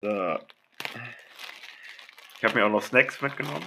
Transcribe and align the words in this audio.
So. 0.00 0.38
Ich 2.38 2.44
habe 2.44 2.54
mir 2.54 2.66
auch 2.66 2.70
noch 2.70 2.82
Snacks 2.82 3.20
mitgenommen. 3.20 3.66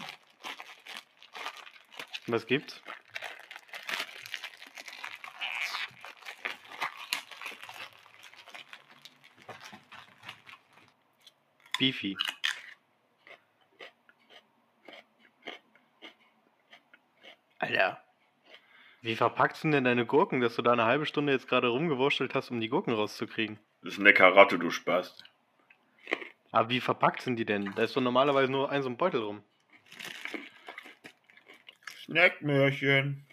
Was 2.28 2.46
gibt's? 2.46 2.82
Beefy. 11.78 12.16
Alter. 17.58 18.02
Wie 19.02 19.16
verpackst 19.16 19.64
du 19.64 19.72
denn 19.72 19.84
deine 19.84 20.06
Gurken, 20.06 20.42
dass 20.42 20.56
du 20.56 20.62
da 20.62 20.74
eine 20.74 20.86
halbe 20.86 21.08
Stunde 21.08 21.34
jetzt 21.34 21.48
gerade 21.48 21.70
rumgewurschtelt 21.70 22.36
hast, 22.36 22.52
um 22.52 22.62
die 22.62 22.70
Gurken 22.70 22.94
rauszukriegen? 22.94 23.60
Das 23.82 23.94
ist 23.94 24.00
eine 24.00 24.14
Karotte, 24.14 24.60
du 24.60 24.70
Spast. 24.70 25.31
Aber 26.54 26.70
wie 26.70 26.82
verpackt 26.82 27.22
sind 27.22 27.38
die 27.38 27.46
denn? 27.46 27.72
Da 27.76 27.84
ist 27.84 27.96
doch 27.96 28.02
normalerweise 28.02 28.52
nur 28.52 28.70
ein 28.70 28.82
so 28.84 28.90
ein 28.90 28.98
Beutel 28.98 29.22
rum. 29.22 29.42
Snackmörchen. 32.04 33.26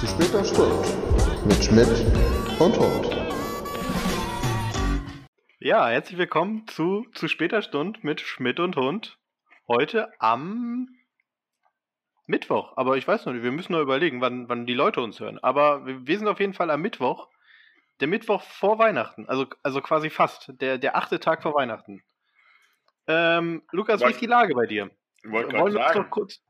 Zu 0.00 0.06
später 0.08 0.44
Stunde 0.44 0.88
mit 1.46 1.64
Schmidt 1.64 2.06
und 2.58 2.76
Hund. 2.76 3.16
Ja, 5.60 5.88
herzlich 5.88 6.18
willkommen 6.18 6.66
zu 6.66 7.06
zu 7.14 7.28
später 7.28 7.62
Stunde 7.62 8.00
mit 8.02 8.20
Schmidt 8.20 8.58
und 8.58 8.74
Hund. 8.74 9.18
Heute 9.68 10.12
am 10.20 10.88
Mittwoch. 12.26 12.72
Aber 12.76 12.96
ich 12.96 13.06
weiß 13.06 13.26
noch 13.26 13.32
nicht, 13.32 13.42
wir 13.42 13.52
müssen 13.52 13.72
noch 13.72 13.80
überlegen, 13.80 14.20
wann, 14.20 14.48
wann 14.48 14.66
die 14.66 14.74
Leute 14.74 15.00
uns 15.00 15.20
hören. 15.20 15.38
Aber 15.42 15.86
wir, 15.86 16.06
wir 16.06 16.18
sind 16.18 16.28
auf 16.28 16.40
jeden 16.40 16.54
Fall 16.54 16.70
am 16.70 16.82
Mittwoch. 16.82 17.28
Der 18.00 18.08
Mittwoch 18.08 18.42
vor 18.42 18.78
Weihnachten. 18.78 19.28
Also, 19.28 19.46
also 19.62 19.80
quasi 19.80 20.10
fast. 20.10 20.52
Der, 20.60 20.78
der 20.78 20.96
achte 20.96 21.18
Tag 21.20 21.42
vor 21.42 21.54
Weihnachten. 21.54 22.02
Ähm, 23.06 23.62
Lukas, 23.70 24.00
wie 24.00 24.10
ist 24.10 24.20
die 24.20 24.26
Lage 24.26 24.54
bei 24.54 24.66
dir? 24.66 24.90
Ich 25.22 25.30
wollte 25.30 25.56
Wollen 25.56 25.74
wir 25.74 25.84
uns 25.84 25.94
doch 25.94 26.10
kurz. 26.10 26.42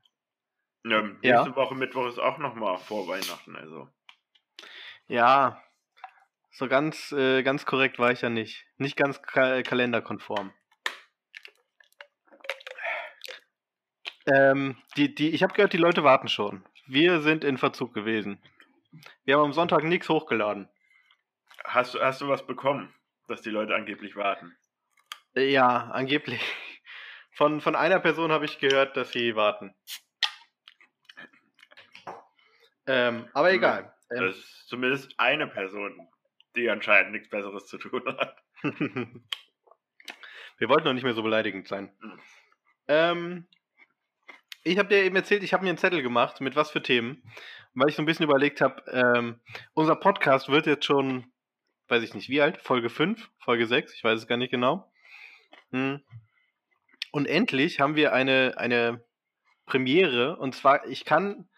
ja, 0.84 1.02
Ja. 1.22 1.42
nächste 1.42 1.56
Woche 1.56 1.74
Mittwoch 1.74 2.06
ist 2.06 2.18
auch 2.18 2.38
nochmal 2.38 2.78
vor 2.78 3.06
Weihnachten, 3.08 3.56
also. 3.56 3.88
Ja, 5.06 5.62
so 6.50 6.68
ganz, 6.68 7.12
äh, 7.12 7.42
ganz 7.42 7.66
korrekt 7.66 7.98
war 7.98 8.10
ich 8.10 8.22
ja 8.22 8.30
nicht. 8.30 8.66
Nicht 8.78 8.96
ganz 8.96 9.20
ka 9.22 9.62
kalenderkonform. 9.62 10.52
Ähm, 14.26 14.76
die, 14.96 15.14
die, 15.14 15.30
ich 15.30 15.42
habe 15.42 15.54
gehört, 15.54 15.72
die 15.72 15.76
Leute 15.78 16.02
warten 16.04 16.28
schon. 16.28 16.64
Wir 16.86 17.20
sind 17.20 17.44
in 17.44 17.58
Verzug 17.58 17.94
gewesen. 17.94 18.40
Wir 19.24 19.36
haben 19.36 19.44
am 19.46 19.52
Sonntag 19.52 19.84
nichts 19.84 20.08
hochgeladen. 20.08 20.68
Hast 21.64 21.94
du, 21.94 22.00
hast 22.00 22.20
du 22.20 22.28
was 22.28 22.46
bekommen, 22.46 22.92
dass 23.28 23.42
die 23.42 23.50
Leute 23.50 23.74
angeblich 23.74 24.16
warten? 24.16 24.56
Ja, 25.34 25.90
angeblich. 25.90 26.40
Von, 27.32 27.60
von 27.60 27.76
einer 27.76 28.00
Person 28.00 28.32
habe 28.32 28.46
ich 28.46 28.58
gehört, 28.58 28.96
dass 28.96 29.12
sie 29.12 29.36
warten. 29.36 29.74
Ähm, 32.86 33.28
aber 33.34 33.48
Mhm. 33.50 33.54
egal. 33.56 33.94
Ähm, 34.10 34.26
Das 34.26 34.36
ist 34.36 34.68
zumindest 34.68 35.14
eine 35.18 35.46
Person, 35.46 36.08
die 36.54 36.70
anscheinend 36.70 37.12
nichts 37.12 37.28
Besseres 37.28 37.66
zu 37.66 37.78
tun 37.78 38.02
hat. 38.06 38.36
Wir 40.58 40.68
wollten 40.70 40.84
noch 40.84 40.94
nicht 40.94 41.02
mehr 41.04 41.14
so 41.14 41.22
beleidigend 41.22 41.68
sein. 41.68 41.94
Mhm. 42.00 42.20
Ähm, 42.88 43.46
ich 44.66 44.78
habe 44.78 44.88
dir 44.88 45.04
eben 45.04 45.14
erzählt, 45.14 45.44
ich 45.44 45.52
habe 45.52 45.62
mir 45.62 45.70
einen 45.70 45.78
Zettel 45.78 46.02
gemacht, 46.02 46.40
mit 46.40 46.56
was 46.56 46.72
für 46.72 46.82
Themen, 46.82 47.22
weil 47.74 47.88
ich 47.88 47.94
so 47.94 48.02
ein 48.02 48.06
bisschen 48.06 48.24
überlegt 48.24 48.60
habe, 48.60 48.82
ähm, 48.90 49.40
unser 49.74 49.94
Podcast 49.94 50.48
wird 50.48 50.66
jetzt 50.66 50.84
schon, 50.84 51.32
weiß 51.86 52.02
ich 52.02 52.14
nicht 52.14 52.28
wie 52.28 52.40
alt, 52.40 52.60
Folge 52.60 52.90
5, 52.90 53.30
Folge 53.38 53.66
6, 53.66 53.94
ich 53.94 54.02
weiß 54.02 54.18
es 54.18 54.26
gar 54.26 54.36
nicht 54.36 54.50
genau. 54.50 54.90
Hm. 55.70 56.00
Und 57.12 57.26
endlich 57.26 57.78
haben 57.78 57.94
wir 57.94 58.12
eine, 58.12 58.54
eine 58.56 59.04
Premiere, 59.66 60.36
und 60.36 60.54
zwar, 60.54 60.84
ich 60.88 61.04
kann 61.04 61.48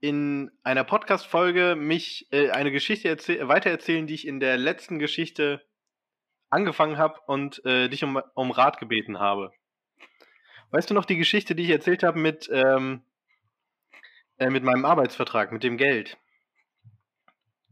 in 0.00 0.50
einer 0.62 0.84
Podcast-Folge 0.84 1.76
mich 1.76 2.26
äh, 2.32 2.50
eine 2.50 2.72
Geschichte 2.72 3.08
erzäh 3.08 3.46
weitererzählen, 3.46 4.06
die 4.06 4.14
ich 4.14 4.26
in 4.26 4.40
der 4.40 4.56
letzten 4.56 4.98
Geschichte 4.98 5.62
angefangen 6.48 6.96
habe 6.96 7.20
und 7.26 7.64
äh, 7.66 7.88
dich 7.88 8.02
um, 8.02 8.20
um 8.34 8.50
Rat 8.50 8.78
gebeten 8.78 9.18
habe. 9.18 9.52
Weißt 10.72 10.88
du 10.88 10.94
noch 10.94 11.04
die 11.04 11.18
Geschichte, 11.18 11.54
die 11.54 11.64
ich 11.64 11.70
erzählt 11.70 12.02
habe 12.02 12.18
mit, 12.18 12.48
ähm, 12.50 13.02
äh, 14.38 14.48
mit 14.48 14.64
meinem 14.64 14.86
Arbeitsvertrag, 14.86 15.52
mit 15.52 15.62
dem 15.62 15.76
Geld? 15.76 16.16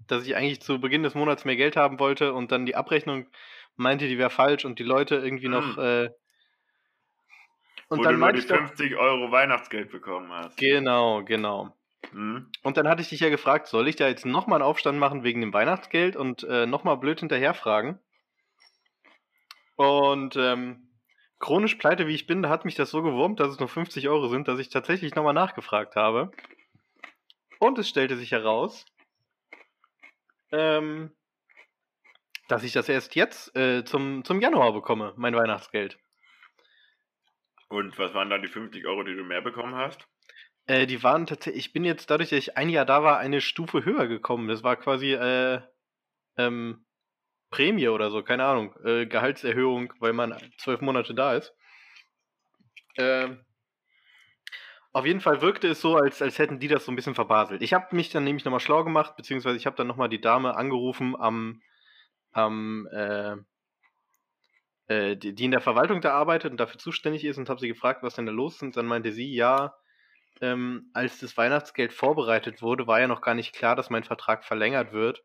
Dass 0.06 0.26
ich 0.26 0.36
eigentlich 0.36 0.60
zu 0.60 0.80
Beginn 0.80 1.02
des 1.02 1.14
Monats 1.14 1.46
mehr 1.46 1.56
Geld 1.56 1.76
haben 1.76 1.98
wollte 1.98 2.34
und 2.34 2.52
dann 2.52 2.66
die 2.66 2.76
Abrechnung 2.76 3.26
meinte, 3.76 4.06
die 4.06 4.18
wäre 4.18 4.28
falsch 4.28 4.66
und 4.66 4.78
die 4.78 4.84
Leute 4.84 5.16
irgendwie 5.16 5.48
noch. 5.48 5.76
Hm. 5.76 5.82
Äh, 5.82 6.10
und 7.88 7.98
Wo 7.98 8.02
dann 8.02 8.12
du 8.12 8.18
nur 8.18 8.18
meinte 8.18 8.40
die 8.40 8.46
ich 8.46 8.52
doch. 8.52 8.58
50 8.58 8.96
Euro 8.96 9.32
Weihnachtsgeld 9.32 9.90
bekommen 9.90 10.30
hast. 10.30 10.58
Genau, 10.58 11.24
genau. 11.24 11.74
Hm? 12.10 12.50
Und 12.62 12.76
dann 12.76 12.86
hatte 12.86 13.00
ich 13.00 13.08
dich 13.08 13.20
ja 13.20 13.30
gefragt, 13.30 13.66
soll 13.66 13.88
ich 13.88 13.96
da 13.96 14.08
jetzt 14.08 14.26
nochmal 14.26 14.60
einen 14.60 14.68
Aufstand 14.68 14.98
machen 14.98 15.24
wegen 15.24 15.40
dem 15.40 15.54
Weihnachtsgeld 15.54 16.16
und 16.16 16.44
äh, 16.44 16.66
nochmal 16.66 16.98
blöd 16.98 17.20
hinterher 17.20 17.54
fragen? 17.54 17.98
Und 19.76 20.36
ähm, 20.36 20.89
chronisch 21.40 21.74
pleite 21.76 22.06
wie 22.06 22.14
ich 22.14 22.26
bin, 22.26 22.42
da 22.42 22.48
hat 22.50 22.64
mich 22.64 22.76
das 22.76 22.90
so 22.90 23.02
gewurmt, 23.02 23.40
dass 23.40 23.52
es 23.52 23.58
nur 23.58 23.68
50 23.68 24.08
Euro 24.08 24.28
sind, 24.28 24.46
dass 24.46 24.60
ich 24.60 24.68
tatsächlich 24.68 25.14
nochmal 25.14 25.34
nachgefragt 25.34 25.96
habe. 25.96 26.30
Und 27.58 27.78
es 27.78 27.88
stellte 27.88 28.16
sich 28.16 28.30
heraus, 28.30 28.86
ähm, 30.52 31.12
dass 32.48 32.62
ich 32.62 32.72
das 32.72 32.88
erst 32.88 33.14
jetzt 33.16 33.56
äh, 33.56 33.84
zum, 33.84 34.24
zum 34.24 34.40
Januar 34.40 34.72
bekomme, 34.72 35.14
mein 35.16 35.34
Weihnachtsgeld. 35.34 35.98
Und 37.68 37.98
was 37.98 38.14
waren 38.14 38.30
dann 38.30 38.42
die 38.42 38.48
50 38.48 38.86
Euro, 38.86 39.02
die 39.02 39.14
du 39.14 39.22
mehr 39.24 39.42
bekommen 39.42 39.74
hast? 39.74 40.06
Äh, 40.66 40.86
die 40.86 41.02
waren 41.02 41.26
tatsächlich, 41.26 41.66
ich 41.66 41.72
bin 41.72 41.84
jetzt 41.84 42.10
dadurch, 42.10 42.30
dass 42.30 42.38
ich 42.38 42.56
ein 42.56 42.68
Jahr 42.68 42.84
da 42.84 43.02
war, 43.02 43.18
eine 43.18 43.40
Stufe 43.40 43.84
höher 43.84 44.08
gekommen. 44.08 44.48
Das 44.48 44.62
war 44.62 44.76
quasi 44.76 45.12
äh, 45.12 45.60
ähm, 46.36 46.84
Prämie 47.50 47.88
oder 47.88 48.10
so, 48.10 48.22
keine 48.22 48.44
Ahnung, 48.44 48.74
äh, 48.84 49.06
Gehaltserhöhung, 49.06 49.92
weil 49.98 50.12
man 50.12 50.36
zwölf 50.58 50.80
Monate 50.80 51.14
da 51.14 51.34
ist. 51.34 51.54
Ähm, 52.96 53.44
auf 54.92 55.06
jeden 55.06 55.20
Fall 55.20 55.40
wirkte 55.40 55.68
es 55.68 55.80
so, 55.80 55.96
als, 55.96 56.20
als 56.20 56.38
hätten 56.38 56.58
die 56.58 56.68
das 56.68 56.84
so 56.84 56.92
ein 56.92 56.96
bisschen 56.96 57.14
verbaselt. 57.14 57.62
Ich 57.62 57.72
habe 57.74 57.94
mich 57.94 58.10
dann 58.10 58.24
nämlich 58.24 58.44
nochmal 58.44 58.60
schlau 58.60 58.82
gemacht, 58.82 59.16
beziehungsweise 59.16 59.56
ich 59.56 59.66
habe 59.66 59.76
dann 59.76 59.86
nochmal 59.86 60.08
die 60.08 60.20
Dame 60.20 60.56
angerufen 60.56 61.14
am, 61.16 61.62
am 62.32 62.88
äh, 62.92 63.36
äh, 64.90 65.16
die, 65.16 65.34
die 65.34 65.44
in 65.44 65.52
der 65.52 65.60
Verwaltung 65.60 66.00
da 66.00 66.12
arbeitet 66.12 66.50
und 66.50 66.58
dafür 66.58 66.78
zuständig 66.78 67.24
ist 67.24 67.38
und 67.38 67.48
habe 67.48 67.60
sie 67.60 67.68
gefragt, 67.68 68.02
was 68.02 68.16
denn 68.16 68.26
da 68.26 68.32
los 68.32 68.56
ist. 68.56 68.62
Und 68.62 68.76
dann 68.76 68.86
meinte 68.86 69.12
sie, 69.12 69.32
ja, 69.32 69.74
ähm, 70.40 70.90
als 70.92 71.20
das 71.20 71.36
Weihnachtsgeld 71.36 71.92
vorbereitet 71.92 72.60
wurde, 72.60 72.88
war 72.88 73.00
ja 73.00 73.06
noch 73.06 73.20
gar 73.20 73.34
nicht 73.34 73.54
klar, 73.54 73.76
dass 73.76 73.90
mein 73.90 74.04
Vertrag 74.04 74.44
verlängert 74.44 74.92
wird. 74.92 75.22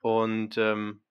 Und 0.00 0.56
ähm, 0.56 1.02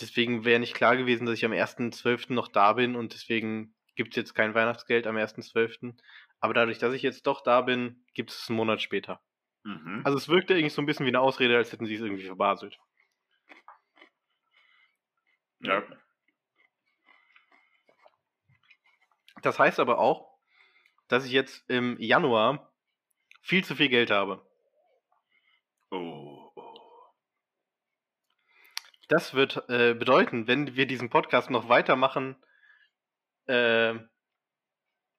deswegen 0.00 0.44
wäre 0.44 0.60
nicht 0.60 0.74
klar 0.74 0.96
gewesen, 0.96 1.26
dass 1.26 1.36
ich 1.36 1.44
am 1.44 1.52
1.12. 1.52 2.32
noch 2.32 2.48
da 2.48 2.72
bin 2.74 2.96
und 2.96 3.14
deswegen 3.14 3.74
gibt 3.96 4.10
es 4.10 4.16
jetzt 4.16 4.34
kein 4.34 4.54
Weihnachtsgeld 4.54 5.06
am 5.06 5.16
1.12. 5.16 5.94
Aber 6.40 6.54
dadurch, 6.54 6.78
dass 6.78 6.94
ich 6.94 7.02
jetzt 7.02 7.26
doch 7.26 7.42
da 7.42 7.60
bin, 7.60 8.04
gibt 8.14 8.30
es 8.30 8.42
es 8.42 8.48
einen 8.48 8.56
Monat 8.56 8.80
später. 8.80 9.20
Mhm. 9.64 10.02
Also 10.04 10.16
es 10.16 10.28
wirkte 10.28 10.54
irgendwie 10.54 10.70
so 10.70 10.80
ein 10.80 10.86
bisschen 10.86 11.06
wie 11.06 11.10
eine 11.10 11.20
Ausrede, 11.20 11.56
als 11.56 11.72
hätten 11.72 11.86
sie 11.86 11.94
es 11.94 12.00
irgendwie 12.00 12.26
verbaselt. 12.26 12.78
ja. 15.60 15.82
Das 19.42 19.58
heißt 19.58 19.80
aber 19.80 19.98
auch, 19.98 20.38
dass 21.08 21.24
ich 21.24 21.32
jetzt 21.32 21.68
im 21.68 21.96
Januar 21.98 22.72
viel 23.42 23.64
zu 23.64 23.74
viel 23.74 23.88
Geld 23.88 24.10
habe. 24.10 24.46
Oh. 25.90 26.29
Das 29.10 29.34
wird 29.34 29.68
äh, 29.68 29.94
bedeuten, 29.94 30.46
wenn 30.46 30.76
wir 30.76 30.86
diesen 30.86 31.10
Podcast 31.10 31.50
noch 31.50 31.68
weitermachen, 31.68 32.36
äh, 33.46 33.94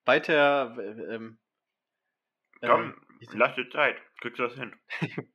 weiter, 0.05 0.77
äh, 0.79 1.15
ähm, 1.15 1.39
Komm, 2.61 2.95
ähm, 3.19 3.27
lass 3.33 3.53
dir 3.55 3.69
Zeit. 3.69 3.97
Kriegst 4.21 4.39
du 4.39 4.43
das 4.43 4.53
hin? 4.53 4.73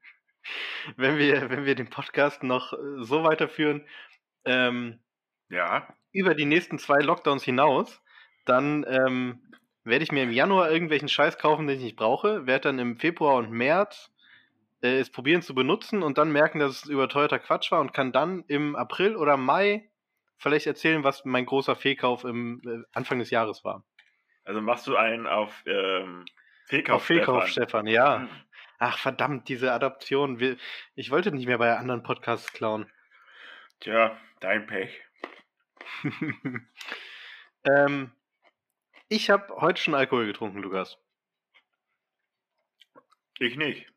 wenn 0.97 1.19
wir, 1.19 1.51
wenn 1.51 1.67
wir 1.67 1.75
den 1.75 1.91
Podcast 1.91 2.43
noch 2.45 2.73
äh, 2.73 2.77
so 3.05 3.25
weiterführen, 3.25 3.87
ähm, 4.47 5.05
Ja. 5.51 5.95
über 6.13 6.35
die 6.35 6.47
nächsten 6.47 6.79
zwei 6.79 7.01
Lockdowns 7.01 7.45
hinaus, 7.45 8.03
dann 8.47 8.87
ähm, 8.89 9.53
werde 9.85 10.03
ich 10.03 10.13
mir 10.13 10.23
im 10.23 10.33
Januar 10.33 10.71
irgendwelchen 10.71 11.11
Scheiß 11.11 11.37
kaufen, 11.37 11.67
den 11.67 11.77
ich 11.77 11.85
nicht 11.85 11.97
brauche, 11.97 12.47
werde 12.47 12.69
dann 12.69 12.79
im 12.79 12.97
Februar 12.97 13.35
und 13.35 13.51
März 13.51 14.11
äh, 14.83 14.99
es 14.99 15.11
probieren 15.11 15.43
zu 15.43 15.55
benutzen 15.55 16.03
und 16.03 16.19
dann 16.19 16.33
merken, 16.33 16.59
dass 16.59 16.85
es 16.85 16.91
überteuerter 16.91 17.39
Quatsch 17.39 17.71
war 17.73 17.81
und 17.81 17.93
kann 17.93 18.13
dann 18.13 18.45
im 18.49 18.77
April 18.77 19.17
oder 19.17 19.37
Mai 19.37 19.91
vielleicht 20.39 20.67
erzählen, 20.67 21.05
was 21.05 21.25
mein 21.25 21.47
großer 21.47 21.77
Fehlkauf 21.77 22.25
im 22.25 22.61
äh, 22.67 22.83
Anfang 22.93 23.19
des 23.19 23.31
Jahres 23.31 23.65
war. 23.65 23.85
Also 24.45 24.61
machst 24.61 24.87
du 24.87 24.97
einen 24.97 25.27
auf 25.27 25.65
ähm, 25.67 26.25
Fehlkauf 26.67 26.97
Auf 26.97 27.05
Fehlkauf, 27.05 27.49
Stefan. 27.49 27.87
Stefan, 27.87 27.87
ja. 27.87 28.21
Hm. 28.21 28.29
Ach, 28.79 28.99
verdammt, 28.99 29.49
diese 29.49 29.73
Adaption. 29.73 30.59
Ich 30.95 31.11
wollte 31.11 31.33
nicht 31.33 31.47
mehr 31.47 31.59
bei 31.59 31.77
anderen 31.77 32.03
Podcasts 32.03 32.53
klauen. 32.53 32.91
Tja, 33.81 34.19
dein 34.41 34.67
Pech. 34.67 35.01
ähm, 37.65 38.13
ich 39.09 39.31
habe 39.31 39.55
heute 39.61 39.81
schon 39.81 39.95
Alkohol 39.95 40.27
getrunken, 40.27 40.59
Lukas. 40.59 40.99
Ich 43.39 43.57
nicht. 43.57 43.91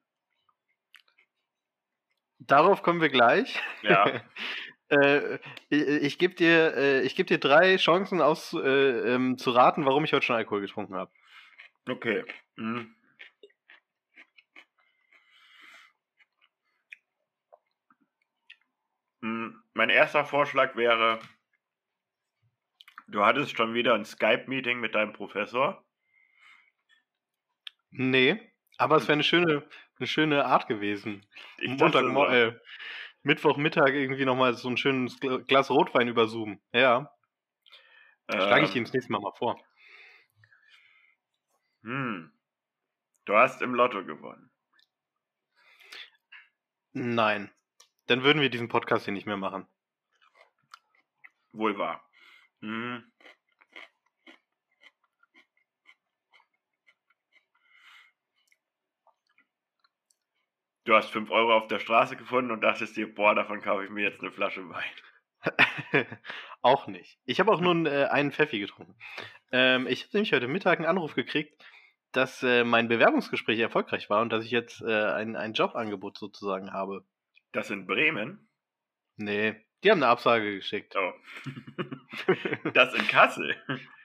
Darauf 2.40 2.84
kommen 2.84 3.02
wir 3.02 3.10
gleich. 3.10 3.62
Ja. 3.84 4.22
Äh, 4.92 5.36
ich 5.70 5.88
ich 5.88 6.18
gebe 6.18 6.34
dir, 6.34 6.76
äh, 6.76 7.02
ich 7.02 7.16
geb 7.16 7.28
dir 7.28 7.38
drei 7.38 7.78
Chancen 7.78 8.22
aus, 8.22 8.54
äh, 8.54 8.58
ähm, 9.14 9.38
zu 9.38 9.52
raten, 9.52 9.86
warum 9.86 10.04
ich 10.04 10.14
heute 10.14 10.26
schon 10.26 10.36
Alkohol 10.36 10.62
getrunken 10.62 10.96
habe. 10.96 11.12
Okay. 11.88 12.24
Hm. 12.58 12.96
Hm, 19.22 19.62
Mein 19.74 19.90
erster 19.90 20.26
Vorschlag 20.26 20.76
wäre, 20.76 21.20
du 23.08 23.24
hattest 23.24 23.56
schon 23.56 23.74
wieder 23.76 23.94
ein 23.94 24.06
Skype-Meeting 24.06 24.80
mit 24.80 24.96
deinem 24.96 25.14
Professor. 25.14 25.84
Nee, 27.92 28.40
aber 28.80 28.96
es 28.96 29.04
wäre 29.04 29.14
eine 29.14 29.24
schöne, 29.24 29.68
eine 29.98 30.08
schöne 30.08 30.46
Art 30.46 30.68
gewesen. 30.68 31.26
Ich 31.58 31.70
Montag, 31.70 32.06
äh, 32.32 32.58
Mittwochmittag 33.24 33.90
irgendwie 33.90 34.26
nochmal 34.26 34.54
so 34.54 34.70
ein 34.70 34.78
schönes 34.78 35.20
Gla- 35.20 35.46
Glas 35.46 35.70
Rotwein 35.70 36.08
über 36.08 36.28
Zoom. 36.28 36.62
Ja, 36.72 37.14
schlage 38.32 38.66
ich 38.66 38.72
dir 38.72 38.78
ähm, 38.78 38.86
das 38.86 38.94
nächste 38.94 39.12
Mal 39.12 39.20
mal 39.22 39.34
vor. 39.34 39.62
hm, 41.84 42.32
Du 43.26 43.36
hast 43.36 43.62
im 43.62 43.76
Lotto 43.76 44.04
gewonnen. 44.06 44.50
Nein. 46.94 47.52
Dann 48.08 48.24
würden 48.24 48.42
wir 48.42 48.50
diesen 48.50 48.70
Podcast 48.70 49.06
hier 49.06 49.14
nicht 49.14 49.28
mehr 49.28 49.38
machen. 49.38 49.68
Wohl 51.52 51.78
wahr. 51.78 52.04
Hm. 52.62 53.12
Du 60.90 60.96
hast 60.96 61.12
5 61.12 61.30
Euro 61.30 61.54
auf 61.56 61.68
der 61.68 61.78
Straße 61.78 62.16
gefunden 62.16 62.50
und 62.50 62.62
dachtest 62.62 62.98
dir, 62.98 63.14
boah, 63.14 63.36
davon 63.36 63.62
kaufe 63.62 63.84
ich 63.84 63.92
mir 63.92 64.10
jetzt 64.10 64.22
eine 64.22 64.32
Flasche 64.32 64.68
Wein. 64.70 66.08
auch 66.64 66.88
nicht. 66.88 67.20
Ich 67.26 67.40
habe 67.40 67.52
auch 67.52 67.62
nur 67.62 67.86
äh, 67.86 68.06
einen 68.06 68.32
Pfeffi 68.32 68.60
getrunken. 68.60 68.96
Ähm, 69.52 69.86
ich 69.86 70.06
habe 70.06 70.10
nämlich 70.14 70.34
heute 70.34 70.48
Mittag 70.48 70.80
einen 70.80 70.88
Anruf 70.88 71.14
gekriegt, 71.14 71.64
dass 72.12 72.42
äh, 72.42 72.64
mein 72.64 72.88
Bewerbungsgespräch 72.88 73.60
erfolgreich 73.60 74.10
war 74.10 74.24
und 74.24 74.34
dass 74.34 74.44
ich 74.44 74.50
jetzt 74.50 74.82
äh, 74.82 75.12
ein, 75.12 75.36
ein 75.36 75.54
Jobangebot 75.54 76.18
sozusagen 76.18 76.74
habe. 76.74 77.06
Das 77.52 77.70
in 77.70 77.86
Bremen? 77.86 78.50
Nee, 79.16 79.64
die 79.84 79.92
haben 79.92 80.02
eine 80.02 80.12
Absage 80.12 80.56
geschickt. 80.56 80.96
Oh. 80.96 81.14
das 82.74 82.96
in 82.96 83.08
Kassel? 83.08 83.56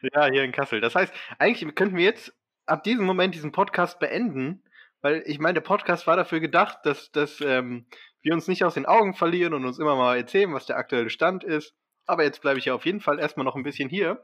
Ja, 0.02 0.26
hier 0.26 0.44
in 0.44 0.52
Kassel. 0.52 0.82
Das 0.82 0.94
heißt, 0.94 1.14
eigentlich 1.38 1.74
könnten 1.74 1.96
wir 1.96 2.04
jetzt 2.04 2.38
ab 2.66 2.84
diesem 2.84 3.06
Moment 3.06 3.34
diesen 3.34 3.52
Podcast 3.52 3.98
beenden, 4.00 4.62
weil 5.04 5.22
ich 5.26 5.38
meine, 5.38 5.52
der 5.52 5.60
Podcast 5.60 6.06
war 6.06 6.16
dafür 6.16 6.40
gedacht, 6.40 6.78
dass, 6.84 7.12
dass 7.12 7.38
ähm, 7.42 7.84
wir 8.22 8.32
uns 8.32 8.48
nicht 8.48 8.64
aus 8.64 8.72
den 8.72 8.86
Augen 8.86 9.12
verlieren 9.12 9.52
und 9.52 9.66
uns 9.66 9.78
immer 9.78 9.96
mal 9.96 10.16
erzählen, 10.16 10.54
was 10.54 10.64
der 10.64 10.78
aktuelle 10.78 11.10
Stand 11.10 11.44
ist. 11.44 11.76
Aber 12.06 12.24
jetzt 12.24 12.40
bleibe 12.40 12.58
ich 12.58 12.64
ja 12.64 12.74
auf 12.74 12.86
jeden 12.86 13.02
Fall 13.02 13.18
erstmal 13.18 13.44
noch 13.44 13.54
ein 13.54 13.64
bisschen 13.64 13.90
hier. 13.90 14.22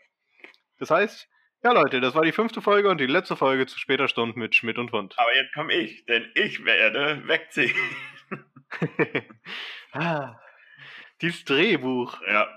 Das 0.79 0.91
heißt, 0.91 1.29
ja 1.62 1.73
Leute, 1.73 2.00
das 2.00 2.15
war 2.15 2.23
die 2.23 2.32
fünfte 2.32 2.62
Folge 2.62 2.88
und 2.88 2.99
die 2.99 3.06
letzte 3.06 3.37
Folge 3.37 3.67
zu 3.67 3.79
später 3.79 4.09
Stunde 4.09 4.38
mit 4.38 4.55
Schmidt 4.55 4.79
und 4.79 4.91
Hund. 4.93 5.15
Aber 5.19 5.37
jetzt 5.37 5.53
komme 5.53 5.75
ich, 5.75 6.06
denn 6.06 6.32
ich 6.35 6.65
werde 6.65 7.29
wegziehen. 7.29 7.77
ah, 9.93 10.41
dieses 11.21 11.44
Drehbuch. 11.44 12.23
Ja. 12.27 12.49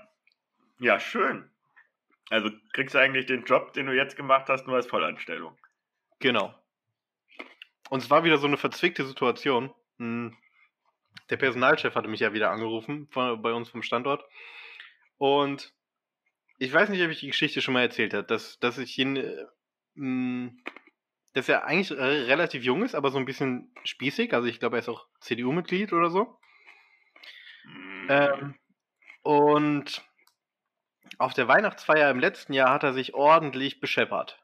Ja, 0.78 0.98
schön. 0.98 1.50
Also 2.30 2.48
kriegst 2.72 2.94
du 2.94 3.00
eigentlich 3.00 3.26
den 3.26 3.44
Job, 3.44 3.74
den 3.74 3.84
du 3.84 3.92
jetzt 3.92 4.16
gemacht 4.16 4.48
hast, 4.48 4.66
nur 4.66 4.76
als 4.76 4.86
Vollanstellung. 4.86 5.58
Genau. 6.20 6.54
Und 7.90 8.02
es 8.02 8.10
war 8.10 8.24
wieder 8.24 8.38
so 8.38 8.46
eine 8.46 8.56
verzwickte 8.56 9.04
Situation. 9.04 9.72
Hm, 9.98 10.36
Der 11.30 11.36
Personalchef 11.36 11.94
hatte 11.94 12.08
mich 12.08 12.20
ja 12.20 12.32
wieder 12.32 12.50
angerufen 12.50 13.08
von, 13.10 13.40
bei 13.42 13.52
uns 13.52 13.68
vom 13.68 13.82
Standort. 13.82 14.24
Und 15.18 15.72
ich 16.58 16.72
weiß 16.72 16.88
nicht, 16.88 17.02
ob 17.02 17.10
ich 17.10 17.20
die 17.20 17.28
Geschichte 17.28 17.60
schon 17.62 17.74
mal 17.74 17.82
erzählt 17.82 18.14
habe, 18.14 18.24
dass, 18.24 18.58
dass 18.58 18.78
ich 18.78 18.98
ihn, 18.98 19.16
äh, 19.16 19.44
mh, 19.94 20.52
dass 21.34 21.48
er 21.48 21.64
eigentlich 21.64 21.90
äh, 21.90 22.02
relativ 22.02 22.62
jung 22.64 22.82
ist, 22.84 22.94
aber 22.94 23.10
so 23.10 23.18
ein 23.18 23.24
bisschen 23.24 23.72
spießig. 23.84 24.34
Also 24.34 24.48
ich 24.48 24.60
glaube, 24.60 24.76
er 24.76 24.80
ist 24.80 24.88
auch 24.88 25.06
CDU-Mitglied 25.20 25.92
oder 25.92 26.10
so. 26.10 26.38
Hm. 27.64 28.06
Ähm, 28.08 28.54
und 29.22 30.04
auf 31.18 31.34
der 31.34 31.48
Weihnachtsfeier 31.48 32.10
im 32.10 32.18
letzten 32.20 32.52
Jahr 32.52 32.70
hat 32.70 32.82
er 32.82 32.92
sich 32.92 33.14
ordentlich 33.14 33.80
bescheppert. 33.80 34.43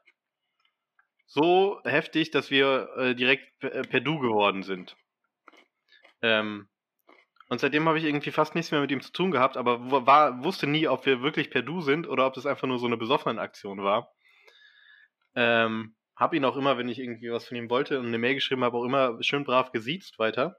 So 1.33 1.79
heftig, 1.85 2.31
dass 2.31 2.51
wir 2.51 2.89
äh, 2.97 3.15
direkt 3.15 3.57
per, 3.59 3.73
äh, 3.73 3.81
per 3.83 4.01
Du 4.01 4.19
geworden 4.19 4.63
sind. 4.63 4.97
Ähm, 6.21 6.67
und 7.47 7.61
seitdem 7.61 7.87
habe 7.87 7.97
ich 7.97 8.03
irgendwie 8.03 8.31
fast 8.31 8.53
nichts 8.53 8.71
mehr 8.71 8.81
mit 8.81 8.91
ihm 8.91 8.99
zu 8.99 9.13
tun 9.13 9.31
gehabt, 9.31 9.55
aber 9.55 10.05
war, 10.05 10.43
wusste 10.43 10.67
nie, 10.67 10.89
ob 10.89 11.05
wir 11.05 11.21
wirklich 11.21 11.49
per 11.49 11.61
Du 11.61 11.79
sind 11.79 12.05
oder 12.05 12.27
ob 12.27 12.33
das 12.33 12.45
einfach 12.45 12.67
nur 12.67 12.79
so 12.79 12.85
eine 12.85 12.97
besoffenen 12.97 13.39
Aktion 13.39 13.81
war. 13.81 14.11
Ähm, 15.33 15.95
hab 16.17 16.33
ihn 16.33 16.43
auch 16.43 16.57
immer, 16.57 16.77
wenn 16.77 16.89
ich 16.89 16.99
irgendwie 16.99 17.31
was 17.31 17.47
von 17.47 17.55
ihm 17.55 17.69
wollte 17.69 17.97
und 17.97 18.07
eine 18.07 18.17
Mail 18.17 18.35
geschrieben 18.35 18.65
habe, 18.65 18.75
auch 18.75 18.83
immer 18.83 19.23
schön 19.23 19.45
brav 19.45 19.71
gesiezt 19.71 20.19
weiter. 20.19 20.57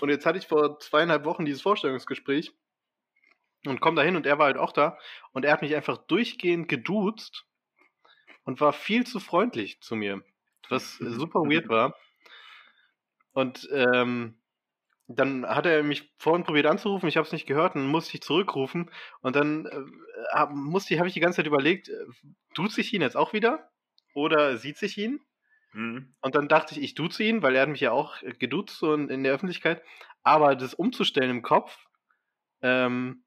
Und 0.00 0.08
jetzt 0.08 0.26
hatte 0.26 0.38
ich 0.38 0.48
vor 0.48 0.80
zweieinhalb 0.80 1.24
Wochen 1.24 1.44
dieses 1.44 1.62
Vorstellungsgespräch 1.62 2.52
und 3.66 3.80
komm 3.80 3.94
da 3.94 4.02
hin 4.02 4.16
und 4.16 4.26
er 4.26 4.40
war 4.40 4.46
halt 4.46 4.58
auch 4.58 4.72
da 4.72 4.98
und 5.30 5.44
er 5.44 5.52
hat 5.52 5.62
mich 5.62 5.76
einfach 5.76 5.96
durchgehend 5.96 6.68
geduzt 6.68 7.45
und 8.46 8.60
war 8.60 8.72
viel 8.72 9.06
zu 9.06 9.20
freundlich 9.20 9.80
zu 9.82 9.94
mir, 9.94 10.22
was 10.70 10.96
super 11.00 11.40
weird 11.40 11.68
war. 11.68 11.94
Und 13.32 13.68
ähm, 13.70 14.38
dann 15.08 15.46
hat 15.46 15.66
er 15.66 15.82
mich 15.82 16.10
vorhin 16.16 16.44
probiert 16.44 16.66
anzurufen, 16.66 17.08
ich 17.08 17.16
habe 17.16 17.26
es 17.26 17.32
nicht 17.32 17.46
gehört 17.46 17.74
und 17.74 17.86
musste 17.86 18.14
ich 18.14 18.22
zurückrufen 18.22 18.90
und 19.20 19.36
dann 19.36 19.66
äh, 19.66 20.46
musste 20.50 20.94
ich, 20.94 21.00
habe 21.00 21.08
ich 21.08 21.14
die 21.14 21.20
ganze 21.20 21.36
Zeit 21.36 21.46
überlegt, 21.46 21.88
äh, 21.88 22.06
duzt 22.54 22.76
sich 22.76 22.92
ihn 22.94 23.02
jetzt 23.02 23.16
auch 23.16 23.34
wieder 23.34 23.70
oder 24.14 24.56
sieht 24.56 24.78
sich 24.78 24.96
ihn? 24.96 25.20
Hm. 25.72 26.14
Und 26.22 26.34
dann 26.34 26.48
dachte 26.48 26.74
ich, 26.74 26.82
ich 26.82 26.94
duze 26.94 27.22
ihn, 27.22 27.42
weil 27.42 27.54
er 27.54 27.62
hat 27.62 27.68
mich 27.68 27.82
ja 27.82 27.92
auch 27.92 28.22
äh, 28.22 28.32
geduzt 28.32 28.78
so 28.78 28.94
in, 28.94 29.10
in 29.10 29.22
der 29.22 29.34
Öffentlichkeit. 29.34 29.82
Aber 30.22 30.56
das 30.56 30.74
umzustellen 30.74 31.30
im 31.30 31.42
Kopf 31.42 31.86
ähm, 32.62 33.25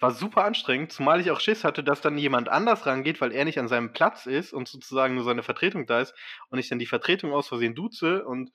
war 0.00 0.10
super 0.10 0.44
anstrengend, 0.44 0.92
zumal 0.92 1.20
ich 1.20 1.30
auch 1.30 1.40
Schiss 1.40 1.62
hatte, 1.62 1.84
dass 1.84 2.00
dann 2.00 2.16
jemand 2.16 2.48
anders 2.48 2.86
rangeht, 2.86 3.20
weil 3.20 3.32
er 3.32 3.44
nicht 3.44 3.58
an 3.58 3.68
seinem 3.68 3.92
Platz 3.92 4.26
ist 4.26 4.52
und 4.52 4.66
sozusagen 4.66 5.14
nur 5.14 5.24
seine 5.24 5.42
Vertretung 5.42 5.86
da 5.86 6.00
ist 6.00 6.14
und 6.48 6.58
ich 6.58 6.68
dann 6.68 6.78
die 6.78 6.86
Vertretung 6.86 7.32
aus 7.32 7.48
Versehen 7.48 7.74
duze. 7.74 8.24
Und 8.24 8.50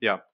ja, 0.00 0.24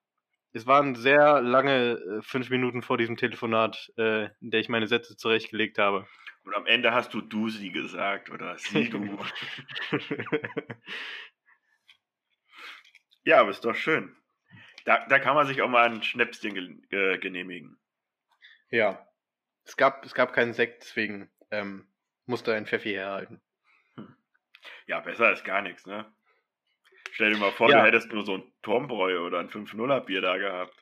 es 0.52 0.66
waren 0.66 0.94
sehr 0.94 1.42
lange 1.42 1.92
äh, 1.92 2.23
fünf 2.23 2.49
Minuten 2.49 2.82
vor 2.82 2.97
diesem 2.97 3.18
Telefonat, 3.18 3.92
äh, 3.99 4.30
in 4.40 4.50
der 4.50 4.61
ich 4.61 4.70
meine 4.70 4.87
Sätze 4.87 5.16
zurechtgelegt 5.16 5.78
habe. 5.78 6.06
Und 6.44 6.54
am 6.54 6.66
Ende 6.66 6.92
hast 6.92 7.12
du 7.12 7.20
du 7.20 7.50
sie 7.50 7.70
gesagt 7.70 8.30
oder 8.30 8.56
sie 8.56 8.88
du. 8.88 9.18
ja, 13.25 13.40
aber 13.40 13.50
ist 13.50 13.64
doch 13.64 13.75
schön. 13.75 14.16
Da, 14.87 15.06
da 15.06 15.18
kann 15.18 15.35
man 15.35 15.47
sich 15.47 15.61
auch 15.61 15.68
mal 15.68 15.85
ein 15.85 16.02
Schnäpschen 16.02 16.82
äh, 16.90 17.18
genehmigen. 17.18 17.78
ja, 18.70 19.06
es 19.64 19.76
gab, 19.76 20.05
es 20.05 20.14
gab 20.14 20.33
keinen 20.33 20.52
Sekt, 20.52 20.83
deswegen 20.83 21.31
ähm, 21.50 21.87
musste 22.26 22.55
ein 22.55 22.67
Pfeffi 22.67 22.90
herhalten. 22.93 23.40
Ja, 24.87 25.00
besser 25.00 25.26
als 25.26 25.45
gar 25.45 25.62
nichts, 25.62 25.87
ne? 25.87 26.11
Stell 27.12 27.33
dir 27.33 27.38
mal 27.38 27.52
vor, 27.52 27.71
Ja. 27.71 27.81
du 27.81 27.87
hättest 27.87 28.12
nur 28.12 28.25
so 28.25 28.37
ein 28.38 28.52
Turmbräu 28.62 29.21
oder 29.26 29.38
ein 29.40 29.49
5-0er 29.50 30.00
Bier 30.00 30.21
da 30.21 30.37
gehabt. 30.37 30.75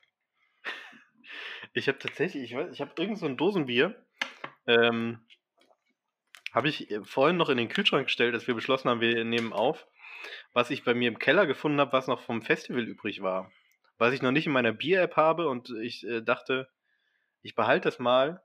Ich 1.73 1.87
habe 1.87 1.99
tatsächlich, 1.99 2.43
ich 2.43 2.55
weiß, 2.55 2.71
ich 2.71 2.81
habe 2.81 2.91
irgend 2.97 3.19
so 3.19 3.25
ein 3.25 3.37
Dosenbier, 3.37 4.05
ähm, 4.67 5.19
habe 6.51 6.69
ich 6.69 6.89
äh, 6.89 7.03
vorhin 7.03 7.37
noch 7.37 7.49
in 7.49 7.57
den 7.57 7.69
Kühlschrank 7.69 8.07
gestellt, 8.07 8.33
als 8.33 8.47
wir 8.47 8.55
beschlossen 8.55 8.89
haben, 8.89 9.01
wir 9.01 9.23
nehmen 9.23 9.53
auf, 9.53 9.87
was 10.53 10.71
ich 10.71 10.83
bei 10.83 10.93
mir 10.93 11.07
im 11.07 11.19
Keller 11.19 11.45
gefunden 11.45 11.79
habe, 11.79 11.93
was 11.93 12.07
noch 12.07 12.21
vom 12.21 12.41
Festival 12.41 12.83
übrig 12.83 13.21
war. 13.21 13.51
Was 13.97 14.13
ich 14.13 14.21
noch 14.21 14.31
nicht 14.31 14.47
in 14.47 14.53
meiner 14.53 14.71
Bier-App 14.71 15.15
habe 15.15 15.47
und 15.49 15.69
ich 15.81 16.05
äh, 16.07 16.21
dachte, 16.21 16.69
ich 17.41 17.53
behalte 17.55 17.89
das 17.89 17.99
mal. 17.99 18.41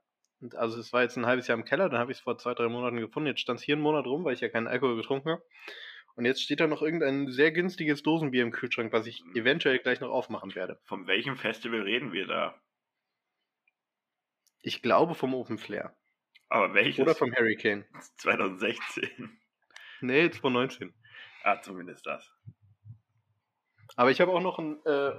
Also 0.55 0.79
es 0.79 0.93
war 0.93 1.03
jetzt 1.03 1.17
ein 1.17 1.27
halbes 1.27 1.47
Jahr 1.47 1.57
im 1.57 1.65
Keller, 1.65 1.89
dann 1.89 2.01
habe 2.01 2.13
ich 2.13 2.19
es 2.19 2.25
vor 2.25 2.37
zwei, 2.39 2.55
drei 2.55 2.69
Monaten 2.69 2.99
gefunden. 2.99 3.29
Jetzt 3.29 3.41
stand 3.41 3.61
es 3.61 3.65
hier 3.65 3.75
einen 3.75 3.83
Monat 3.83 4.07
rum, 4.07 4.25
weil 4.25 4.35
ich 4.35 4.41
ja 4.41 4.49
keinen 4.49 4.67
Alkohol 4.67 4.97
getrunken 4.97 5.31
habe. 5.31 5.43
Und 6.17 6.27
jetzt 6.27 6.43
steht 6.43 6.61
da 6.61 6.67
noch 6.67 6.83
irgendein 6.83 7.29
sehr 7.29 7.51
günstiges 7.51 8.03
Dosenbier 8.03 8.43
im 8.43 8.53
Kühlschrank, 8.53 8.93
was 8.93 9.07
ich 9.07 9.23
eventuell 9.35 9.79
gleich 9.79 10.01
noch 10.01 10.11
aufmachen 10.11 10.55
werde. 10.55 10.79
Von 10.85 11.07
welchem 11.07 11.37
Festival 11.37 11.81
reden 11.81 12.13
wir 12.13 12.27
da? 12.27 12.61
Ich 14.63 14.81
glaube 14.81 15.15
vom 15.15 15.35
Open 15.35 15.59
Flair. 15.59 15.97
Aber 16.49 16.73
welches? 16.75 17.01
Oder 17.01 17.15
vom 17.15 17.35
Hurricane. 17.35 17.85
2016. 18.19 19.39
Nee, 20.01 20.31
2019. 20.31 20.95
Ah, 21.43 21.61
zumindest 21.61 22.07
das. 22.07 22.33
Aber 23.97 24.11
ich 24.11 24.21
habe 24.21 24.33
auch 24.33 24.41
noch 24.41 24.59
ein 24.59 24.79
äh, 24.87 25.13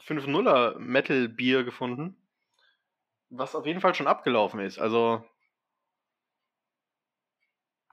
5-0er 0.00 0.78
Metal-Bier 0.78 1.64
gefunden, 1.64 2.16
was 3.38 3.54
auf 3.54 3.66
jeden 3.66 3.80
Fall 3.80 3.94
schon 3.94 4.06
abgelaufen 4.06 4.60
ist. 4.60 4.78
Also, 4.78 5.24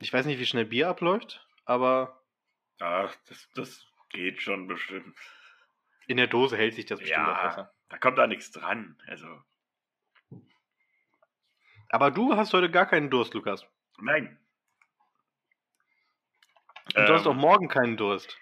ich 0.01 0.11
weiß 0.11 0.25
nicht, 0.25 0.37
wie 0.37 0.45
schnell 0.45 0.65
Bier 0.65 0.89
abläuft, 0.89 1.47
aber 1.63 2.21
Ja, 2.81 3.09
das, 3.27 3.49
das 3.55 3.87
geht 4.09 4.41
schon 4.41 4.67
bestimmt. 4.67 5.17
in 6.05 6.17
der 6.17 6.27
Dose 6.27 6.57
hält 6.57 6.75
sich 6.75 6.85
das 6.85 7.01
bestimmt 7.01 7.27
auch 7.27 7.37
Ja, 7.37 7.41
besser. 7.41 7.73
da 7.89 7.97
kommt 7.97 8.17
da 8.17 8.27
nichts 8.27 8.51
dran. 8.51 8.97
Also, 9.07 9.43
Aber 11.89 12.09
du 12.09 12.35
hast 12.35 12.53
heute 12.53 12.71
gar 12.71 12.87
keinen 12.87 13.11
Durst, 13.11 13.35
Lukas. 13.35 13.67
nein. 14.01 14.37
Und 16.95 17.09
du 17.09 17.13
hast 17.13 17.27
auch 17.27 17.33
Ähm, 17.33 17.35
morgen 17.35 17.67
keinen 17.67 17.97
Durst. 17.97 18.39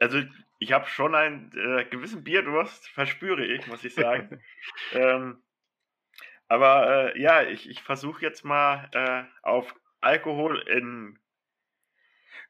Also, 0.00 0.22
ich 0.58 0.72
habe 0.72 0.86
schon 0.86 1.14
einen 1.14 1.52
äh, 1.52 1.84
gewissen 1.84 2.24
Bierdurst, 2.24 2.88
verspüre 2.88 3.44
ich, 3.46 3.66
muss 3.66 3.84
ich 3.84 3.94
sagen. 3.94 4.42
ähm, 4.92 5.42
aber 6.50 7.14
äh, 7.14 7.20
ja, 7.20 7.44
ich, 7.44 7.70
ich 7.70 7.80
versuche 7.80 8.22
jetzt 8.22 8.44
mal 8.44 8.90
äh, 8.92 9.22
auf 9.46 9.72
Alkohol 10.00 10.58
in 10.58 11.16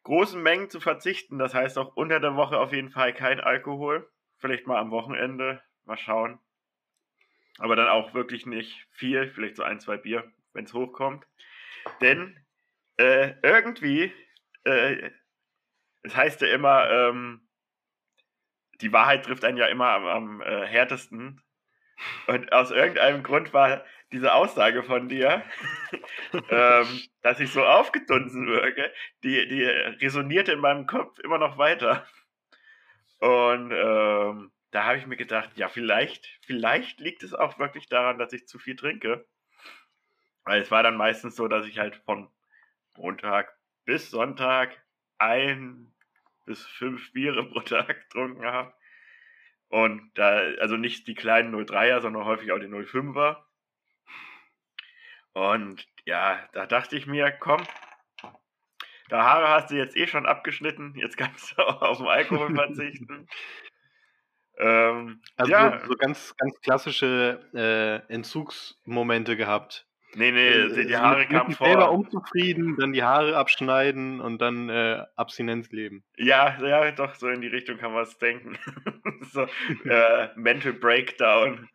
großen 0.05 0.43
Mengen 0.43 0.71
zu 0.71 0.81
verzichten. 0.81 1.39
Das 1.39 1.53
heißt 1.53 1.77
auch 1.77 1.97
unter 1.97 2.19
der 2.19 2.35
Woche 2.35 2.59
auf 2.59 2.73
jeden 2.73 2.89
Fall 2.89 3.13
kein 3.13 3.41
Alkohol. 3.41 4.11
Vielleicht 4.39 4.67
mal 4.67 4.79
am 4.79 4.91
Wochenende. 4.91 5.63
Mal 5.85 5.99
schauen. 5.99 6.39
Aber 7.59 7.77
dann 7.77 7.89
auch 7.89 8.15
wirklich 8.15 8.47
nicht 8.47 8.87
viel. 8.91 9.29
Vielleicht 9.29 9.57
so 9.57 9.65
ein, 9.65 9.81
zwei 9.81 9.99
Bier, 9.99 10.33
wenn 10.55 10.65
es 10.65 10.73
hochkommt. 10.73 11.27
Denn 12.01 12.43
äh, 12.97 13.35
irgendwie, 13.43 14.15
äh, 14.65 15.11
es 16.05 16.17
heißt 16.17 16.41
ja 16.41 16.49
immer, 16.49 16.89
ähm, 16.89 17.47
die 18.81 18.95
Wahrheit 18.95 19.27
trifft 19.27 19.45
einen 19.45 19.59
ja 19.59 19.67
immer 19.67 19.89
am, 19.89 20.07
am 20.07 20.41
äh, 20.41 20.67
härtesten. 20.67 21.43
Und 22.27 22.53
aus 22.53 22.71
irgendeinem 22.71 23.23
Grund 23.23 23.53
war 23.53 23.85
diese 24.13 24.35
Aussage 24.35 24.83
von 24.83 25.09
dir, 25.09 25.43
ähm, 26.51 27.03
dass 27.23 27.41
ich 27.41 27.53
so 27.53 27.65
aufgedunsen 27.65 28.47
wirke, 28.47 28.93
die, 29.23 29.47
die 29.49 29.65
resonierte 29.65 30.53
in 30.53 30.61
meinem 30.61 30.87
Kopf 30.87 31.19
immer 31.21 31.39
noch 31.39 31.59
weiter. 31.59 32.07
Und 33.19 33.71
ähm, 33.73 34.51
da 34.71 34.85
habe 34.85 34.99
ich 34.99 35.07
mir 35.07 35.17
gedacht, 35.17 35.51
ja, 35.57 35.69
vielleicht, 35.69 36.27
vielleicht 36.43 37.01
liegt 37.01 37.23
es 37.23 37.35
auch 37.35 37.59
wirklich 37.59 37.89
daran, 37.89 38.19
dass 38.19 38.33
ich 38.33 38.47
zu 38.47 38.59
viel 38.59 38.77
trinke. 38.77 39.27
Weil 40.45 40.63
es 40.63 40.71
war 40.71 40.83
dann 40.83 40.97
meistens 40.97 41.37
so, 41.37 41.49
dass 41.49 41.67
ich 41.67 41.79
halt 41.79 41.97
von 41.97 42.29
Montag 42.97 43.57
bis 43.85 44.11
Sonntag 44.11 44.77
ein 45.19 45.93
bis 46.47 46.65
fünf 46.65 47.13
Biere 47.13 47.45
pro 47.45 47.61
Tag 47.61 48.09
getrunken 48.09 48.47
habe. 48.47 48.73
Und 49.71 50.11
da, 50.15 50.41
also 50.61 50.77
nicht 50.77 51.07
die 51.07 51.15
kleinen 51.15 51.55
03er, 51.55 52.01
sondern 52.01 52.25
häufig 52.25 52.53
auch 52.53 52.59
die 52.59 52.67
05er. 52.67 53.37
Und 55.33 55.87
ja, 56.05 56.49
da 56.53 56.67
dachte 56.67 56.97
ich 56.97 57.07
mir, 57.07 57.31
komm, 57.31 57.63
der 59.11 59.25
Haare 59.25 59.49
hast 59.49 59.71
du 59.71 59.77
jetzt 59.77 59.97
eh 59.97 60.07
schon 60.07 60.27
abgeschnitten, 60.27 60.95
jetzt 60.97 61.17
kannst 61.17 61.53
du 61.57 61.63
auch 61.63 61.83
auf 61.83 61.99
den 61.99 62.07
Alkohol 62.09 62.55
verzichten. 62.55 63.29
ähm, 64.59 65.23
Also 65.37 65.53
ja, 65.53 65.79
so, 65.81 65.87
so 65.87 65.95
ganz, 65.95 66.35
ganz 66.37 66.61
klassische 66.61 67.41
äh, 67.55 68.13
Entzugsmomente 68.13 69.37
gehabt. 69.37 69.87
Nee, 70.15 70.31
nee, 70.33 70.49
Äh, 70.49 70.85
die, 70.87 70.93
so 70.93 70.99
Haare 70.99 71.27
kamen 71.27 71.51
sich 71.51 71.59
selber 71.59 71.87
vor. 71.87 71.93
unzufrieden, 71.93 72.77
dann 72.79 72.93
die 72.93 73.03
Haare 73.03 73.37
abschneiden 73.37 74.21
und 74.21 74.39
dann 74.41 74.69
äh, 74.69 75.05
Abstinenz 75.17 75.71
leben. 75.71 76.05
Ja, 76.17 76.59
ja, 76.63 76.91
doch, 76.93 77.15
so 77.15 77.29
in 77.29 77.41
die 77.41 77.49
Richtung 77.49 77.79
kann 77.79 77.93
man 77.93 78.03
es 78.03 78.19
denken. 78.19 78.59
so, 79.33 79.47
äh, 79.89 80.29
Mental 80.37 80.73
Breakdown. 80.73 81.69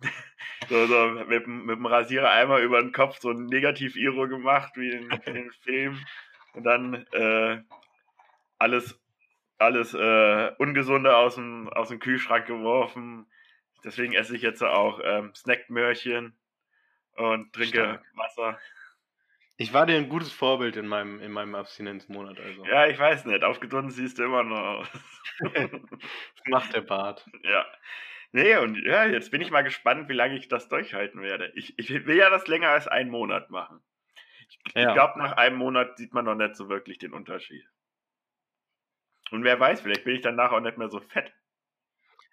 so, 0.68 0.86
so 0.86 1.08
mit, 1.28 1.44
dem- 1.46 1.66
mit 1.66 1.76
dem 1.76 1.86
Rasierer 1.86 2.30
einmal 2.30 2.62
über 2.62 2.80
den 2.80 2.92
Kopf 2.92 3.18
so 3.20 3.30
ein 3.30 3.46
Negativ-Iro 3.46 4.28
gemacht, 4.28 4.72
wie 4.76 4.90
in, 4.90 5.10
in 5.26 5.34
den 5.34 5.50
Filmen. 5.62 6.04
Und 6.54 6.64
dann 6.64 7.06
äh, 7.12 7.62
alles, 8.58 8.98
alles 9.58 9.94
äh, 9.94 10.50
Ungesunde 10.58 11.16
aus 11.16 11.34
dem, 11.36 11.68
aus 11.68 11.88
dem 11.88 11.98
Kühlschrank 11.98 12.46
geworfen. 12.46 13.26
Deswegen 13.84 14.12
esse 14.12 14.36
ich 14.36 14.42
jetzt 14.42 14.62
auch 14.62 15.00
ähm, 15.04 15.32
Snackmörchen 15.34 16.36
und 17.16 17.52
trinke 17.52 17.76
Stark. 17.78 18.04
Wasser. 18.14 18.58
Ich 19.56 19.72
war 19.72 19.86
dir 19.86 19.96
ein 19.96 20.08
gutes 20.08 20.32
Vorbild 20.32 20.76
in 20.76 20.86
meinem, 20.86 21.20
in 21.20 21.30
meinem 21.30 21.54
Abstinenzmonat. 21.54 22.40
Also. 22.40 22.64
Ja, 22.64 22.86
ich 22.86 22.98
weiß 22.98 23.26
nicht, 23.26 23.44
aufgedunsen 23.44 23.90
siehst 23.90 24.18
du 24.18 24.24
immer 24.24 24.42
noch 24.42 24.58
aus. 24.58 24.88
Das 25.40 25.70
macht 26.46 26.74
der 26.74 26.80
Bart. 26.80 27.26
Ja. 27.42 27.66
Nee, 28.32 28.56
und 28.56 28.82
ja, 28.82 29.04
jetzt 29.04 29.30
bin 29.30 29.42
ich 29.42 29.50
mal 29.50 29.62
gespannt, 29.62 30.08
wie 30.08 30.14
lange 30.14 30.36
ich 30.36 30.48
das 30.48 30.68
durchhalten 30.68 31.20
werde. 31.20 31.52
Ich, 31.54 31.78
ich 31.78 31.90
will 32.06 32.16
ja 32.16 32.30
das 32.30 32.46
länger 32.48 32.70
als 32.70 32.88
einen 32.88 33.10
Monat 33.10 33.50
machen. 33.50 33.82
Ich, 34.48 34.58
Ja. 34.74 34.88
ich 34.88 34.94
glaube, 34.94 35.18
nach 35.18 35.32
einem 35.36 35.56
Monat 35.56 35.98
sieht 35.98 36.14
man 36.14 36.24
noch 36.24 36.34
nicht 36.34 36.56
so 36.56 36.68
wirklich 36.68 36.98
den 36.98 37.12
Unterschied. 37.12 37.66
Und 39.30 39.44
wer 39.44 39.60
weiß, 39.60 39.82
vielleicht 39.82 40.04
bin 40.04 40.14
ich 40.14 40.22
danach 40.22 40.52
auch 40.52 40.60
nicht 40.60 40.78
mehr 40.78 40.88
so 40.88 41.00
fett. 41.00 41.32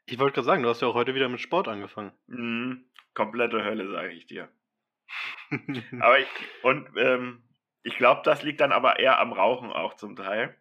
Ich 0.06 0.18
wollte 0.20 0.36
gerade 0.36 0.46
sagen, 0.46 0.64
du 0.64 0.70
hast 0.70 0.82
ja 0.82 0.88
auch 0.88 0.96
heute 0.96 1.16
wieder 1.16 1.30
mit 1.30 1.40
Sport 1.42 1.68
angefangen. 1.68 2.12
Mhm. 2.28 2.90
Komplette 3.14 3.64
Hölle, 3.64 3.90
sage 3.92 4.14
ich 4.14 4.26
dir. 4.26 4.50
Aber 6.00 6.20
ich, 6.20 6.28
und 6.64 6.90
ähm, 6.98 7.44
ich 7.84 7.98
glaube, 7.98 8.22
das 8.24 8.44
liegt 8.44 8.62
dann 8.62 8.72
aber 8.72 9.00
eher 9.00 9.20
am 9.20 9.34
Rauchen 9.34 9.72
auch 9.72 9.96
zum 9.96 10.16
Teil. 10.16 10.56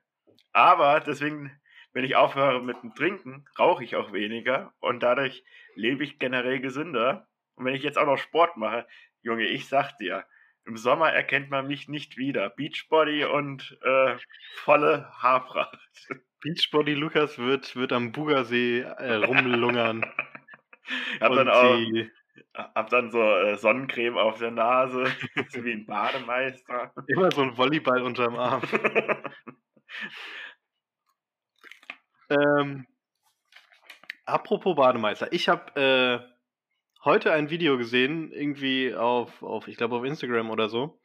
Aber 0.53 1.01
deswegen, 1.01 1.59
wenn 1.93 2.05
ich 2.05 2.17
aufhöre 2.17 2.63
mit 2.63 2.83
dem 2.83 2.95
Trinken, 2.95 3.45
rauche 3.59 3.85
ich 3.85 3.97
auch 3.97 4.13
weniger 4.13 4.73
und 4.81 5.03
dadurch 5.03 5.45
lebe 5.75 6.05
ich 6.05 6.19
generell 6.19 6.61
gesünder. 6.61 7.29
Und 7.55 7.65
wenn 7.65 7.75
ich 7.75 7.83
jetzt 7.83 7.99
auch 7.99 8.07
noch 8.07 8.19
Sport 8.19 8.57
mache, 8.57 8.87
Junge, 9.23 9.47
ich 9.47 9.69
sag 9.69 9.97
dir, 9.99 10.25
im 10.65 10.77
Sommer 10.77 11.11
erkennt 11.11 11.51
man 11.51 11.67
mich 11.67 11.89
nicht 11.89 12.17
wieder. 12.17 12.51
Beachbody 12.51 13.25
und 13.25 13.79
äh, 13.83 14.17
volle 14.57 15.11
Haarpracht. 15.13 15.79
Beachbody 16.41 16.95
Lukas 16.95 17.39
wird, 17.39 17.75
wird 17.75 17.93
am 17.93 18.13
Bugersee 18.13 18.81
äh, 18.81 19.15
rumlungern. 19.15 20.05
Hab 21.21 21.31
und 21.31 21.37
dann 21.37 21.49
auch 21.49 21.77
sie 21.77 22.11
hab 22.55 22.91
dann 22.91 23.11
so 23.11 23.21
äh, 23.21 23.57
Sonnencreme 23.57 24.17
auf 24.17 24.39
der 24.39 24.51
Nase, 24.51 25.05
so 25.51 25.65
wie 25.65 25.73
ein 25.73 25.87
Bademeister. 25.87 26.93
immer 27.07 27.31
so 27.31 27.43
ein 27.43 27.57
Volleyball 27.57 28.03
unterm 28.03 28.37
Arm. 28.37 28.63
Ähm, 32.31 32.87
apropos 34.27 34.77
Bademeister, 34.77 35.33
ich 35.33 35.49
habe 35.49 35.81
äh, 35.81 37.05
heute 37.05 37.33
ein 37.33 37.51
Video 37.51 37.79
gesehen, 37.79 38.33
irgendwie 38.33 38.95
auf, 38.95 39.43
auf 39.43 39.69
ich 39.69 39.77
glaube 39.77 39.97
auf 39.97 40.05
Instagram 40.05 40.51
oder 40.51 40.69
so, 40.69 41.01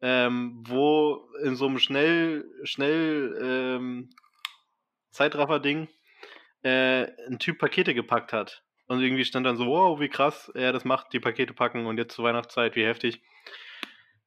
ähm, 0.00 0.62
wo 0.66 1.28
in 1.44 1.56
so 1.56 1.66
einem 1.66 1.78
schnell, 1.78 2.50
schnell 2.64 3.38
ähm, 3.42 4.10
Zeitraffer-Ding 5.10 5.88
äh, 6.62 7.06
ein 7.26 7.38
Typ 7.38 7.58
Pakete 7.58 7.94
gepackt 7.94 8.32
hat. 8.32 8.64
Und 8.86 9.00
irgendwie 9.00 9.24
stand 9.24 9.46
dann 9.46 9.56
so, 9.56 9.66
wow, 9.66 10.00
wie 10.00 10.08
krass 10.08 10.50
er 10.54 10.72
das 10.72 10.84
macht, 10.84 11.12
die 11.12 11.20
Pakete 11.20 11.54
packen 11.54 11.86
und 11.86 11.98
jetzt 11.98 12.14
zur 12.14 12.24
Weihnachtszeit, 12.24 12.76
wie 12.76 12.84
heftig. 12.84 13.22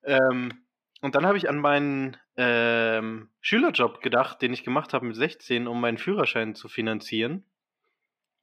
Ähm, 0.04 0.66
und 1.02 1.16
dann 1.16 1.26
habe 1.26 1.38
ich 1.38 1.50
an 1.50 1.60
meinen 1.60 2.18
ähm, 2.38 3.30
Schülerjob 3.42 4.02
gedacht, 4.02 4.42
den 4.42 4.54
ich 4.54 4.64
gemacht 4.64 4.94
habe 4.94 5.06
mit 5.06 5.16
16, 5.16 5.68
um 5.68 5.80
meinen 5.80 5.98
Führerschein 5.98 6.56
zu 6.56 6.68
finanzieren, 6.68 7.46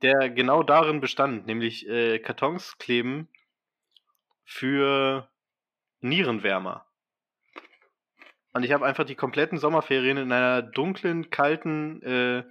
der 0.03 0.31
genau 0.31 0.63
darin 0.63 1.01
bestand, 1.01 1.47
nämlich 1.47 1.89
äh, 1.89 2.19
Kartons 2.19 2.79
kleben 2.79 3.29
für 4.45 5.29
Nierenwärmer. 6.01 6.87
Und 8.53 8.65
ich 8.65 8.73
habe 8.73 8.85
einfach 8.85 9.05
die 9.05 9.15
kompletten 9.15 9.59
Sommerferien 9.59 10.19
in 10.19 10.31
einer 10.31 10.63
dunklen, 10.63 11.31
kalten 11.31 12.03
äh, 12.03 12.45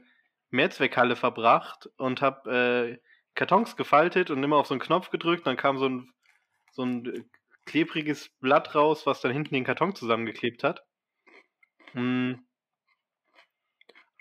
Mehrzweckhalle 0.50 1.16
verbracht 1.16 1.90
und 1.98 2.22
habe 2.22 3.00
äh, 3.00 3.11
Kartons 3.36 3.76
gefaltet 3.76 4.30
und 4.30 4.44
immer 4.44 4.58
auf 4.58 4.68
so 4.68 4.74
einen 4.74 4.82
Knopf 4.82 5.10
gedrückt. 5.10 5.48
Dann 5.48 5.58
kam 5.58 5.78
so 5.78 5.88
ein, 5.88 6.14
so 6.72 6.84
ein 6.84 7.06
äh, 7.06 7.24
klebriges 7.66 8.30
Blatt 8.40 8.76
raus, 8.76 9.06
was 9.06 9.22
dann 9.22 9.32
hinten 9.32 9.54
den 9.54 9.64
Karton 9.64 9.96
zusammengeklebt 9.96 10.64
hat. 10.64 10.84
Mm. 11.94 12.34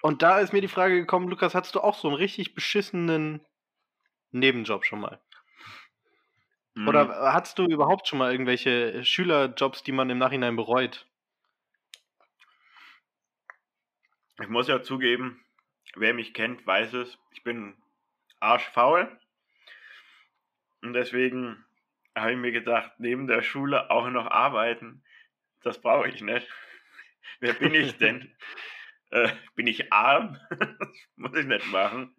Und 0.03 0.23
da 0.23 0.41
ist 0.41 0.53
mir 0.53 0.63
die 0.63 0.69
Frage 0.69 0.99
gekommen, 0.99 1.29
Lukas, 1.29 1.55
hattest 1.55 1.75
du 1.75 1.81
auch 1.81 1.95
so 1.95 2.09
einen 2.09 2.17
richtig 2.17 2.55
beschissenen 2.55 3.45
Nebenjob 4.31 4.87
schon 4.87 5.01
mal? 5.01 5.21
Mhm. 6.75 6.89
Oder 6.89 7.33
hattest 7.33 7.59
du 7.59 7.67
überhaupt 7.67 8.09
schon 8.09 8.19
mal 8.19 8.33
irgendwelche 8.33 9.05
Schülerjobs, 9.05 9.83
die 9.83 9.93
man 9.93 10.09
im 10.11 10.19
Nachhinein 10.19 10.57
bereut? 10.57 11.07
Ich 14.41 14.49
muss 14.49 14.69
ja 14.69 14.83
zugeben, 14.83 15.45
wer 15.97 16.15
mich 16.15 16.33
kennt, 16.33 16.67
weiß 16.67 16.95
es. 16.95 17.19
Ich 17.33 17.43
bin 17.43 17.77
arschfaul. 18.41 19.09
Und 20.83 20.95
deswegen 20.95 21.65
habe 22.17 22.33
ich 22.33 22.39
mir 22.39 22.53
gedacht, 22.53 22.93
neben 22.99 23.27
der 23.27 23.43
Schule 23.43 23.91
auch 23.91 24.09
noch 24.09 24.27
arbeiten, 24.27 25.03
das 25.63 25.81
brauche 25.81 26.09
ich 26.09 26.23
nicht. 26.23 26.49
Wer 27.41 27.53
bin 27.53 27.75
ich 27.75 27.97
denn? 27.99 28.35
äh, 29.11 29.29
bin 29.55 29.67
ich 29.67 29.93
arm? 29.93 30.39
das 30.51 30.89
muss 31.17 31.37
ich 31.37 31.47
nicht 31.47 31.67
machen. 31.67 32.15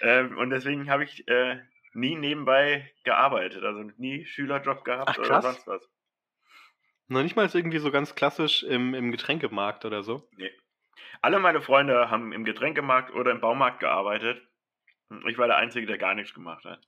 Ähm, 0.00 0.36
und 0.36 0.50
deswegen 0.50 0.90
habe 0.90 1.04
ich 1.04 1.26
äh, 1.28 1.60
nie 1.94 2.16
nebenbei 2.16 2.92
gearbeitet, 3.04 3.64
also 3.64 3.82
nie 3.96 4.26
Schülerjob 4.26 4.84
gehabt 4.84 5.10
Ach, 5.12 5.18
oder 5.18 5.42
sonst 5.42 5.66
was. 5.66 5.88
Noch 7.08 7.22
nicht 7.22 7.36
mal 7.36 7.48
irgendwie 7.52 7.78
so 7.78 7.90
ganz 7.90 8.14
klassisch 8.14 8.62
im, 8.64 8.92
im 8.92 9.12
Getränkemarkt 9.12 9.84
oder 9.84 10.02
so. 10.02 10.28
Alle 11.22 11.38
meine 11.38 11.62
Freunde 11.62 12.10
haben 12.10 12.32
im 12.32 12.44
Getränkemarkt 12.44 13.14
oder 13.14 13.30
im 13.30 13.40
Baumarkt 13.40 13.80
gearbeitet. 13.80 14.42
Ich 15.28 15.38
war 15.38 15.46
der 15.46 15.56
Einzige, 15.56 15.86
der 15.86 15.98
gar 15.98 16.14
nichts 16.14 16.34
gemacht 16.34 16.64
hat. 16.64 16.86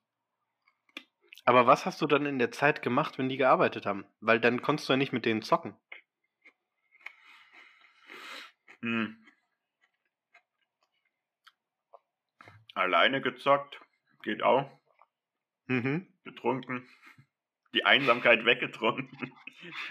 Aber 1.45 1.67
was 1.67 1.87
hast 1.87 2.03
du 2.03 2.07
dann 2.07 2.27
in 2.27 2.39
der 2.39 2.51
Zeit 2.51 2.83
gemacht, 2.83 3.19
wenn 3.19 3.29
die 3.29 3.37
gearbeitet 3.37 3.87
haben? 3.87 4.05
Weil 4.21 4.41
dann 4.41 4.61
konntest 4.61 4.89
du 4.89 4.93
ja 4.93 4.97
nicht 4.97 5.13
mit 5.13 5.25
denen 5.25 5.43
zocken. 5.43 5.75
Hm. 8.83 9.17
Alleine 12.75 13.21
gezockt, 13.21 13.81
geht 14.23 14.43
auch. 14.43 14.71
Mhm. 15.67 16.07
Getrunken. 16.25 16.89
Die 17.75 17.85
Einsamkeit 17.85 18.45
weggetrunken. 18.45 19.33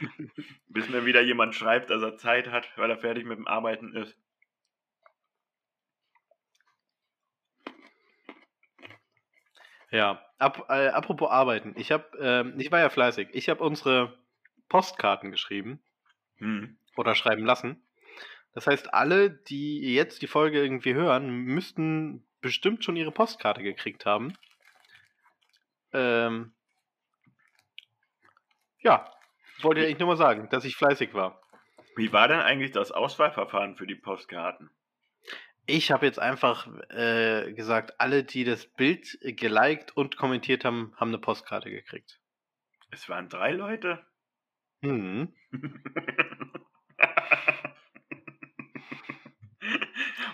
Bis 0.67 0.89
mir 0.89 1.05
wieder 1.05 1.22
jemand 1.22 1.55
schreibt, 1.55 1.89
dass 1.89 2.01
er 2.01 2.17
Zeit 2.17 2.50
hat, 2.50 2.72
weil 2.77 2.89
er 2.89 2.98
fertig 2.98 3.25
mit 3.25 3.38
dem 3.38 3.48
Arbeiten 3.48 3.93
ist. 3.96 4.17
Ja, 9.91 10.22
Ap 10.38 10.70
äh, 10.70 10.89
apropos 10.89 11.29
Arbeiten. 11.29 11.74
Ich 11.77 11.91
habe, 11.91 12.06
ähm, 12.20 12.60
ich 12.60 12.72
war 12.72 12.79
ja 12.79 12.89
fleißig. 12.89 13.29
Ich 13.32 13.50
habe 13.50 13.63
unsere 13.63 14.17
Postkarten 14.70 15.32
geschrieben 15.32 15.82
Hm. 16.38 16.77
oder 16.96 17.15
schreiben 17.15 17.46
lassen. 17.46 17.82
Das 18.53 18.67
heißt, 18.67 18.94
alle, 18.94 19.29
die 19.29 19.94
jetzt 19.94 20.22
die 20.22 20.27
Folge 20.27 20.62
irgendwie 20.62 20.94
hören, 20.94 21.29
müssten 21.29 22.27
bestimmt 22.41 22.84
schon 22.84 22.96
ihre 22.96 23.12
Postkarte 23.12 23.62
gekriegt 23.63 24.06
haben. 24.06 24.34
Ähm, 25.94 26.53
ja, 28.79 29.12
wollte 29.62 29.82
ich 29.82 29.88
eigentlich 29.88 30.00
nur 30.00 30.10
mal 30.10 30.17
sagen, 30.17 30.50
dass 30.50 30.65
ich 30.65 30.75
fleißig 30.75 31.13
war. 31.13 31.41
Wie 31.96 32.13
war 32.13 32.27
denn 32.27 32.39
eigentlich 32.39 32.72
das 32.72 32.91
Auswahlverfahren 32.91 33.75
für 33.75 33.88
die 33.88 33.96
Postkarten? 33.96 34.70
Ich 35.69 35.91
habe 35.91 36.05
jetzt 36.05 36.17
einfach 36.17 36.65
äh, 36.91 37.51
gesagt, 37.51 38.00
alle, 38.00 38.24
die 38.24 38.45
das 38.45 38.65
Bild 38.65 39.19
geliked 39.21 39.97
und 39.97 40.15
kommentiert 40.15 40.63
haben, 40.63 40.93
haben 40.95 41.09
eine 41.09 41.17
Postkarte 41.17 41.69
gekriegt. 41.69 42.21
Es 42.89 43.09
waren 43.09 43.27
drei 43.27 43.51
Leute. 43.51 44.00
Hm. 44.81 45.33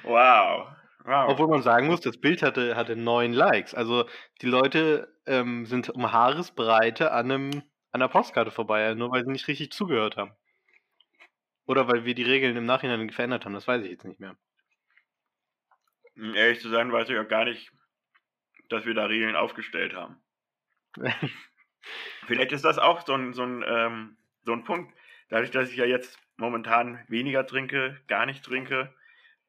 wow. 0.04 0.68
wow. 1.04 1.30
Obwohl 1.30 1.48
man 1.48 1.64
sagen 1.64 1.88
muss, 1.88 2.02
das 2.02 2.20
Bild 2.20 2.44
hatte, 2.44 2.76
hatte 2.76 2.96
neun 2.96 3.34
Likes. 3.34 3.74
Also 3.74 4.08
die 4.44 4.46
Leute 4.46 5.18
ähm, 5.26 5.66
sind 5.66 5.90
um 5.90 6.12
Haaresbreite 6.12 7.12
an, 7.12 7.32
einem, 7.32 7.64
an 7.92 8.02
der 8.02 8.08
Postkarte 8.08 8.52
vorbei, 8.52 8.94
nur 8.94 9.12
weil 9.12 9.26
sie 9.26 9.32
nicht 9.32 9.48
richtig 9.48 9.72
zugehört 9.72 10.16
haben. 10.16 10.34
Oder 11.66 11.88
weil 11.88 12.06
wir 12.06 12.14
die 12.14 12.22
Regeln 12.22 12.56
im 12.56 12.68
Nachhinein 12.68 13.10
verändert 13.10 13.46
haben, 13.46 13.54
das 13.54 13.68
weiß 13.68 13.84
ich 13.84 13.90
jetzt 13.90 14.06
nicht 14.06 14.20
mehr. 14.20 14.38
Um 16.16 16.36
ehrlich 16.36 16.60
zu 16.60 16.70
sein, 16.70 16.92
weiß 16.92 17.10
ich 17.10 17.18
auch 17.18 17.28
gar 17.28 17.46
nicht, 17.46 17.72
dass 18.70 18.86
wir 18.86 18.94
da 18.94 19.06
Regeln 19.06 19.36
aufgestellt 19.36 19.94
haben. 19.96 20.22
Vielleicht 22.28 22.52
ist 22.52 22.66
das 22.66 22.78
auch 22.78 23.06
so 23.06 23.14
ein, 23.14 23.34
so 23.34 23.44
ein, 23.44 23.64
ähm, 23.68 24.18
so 24.44 24.54
ein 24.54 24.64
Punkt. 24.64 24.94
Dadurch, 25.30 25.52
dass 25.52 25.70
ich 25.70 25.78
ja 25.78 25.86
jetzt 25.86 26.20
momentan 26.38 27.04
weniger 27.08 27.46
trinke, 27.46 28.00
gar 28.08 28.26
nicht 28.26 28.44
trinke, 28.44 28.94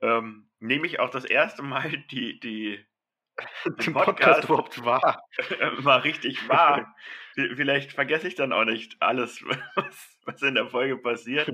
ähm, 0.00 0.49
nehme 0.59 0.87
ich 0.87 1.00
auch 1.00 1.11
das 1.11 1.25
erste 1.25 1.62
Mal 1.62 1.90
die, 2.11 2.40
die 2.40 2.85
Den 3.66 3.92
Podcast- 3.92 4.07
Podcast 4.07 4.44
überhaupt 4.44 4.85
wahr. 4.85 5.22
mal 5.83 5.98
richtig 6.00 6.48
wahr. 6.48 6.94
Vielleicht 7.35 7.92
vergesse 7.92 8.29
ich 8.29 8.37
dann 8.37 8.53
auch 8.53 8.64
nicht 8.64 8.96
alles, 9.00 9.42
was, 9.74 10.18
was 10.24 10.42
in 10.42 10.55
der 10.55 10.68
Folge 10.68 10.96
passiert. 10.96 11.53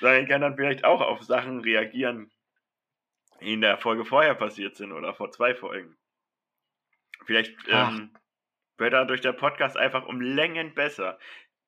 Sondern 0.00 0.22
ich 0.22 0.28
kann 0.28 0.40
dann 0.40 0.56
vielleicht 0.56 0.84
auch 0.84 1.00
auf 1.00 1.22
Sachen 1.22 1.60
reagieren, 1.60 2.30
in 3.40 3.60
der 3.60 3.78
Folge 3.78 4.04
vorher 4.04 4.34
passiert 4.34 4.76
sind 4.76 4.92
oder 4.92 5.14
vor 5.14 5.30
zwei 5.30 5.54
Folgen. 5.54 5.96
Vielleicht 7.24 7.54
ähm, 7.68 8.10
wird 8.78 8.92
dadurch 8.92 9.20
der 9.20 9.32
Podcast 9.32 9.76
einfach 9.76 10.06
um 10.06 10.20
Längen 10.20 10.74
besser. 10.74 11.18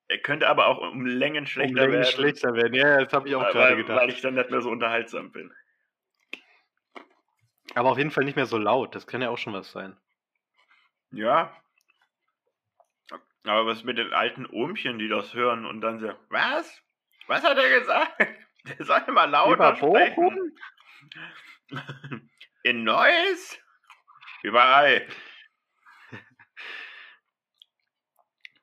Er 0.08 0.18
könnte 0.18 0.48
aber 0.48 0.66
auch 0.66 0.78
um 0.78 1.06
Längen 1.06 1.44
Um 1.44 1.46
schlechter 1.46 1.74
Längen 1.74 1.92
werden, 1.92 2.04
schlechter 2.04 2.54
werden. 2.54 2.74
Ja, 2.74 3.04
das 3.04 3.12
habe 3.12 3.28
ich 3.28 3.34
auch 3.36 3.42
weil, 3.42 3.52
gerade 3.52 3.70
weil, 3.70 3.82
gedacht. 3.82 4.00
weil 4.00 4.08
ich 4.10 4.20
dann 4.20 4.34
nicht 4.34 4.50
mehr 4.50 4.60
so 4.60 4.70
unterhaltsam 4.70 5.30
bin. 5.30 5.52
Aber 7.74 7.90
auf 7.90 7.98
jeden 7.98 8.10
Fall 8.10 8.24
nicht 8.24 8.36
mehr 8.36 8.46
so 8.46 8.58
laut. 8.58 8.94
Das 8.94 9.06
kann 9.06 9.22
ja 9.22 9.30
auch 9.30 9.38
schon 9.38 9.52
was 9.52 9.70
sein. 9.70 9.96
Ja. 11.12 11.56
Aber 13.44 13.66
was 13.66 13.84
mit 13.84 13.98
den 13.98 14.12
alten 14.12 14.46
Ohmchen, 14.46 14.98
die 14.98 15.08
das 15.08 15.34
hören 15.34 15.64
und 15.64 15.80
dann 15.80 16.00
so, 16.00 16.12
was? 16.28 16.82
Was 17.26 17.42
hat 17.42 17.56
er 17.56 17.78
gesagt? 17.78 18.18
Der 18.78 18.84
soll 18.84 19.00
mal 19.12 19.24
lauter 19.30 19.54
Über 19.54 19.72
Bochum? 19.72 20.52
In 22.62 22.84
Neuss? 22.84 23.58
Überall. 24.42 25.06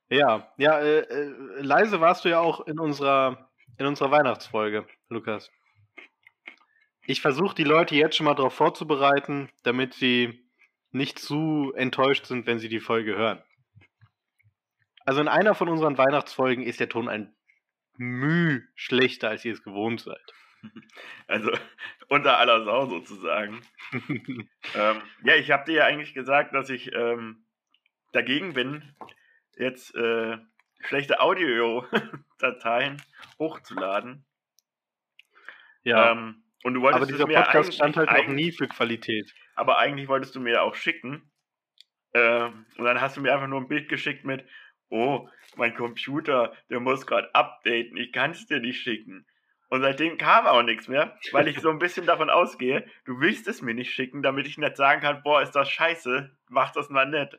Ja, 0.10 0.54
ja, 0.58 0.80
äh, 0.80 1.00
äh, 1.00 1.62
leise 1.62 2.00
warst 2.00 2.24
du 2.24 2.30
ja 2.30 2.40
auch 2.40 2.66
in 2.66 2.80
unserer, 2.80 3.52
in 3.78 3.86
unserer 3.86 4.12
Weihnachtsfolge, 4.12 4.88
Lukas. 5.10 5.52
Ich 7.06 7.22
versuche 7.22 7.56
die 7.56 7.66
Leute 7.66 7.96
jetzt 7.96 8.16
schon 8.16 8.26
mal 8.26 8.36
darauf 8.36 8.54
vorzubereiten, 8.54 9.50
damit 9.64 9.94
sie 9.94 10.48
nicht 10.92 11.20
zu 11.20 11.74
enttäuscht 11.76 12.26
sind, 12.26 12.48
wenn 12.48 12.60
sie 12.60 12.70
die 12.70 12.80
Folge 12.80 13.16
hören. 13.16 13.44
Also 15.06 15.22
in 15.22 15.28
einer 15.28 15.56
von 15.56 15.70
unseren 15.70 15.98
Weihnachtsfolgen 15.98 16.64
ist 16.64 16.80
der 16.80 16.90
Ton 16.90 17.10
ein 17.10 17.36
Müh 17.98 18.62
schlechter, 18.76 19.30
als 19.30 19.44
ihr 19.44 19.54
es 19.54 19.64
gewohnt 19.64 20.02
seid. 20.02 20.34
Also 21.28 21.52
unter 22.08 22.38
aller 22.38 22.64
Sau 22.64 22.86
sozusagen. 22.86 23.62
Ähm, 24.74 25.02
ja, 25.24 25.36
ich 25.36 25.52
habe 25.52 25.66
dir 25.66 25.80
ja 25.80 25.86
eigentlich 25.86 26.14
gesagt, 26.14 26.54
dass 26.54 26.70
ich 26.70 26.94
ähm, 26.94 27.46
dagegen 28.14 28.54
bin, 28.54 28.96
jetzt 29.58 29.94
äh, 29.96 30.38
schlechte 30.80 31.20
Audio-Dateien 31.20 33.02
hochzuladen. 33.40 34.26
ja, 35.84 36.12
Ähm, 36.12 36.44
und 36.64 36.74
du 36.74 36.82
wolltest 36.82 37.04
aber 37.04 37.12
dieser 37.12 37.28
Podcast 37.28 37.74
stand 37.74 37.98
halt 37.98 38.10
noch 38.10 38.16
eigentlich- 38.18 38.46
nie 38.48 38.52
für 38.52 38.68
Qualität. 38.68 39.34
Aber 39.56 39.78
eigentlich 39.78 40.08
wolltest 40.08 40.36
du 40.36 40.40
mir 40.40 40.64
auch 40.64 40.76
schicken. 40.76 41.30
Ähm, 42.14 42.66
und 42.78 42.86
dann 42.86 43.02
hast 43.02 43.18
du 43.18 43.22
mir 43.22 43.34
einfach 43.34 43.48
nur 43.48 43.60
ein 43.62 43.68
Bild 43.68 43.90
geschickt 43.90 44.24
mit, 44.26 44.46
oh, 44.90 45.30
mein 45.56 45.76
Computer, 45.76 46.56
der 46.70 46.80
muss 46.80 47.06
gerade 47.06 47.34
updaten, 47.36 47.98
ich 47.98 48.12
kann 48.12 48.32
es 48.32 48.46
dir 48.48 48.60
nicht 48.60 48.82
schicken. 48.82 49.26
Und 49.70 49.82
seitdem 49.82 50.18
kam 50.18 50.48
auch 50.48 50.64
nichts 50.64 50.88
mehr, 50.88 51.18
weil 51.32 51.48
ich 51.48 51.60
so 51.60 51.70
ein 51.70 51.80
bisschen 51.80 52.06
davon 52.06 52.30
ausgehe, 52.30 52.86
du 53.06 53.20
willst 53.20 53.48
es 53.48 53.62
mir 53.62 53.74
nicht 53.74 53.92
schicken, 53.92 54.24
damit 54.24 54.48
ich 54.48 54.58
nicht 54.58 54.78
sagen 54.78 55.02
kann, 55.02 55.24
boah, 55.24 55.42
ist 55.42 55.52
das 55.52 55.70
scheiße, 55.70 56.32
mach 56.48 56.72
das 56.72 56.90
mal 56.90 57.06
nicht. 57.06 57.38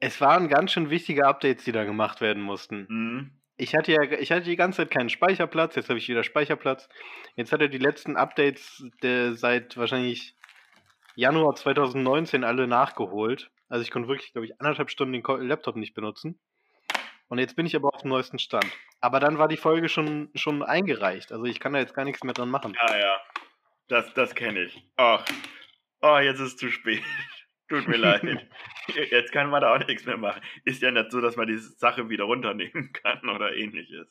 Es 0.00 0.20
waren 0.20 0.48
ganz 0.48 0.72
schön 0.72 0.90
wichtige 0.90 1.26
Updates, 1.26 1.64
die 1.64 1.72
da 1.72 1.84
gemacht 1.84 2.20
werden 2.20 2.42
mussten. 2.42 2.86
Mhm. 2.88 3.30
Ich 3.56 3.76
hatte 3.76 3.92
ja, 3.92 4.02
ich 4.02 4.32
hatte 4.32 4.42
die 4.42 4.56
ganze 4.56 4.78
Zeit 4.78 4.90
keinen 4.90 5.10
Speicherplatz, 5.10 5.76
jetzt 5.76 5.88
habe 5.88 5.98
ich 5.98 6.08
wieder 6.08 6.24
Speicherplatz. 6.24 6.88
Jetzt 7.36 7.52
hat 7.52 7.60
er 7.60 7.68
die 7.68 7.78
letzten 7.78 8.16
Updates 8.16 8.84
der, 9.02 9.34
seit 9.34 9.76
wahrscheinlich 9.76 10.36
Januar 11.14 11.54
2019 11.54 12.42
alle 12.42 12.66
nachgeholt. 12.66 13.52
Also 13.68 13.82
ich 13.82 13.92
konnte 13.92 14.08
wirklich, 14.08 14.32
glaube 14.32 14.46
ich, 14.46 14.60
anderthalb 14.60 14.90
Stunden 14.90 15.12
den 15.12 15.48
Laptop 15.48 15.76
nicht 15.76 15.94
benutzen. 15.94 16.40
Und 17.28 17.38
jetzt 17.38 17.56
bin 17.56 17.66
ich 17.66 17.74
aber 17.74 17.88
auf 17.92 18.02
dem 18.02 18.10
neuesten 18.10 18.38
Stand. 18.38 18.66
Aber 19.00 19.20
dann 19.20 19.38
war 19.38 19.48
die 19.48 19.56
Folge 19.56 19.88
schon, 19.88 20.30
schon 20.34 20.62
eingereicht. 20.62 21.32
Also 21.32 21.44
ich 21.44 21.60
kann 21.60 21.72
da 21.72 21.78
jetzt 21.78 21.94
gar 21.94 22.04
nichts 22.04 22.22
mehr 22.22 22.34
dran 22.34 22.50
machen. 22.50 22.76
Ja, 22.88 22.98
ja, 22.98 23.20
das, 23.88 24.12
das 24.14 24.34
kenne 24.34 24.62
ich. 24.62 24.82
Ach, 24.96 25.24
oh, 26.00 26.18
jetzt 26.18 26.40
ist 26.40 26.52
es 26.52 26.56
zu 26.56 26.70
spät. 26.70 27.02
Tut 27.68 27.88
mir 27.88 27.96
leid. 27.96 28.22
Jetzt 29.10 29.32
kann 29.32 29.48
man 29.48 29.62
da 29.62 29.74
auch 29.74 29.86
nichts 29.86 30.04
mehr 30.04 30.18
machen. 30.18 30.42
Ist 30.66 30.82
ja 30.82 30.90
nicht 30.90 31.10
so, 31.10 31.22
dass 31.22 31.36
man 31.36 31.46
diese 31.46 31.70
Sache 31.78 32.10
wieder 32.10 32.24
runternehmen 32.24 32.92
kann 33.02 33.26
oder 33.30 33.56
ähnliches. 33.56 34.06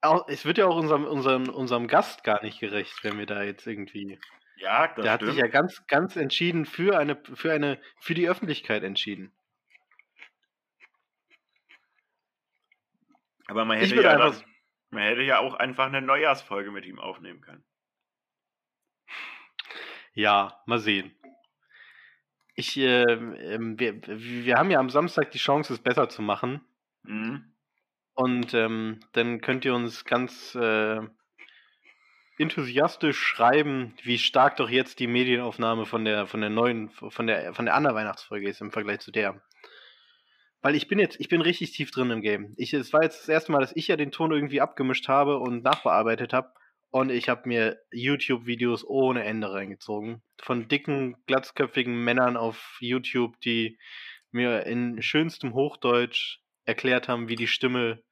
Auch, 0.00 0.26
es 0.26 0.46
wird 0.46 0.56
ja 0.56 0.66
auch 0.66 0.76
unserem, 0.76 1.04
unserem, 1.04 1.50
unserem 1.50 1.86
Gast 1.86 2.24
gar 2.24 2.42
nicht 2.42 2.60
gerecht, 2.60 3.04
wenn 3.04 3.18
wir 3.18 3.26
da 3.26 3.42
jetzt 3.42 3.66
irgendwie. 3.66 4.18
Ja, 4.56 4.88
das 4.88 5.04
Der 5.04 5.12
hat 5.12 5.20
stimmt. 5.20 5.34
sich 5.34 5.42
ja 5.42 5.48
ganz, 5.48 5.86
ganz 5.86 6.16
entschieden 6.16 6.64
für 6.64 6.98
eine, 6.98 7.22
für 7.34 7.52
eine, 7.52 7.78
für 8.00 8.14
die 8.14 8.28
Öffentlichkeit 8.28 8.82
entschieden. 8.82 9.32
Aber 13.48 13.64
man 13.64 13.78
hätte, 13.78 13.96
ja 13.96 14.10
einfach- 14.12 14.42
man 14.90 15.02
hätte 15.02 15.22
ja 15.22 15.38
auch 15.38 15.54
einfach 15.54 15.86
eine 15.86 16.02
Neujahrsfolge 16.02 16.70
mit 16.70 16.84
ihm 16.84 16.98
aufnehmen 16.98 17.40
können. 17.40 17.64
Ja, 20.14 20.60
mal 20.66 20.78
sehen. 20.78 21.14
Ich, 22.54 22.76
ähm, 22.76 23.34
ähm, 23.38 23.78
wir, 23.80 24.00
wir 24.06 24.56
haben 24.56 24.70
ja 24.70 24.78
am 24.78 24.90
Samstag 24.90 25.30
die 25.30 25.38
Chance, 25.38 25.72
es 25.72 25.80
besser 25.82 26.08
zu 26.10 26.20
machen. 26.20 26.60
Mhm. 27.02 27.54
Und 28.14 28.52
ähm, 28.52 29.00
dann 29.12 29.40
könnt 29.40 29.64
ihr 29.64 29.74
uns 29.74 30.04
ganz 30.04 30.54
äh, 30.54 31.00
enthusiastisch 32.36 33.18
schreiben, 33.18 33.94
wie 34.02 34.18
stark 34.18 34.56
doch 34.56 34.68
jetzt 34.68 34.98
die 35.00 35.06
Medienaufnahme 35.06 35.86
von 35.86 36.04
der 36.04 36.26
von 36.26 36.42
der 36.42 36.50
neuen 36.50 36.90
von 36.90 37.26
der 37.26 37.54
von 37.54 37.64
der 37.64 37.74
anderen 37.74 37.96
Weihnachtsfolge 37.96 38.48
ist 38.48 38.60
im 38.60 38.70
Vergleich 38.70 39.00
zu 39.00 39.12
der. 39.12 39.40
Weil 40.62 40.76
ich 40.76 40.86
bin 40.86 41.00
jetzt, 41.00 41.20
ich 41.20 41.28
bin 41.28 41.40
richtig 41.40 41.72
tief 41.72 41.90
drin 41.90 42.10
im 42.10 42.22
Game. 42.22 42.54
Ich, 42.56 42.72
es 42.72 42.92
war 42.92 43.02
jetzt 43.02 43.20
das 43.20 43.28
erste 43.28 43.50
Mal, 43.50 43.60
dass 43.60 43.74
ich 43.74 43.88
ja 43.88 43.96
den 43.96 44.12
Ton 44.12 44.30
irgendwie 44.30 44.60
abgemischt 44.60 45.08
habe 45.08 45.38
und 45.38 45.64
nachbearbeitet 45.64 46.32
habe. 46.32 46.52
Und 46.90 47.10
ich 47.10 47.28
habe 47.28 47.48
mir 47.48 47.80
YouTube-Videos 47.90 48.84
ohne 48.84 49.24
Ende 49.24 49.52
reingezogen. 49.52 50.22
Von 50.40 50.68
dicken, 50.68 51.16
glatzköpfigen 51.26 52.04
Männern 52.04 52.36
auf 52.36 52.76
YouTube, 52.80 53.40
die 53.40 53.78
mir 54.30 54.66
in 54.66 55.02
schönstem 55.02 55.52
Hochdeutsch 55.54 56.38
erklärt 56.64 57.08
haben, 57.08 57.28
wie 57.28 57.36
die 57.36 57.48
Stimme 57.48 58.02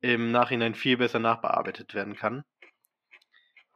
im 0.00 0.30
Nachhinein 0.30 0.74
viel 0.74 0.98
besser 0.98 1.20
nachbearbeitet 1.20 1.94
werden 1.94 2.16
kann. 2.16 2.44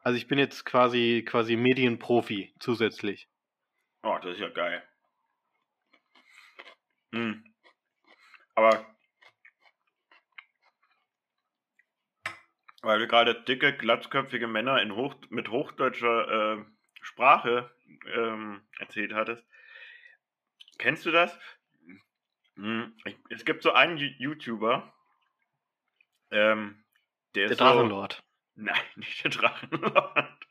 Also 0.02 0.16
ich 0.16 0.26
bin 0.26 0.38
jetzt 0.38 0.64
quasi 0.64 1.24
quasi 1.26 1.56
Medienprofi 1.56 2.52
zusätzlich. 2.58 3.28
Oh, 4.02 4.18
das 4.22 4.32
ist 4.32 4.40
ja 4.40 4.48
geil. 4.48 4.82
Hm. 7.12 7.51
Aber 8.54 8.86
weil 12.82 12.98
du 12.98 13.06
gerade 13.06 13.40
dicke, 13.42 13.76
glatzköpfige 13.76 14.48
Männer 14.48 14.82
in 14.82 14.96
Hoch, 14.96 15.14
mit 15.30 15.48
hochdeutscher 15.48 16.58
äh, 16.58 16.64
Sprache 17.00 17.70
ähm, 18.12 18.60
erzählt 18.78 19.14
hattest, 19.14 19.46
kennst 20.78 21.06
du 21.06 21.12
das? 21.12 21.38
Hm, 22.56 22.94
es 23.30 23.44
gibt 23.44 23.62
so 23.62 23.72
einen 23.72 23.96
YouTuber, 23.96 24.92
ähm, 26.32 26.84
der, 27.34 27.44
der 27.44 27.52
ist 27.52 27.60
Drachenlord. 27.60 28.22
So, 28.56 28.62
nein, 28.62 28.82
nicht 28.96 29.22
der 29.24 29.30
Drachenlord. 29.30 30.46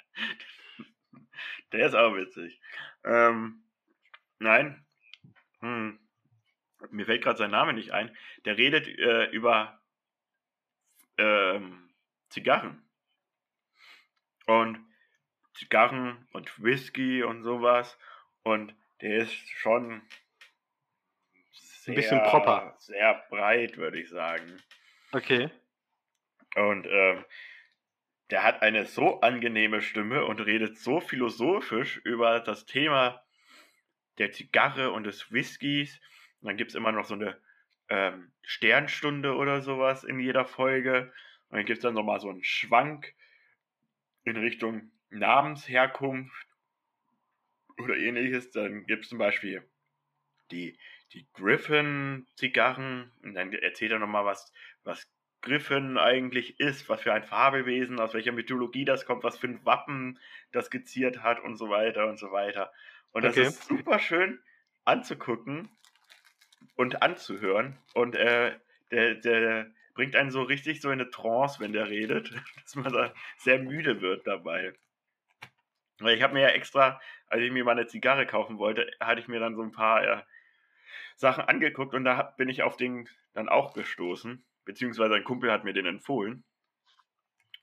der 1.73 1.85
ist 1.85 1.95
auch 1.95 2.15
witzig. 2.15 2.61
Ähm, 3.03 3.63
nein. 4.39 4.85
Hm 5.59 6.00
mir 6.89 7.05
fällt 7.05 7.23
gerade 7.23 7.37
sein 7.37 7.51
Name 7.51 7.73
nicht 7.73 7.91
ein, 7.91 8.15
der 8.45 8.57
redet 8.57 8.87
äh, 8.87 9.25
über 9.25 9.79
ähm, 11.17 11.89
Zigarren. 12.29 12.81
Und 14.45 14.79
Zigarren 15.53 16.27
und 16.33 16.63
Whisky 16.63 17.23
und 17.23 17.43
sowas. 17.43 17.97
Und 18.43 18.73
der 19.01 19.17
ist 19.17 19.35
schon 19.57 20.01
sehr, 21.51 21.93
ein 21.93 21.95
bisschen 21.95 22.23
proper. 22.23 22.75
Sehr 22.79 23.25
breit, 23.29 23.77
würde 23.77 23.99
ich 23.99 24.09
sagen. 24.09 24.61
Okay. 25.11 25.49
Und 26.55 26.85
ähm, 26.87 27.25
der 28.29 28.43
hat 28.43 28.61
eine 28.61 28.85
so 28.85 29.19
angenehme 29.21 29.81
Stimme 29.81 30.25
und 30.25 30.39
redet 30.39 30.77
so 30.77 30.99
philosophisch 30.99 31.97
über 31.97 32.39
das 32.39 32.65
Thema 32.65 33.23
der 34.17 34.31
Zigarre 34.31 34.91
und 34.91 35.03
des 35.03 35.31
Whiskys 35.31 35.99
und 36.41 36.47
dann 36.47 36.57
gibt 36.57 36.71
es 36.71 36.75
immer 36.75 36.91
noch 36.91 37.05
so 37.05 37.13
eine 37.13 37.37
ähm, 37.89 38.31
Sternstunde 38.41 39.35
oder 39.35 39.61
sowas 39.61 40.03
in 40.03 40.19
jeder 40.19 40.45
Folge. 40.45 41.13
Und 41.49 41.57
dann 41.57 41.65
gibt 41.65 41.77
es 41.77 41.83
dann 41.83 41.93
nochmal 41.93 42.19
so 42.19 42.29
einen 42.29 42.43
Schwank 42.43 43.13
in 44.23 44.37
Richtung 44.37 44.91
Namensherkunft 45.09 46.47
oder 47.77 47.95
ähnliches. 47.95 48.49
Dann 48.51 48.85
gibt 48.87 49.03
es 49.03 49.09
zum 49.09 49.19
Beispiel 49.19 49.63
die, 50.49 50.79
die 51.13 51.27
Griffin-Zigarren. 51.33 53.11
Und 53.21 53.35
dann 53.35 53.53
erzählt 53.53 53.91
er 53.91 53.99
nochmal, 53.99 54.25
was, 54.25 54.51
was 54.83 55.07
Griffin 55.41 55.99
eigentlich 55.99 56.59
ist, 56.59 56.89
was 56.89 57.01
für 57.01 57.13
ein 57.13 57.23
Fabelwesen, 57.23 57.99
aus 57.99 58.15
welcher 58.15 58.31
Mythologie 58.31 58.85
das 58.85 59.05
kommt, 59.05 59.23
was 59.23 59.37
für 59.37 59.47
ein 59.47 59.63
Wappen 59.63 60.17
das 60.51 60.71
geziert 60.71 61.21
hat 61.21 61.39
und 61.39 61.55
so 61.55 61.69
weiter 61.69 62.07
und 62.07 62.17
so 62.17 62.31
weiter. 62.31 62.71
Und 63.11 63.23
das 63.25 63.37
okay. 63.37 63.47
ist 63.47 63.67
super 63.67 63.99
schön 63.99 64.39
anzugucken 64.85 65.69
und 66.75 67.01
anzuhören. 67.01 67.77
Und 67.93 68.15
äh, 68.15 68.55
der, 68.91 69.15
der 69.15 69.71
bringt 69.93 70.15
einen 70.15 70.31
so 70.31 70.41
richtig 70.41 70.81
so 70.81 70.89
in 70.89 70.99
eine 70.99 71.09
Trance, 71.09 71.59
wenn 71.59 71.73
der 71.73 71.89
redet, 71.89 72.33
dass 72.63 72.75
man 72.75 72.93
da 72.93 73.13
sehr 73.37 73.59
müde 73.59 74.01
wird 74.01 74.25
dabei. 74.27 74.73
Weil 75.99 76.15
ich 76.15 76.23
habe 76.23 76.33
mir 76.33 76.41
ja 76.41 76.49
extra, 76.49 76.99
als 77.27 77.43
ich 77.43 77.51
mir 77.51 77.63
mal 77.63 77.73
eine 77.73 77.87
Zigarre 77.87 78.25
kaufen 78.25 78.57
wollte, 78.57 78.89
hatte 78.99 79.21
ich 79.21 79.27
mir 79.27 79.39
dann 79.39 79.55
so 79.55 79.61
ein 79.61 79.71
paar 79.71 80.03
äh, 80.03 80.21
Sachen 81.15 81.43
angeguckt 81.43 81.93
und 81.93 82.03
da 82.03 82.33
bin 82.37 82.49
ich 82.49 82.63
auf 82.63 82.77
den 82.77 83.07
dann 83.33 83.49
auch 83.49 83.73
gestoßen. 83.73 84.43
Beziehungsweise 84.65 85.15
ein 85.15 85.23
Kumpel 85.23 85.51
hat 85.51 85.63
mir 85.63 85.73
den 85.73 85.85
empfohlen. 85.85 86.43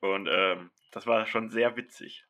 Und 0.01 0.29
ähm, 0.31 0.71
das 0.93 1.07
war 1.07 1.27
schon 1.27 1.51
sehr 1.51 1.77
witzig. 1.77 2.25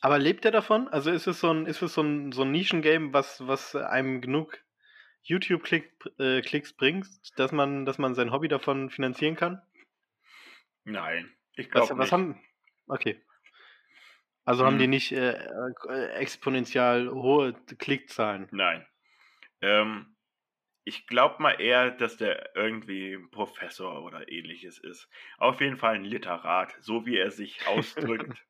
Aber 0.00 0.18
lebt 0.18 0.44
er 0.44 0.50
davon? 0.50 0.88
Also 0.88 1.10
ist 1.10 1.26
es 1.26 1.40
so 1.40 1.52
ein, 1.52 1.66
ist 1.66 1.82
es 1.82 1.94
so 1.94 2.02
ein, 2.02 2.32
so 2.32 2.42
ein 2.42 2.50
Nischengame, 2.50 3.12
was, 3.12 3.46
was 3.46 3.76
einem 3.76 4.20
genug 4.20 4.61
YouTube-Klicks 5.22 6.70
äh, 6.70 6.74
bringt, 6.76 7.06
dass 7.36 7.52
man, 7.52 7.84
dass 7.86 7.98
man 7.98 8.14
sein 8.14 8.32
Hobby 8.32 8.48
davon 8.48 8.90
finanzieren 8.90 9.36
kann? 9.36 9.62
Nein, 10.84 11.32
ich 11.54 11.70
glaube 11.70 11.94
nicht. 11.94 11.98
Was 11.98 12.12
haben. 12.12 12.40
Okay. 12.86 13.22
Also 14.44 14.62
hm. 14.62 14.66
haben 14.66 14.78
die 14.78 14.88
nicht 14.88 15.12
äh, 15.12 15.34
äh, 15.88 16.06
exponentiell 16.14 17.08
hohe 17.08 17.54
Klickzahlen? 17.78 18.48
Nein. 18.50 18.86
Ähm, 19.60 20.16
ich 20.84 21.06
glaube 21.06 21.40
mal 21.40 21.60
eher, 21.60 21.92
dass 21.92 22.16
der 22.16 22.56
irgendwie 22.56 23.14
ein 23.14 23.30
Professor 23.30 24.02
oder 24.02 24.28
ähnliches 24.28 24.78
ist. 24.78 25.08
Auf 25.38 25.60
jeden 25.60 25.76
Fall 25.76 25.94
ein 25.94 26.04
Literat, 26.04 26.76
so 26.80 27.06
wie 27.06 27.16
er 27.16 27.30
sich 27.30 27.66
ausdrückt. 27.68 28.44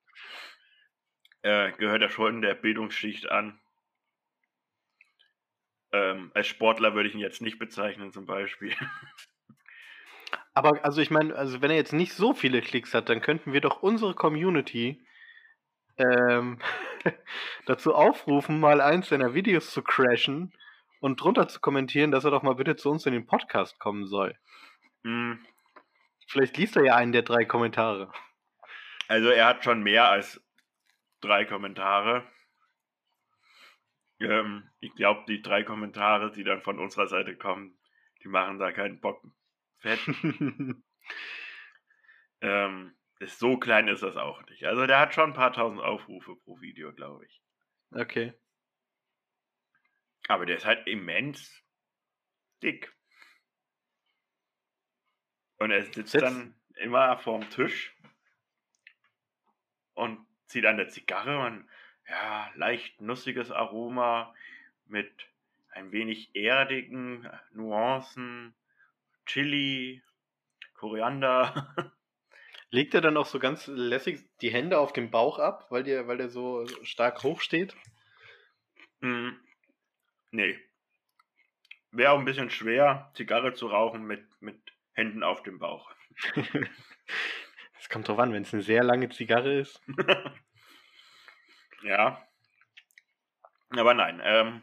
äh, 1.42 1.72
gehört 1.72 2.02
er 2.02 2.08
schon 2.08 2.40
der 2.40 2.54
Bildungsschicht 2.54 3.28
an. 3.28 3.60
Ähm, 5.92 6.30
als 6.34 6.46
Sportler 6.46 6.94
würde 6.94 7.08
ich 7.08 7.14
ihn 7.14 7.20
jetzt 7.20 7.42
nicht 7.42 7.58
bezeichnen, 7.58 8.12
zum 8.12 8.26
Beispiel. 8.26 8.74
Aber 10.54 10.84
also 10.84 11.00
ich 11.00 11.10
meine, 11.10 11.34
also 11.34 11.62
wenn 11.62 11.70
er 11.70 11.76
jetzt 11.76 11.92
nicht 11.92 12.12
so 12.14 12.34
viele 12.34 12.60
Klicks 12.60 12.94
hat, 12.94 13.08
dann 13.08 13.20
könnten 13.20 13.52
wir 13.52 13.60
doch 13.60 13.82
unsere 13.82 14.14
Community 14.14 15.02
ähm, 15.98 16.58
dazu 17.66 17.94
aufrufen, 17.94 18.60
mal 18.60 18.80
eins 18.80 19.08
seiner 19.08 19.34
Videos 19.34 19.70
zu 19.70 19.82
crashen 19.82 20.52
und 21.00 21.20
drunter 21.20 21.48
zu 21.48 21.60
kommentieren, 21.60 22.10
dass 22.10 22.24
er 22.24 22.30
doch 22.30 22.42
mal 22.42 22.54
bitte 22.54 22.76
zu 22.76 22.90
uns 22.90 23.06
in 23.06 23.12
den 23.12 23.26
Podcast 23.26 23.78
kommen 23.78 24.06
soll. 24.06 24.36
Mm. 25.02 25.34
Vielleicht 26.28 26.56
liest 26.56 26.76
er 26.76 26.84
ja 26.84 26.96
einen 26.96 27.12
der 27.12 27.22
drei 27.22 27.44
Kommentare. 27.44 28.10
Also 29.08 29.28
er 29.28 29.46
hat 29.46 29.64
schon 29.64 29.82
mehr 29.82 30.08
als 30.08 30.40
drei 31.20 31.44
Kommentare. 31.44 32.24
Ähm, 34.22 34.70
ich 34.80 34.94
glaube, 34.94 35.24
die 35.26 35.42
drei 35.42 35.62
Kommentare, 35.62 36.32
die 36.32 36.44
dann 36.44 36.62
von 36.62 36.78
unserer 36.78 37.06
Seite 37.06 37.36
kommen, 37.36 37.78
die 38.22 38.28
machen 38.28 38.58
da 38.58 38.72
keinen 38.72 39.00
Bock. 39.00 39.22
Fett. 39.78 40.00
ähm, 42.40 42.94
ist, 43.18 43.38
so 43.38 43.56
klein 43.56 43.88
ist 43.88 44.02
das 44.02 44.16
auch 44.16 44.44
nicht. 44.46 44.64
Also 44.64 44.86
der 44.86 45.00
hat 45.00 45.14
schon 45.14 45.30
ein 45.30 45.34
paar 45.34 45.52
tausend 45.52 45.80
Aufrufe 45.80 46.36
pro 46.36 46.60
Video, 46.60 46.92
glaube 46.92 47.26
ich. 47.26 47.42
Okay. 47.90 48.32
Aber 50.28 50.46
der 50.46 50.56
ist 50.56 50.64
halt 50.64 50.86
immens 50.86 51.62
dick. 52.62 52.96
Und 55.58 55.70
er 55.70 55.82
sitzt 55.82 56.12
Sitz. 56.12 56.20
dann 56.22 56.60
immer 56.76 57.16
vorm 57.18 57.48
Tisch 57.50 57.94
und 59.94 60.26
zieht 60.46 60.66
an 60.66 60.76
der 60.76 60.88
Zigarre 60.88 61.46
und 61.46 61.68
ja, 62.08 62.50
leicht 62.56 63.00
nussiges 63.00 63.50
Aroma 63.50 64.34
mit 64.86 65.10
ein 65.70 65.92
wenig 65.92 66.34
erdigen 66.34 67.28
Nuancen, 67.52 68.54
Chili, 69.26 70.02
Koriander. 70.74 71.74
Legt 72.70 72.94
er 72.94 73.00
dann 73.00 73.16
auch 73.16 73.26
so 73.26 73.38
ganz 73.38 73.66
lässig 73.66 74.24
die 74.40 74.50
Hände 74.50 74.78
auf 74.78 74.92
den 74.92 75.10
Bauch 75.10 75.38
ab, 75.38 75.66
weil 75.70 75.82
der, 75.82 76.08
weil 76.08 76.16
der 76.16 76.28
so 76.28 76.66
stark 76.82 77.22
hoch 77.22 77.40
steht? 77.40 77.74
Mm, 79.00 79.30
nee. 80.30 80.58
Wäre 81.90 82.12
auch 82.12 82.18
ein 82.18 82.24
bisschen 82.24 82.50
schwer, 82.50 83.10
Zigarre 83.14 83.52
zu 83.52 83.66
rauchen 83.66 84.06
mit, 84.06 84.24
mit 84.40 84.58
Händen 84.92 85.22
auf 85.22 85.42
dem 85.42 85.58
Bauch. 85.58 85.90
Es 87.78 87.88
kommt 87.88 88.06
drauf 88.06 88.20
an, 88.20 88.32
wenn 88.32 88.44
es 88.44 88.54
eine 88.54 88.62
sehr 88.62 88.84
lange 88.84 89.08
Zigarre 89.08 89.58
ist. 89.58 89.82
Ja. 91.82 92.26
Aber 93.70 93.94
nein, 93.94 94.20
ähm, 94.22 94.62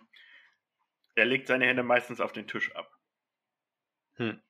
er 1.16 1.26
legt 1.26 1.48
seine 1.48 1.66
Hände 1.66 1.84
meistens 1.84 2.22
auf 2.22 2.32
den 2.32 2.48
Tisch 2.48 2.76
ab. 2.76 2.92
Hm. 4.16 4.42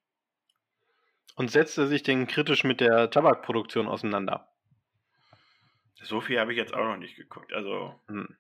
Und 1.36 1.52
setzt 1.52 1.78
er 1.78 1.88
sich 1.88 2.04
denn 2.04 2.28
kritisch 2.28 2.64
mit 2.64 2.82
der 2.82 3.10
Tabakproduktion 3.10 3.88
auseinander? 3.88 4.52
So 6.02 6.22
viel 6.22 6.40
habe 6.40 6.52
ich 6.52 6.58
jetzt 6.58 6.74
auch 6.74 6.84
noch 6.84 6.98
nicht 6.98 7.16
geguckt. 7.16 7.54
Also. 7.54 8.00
Hm. 8.08 8.38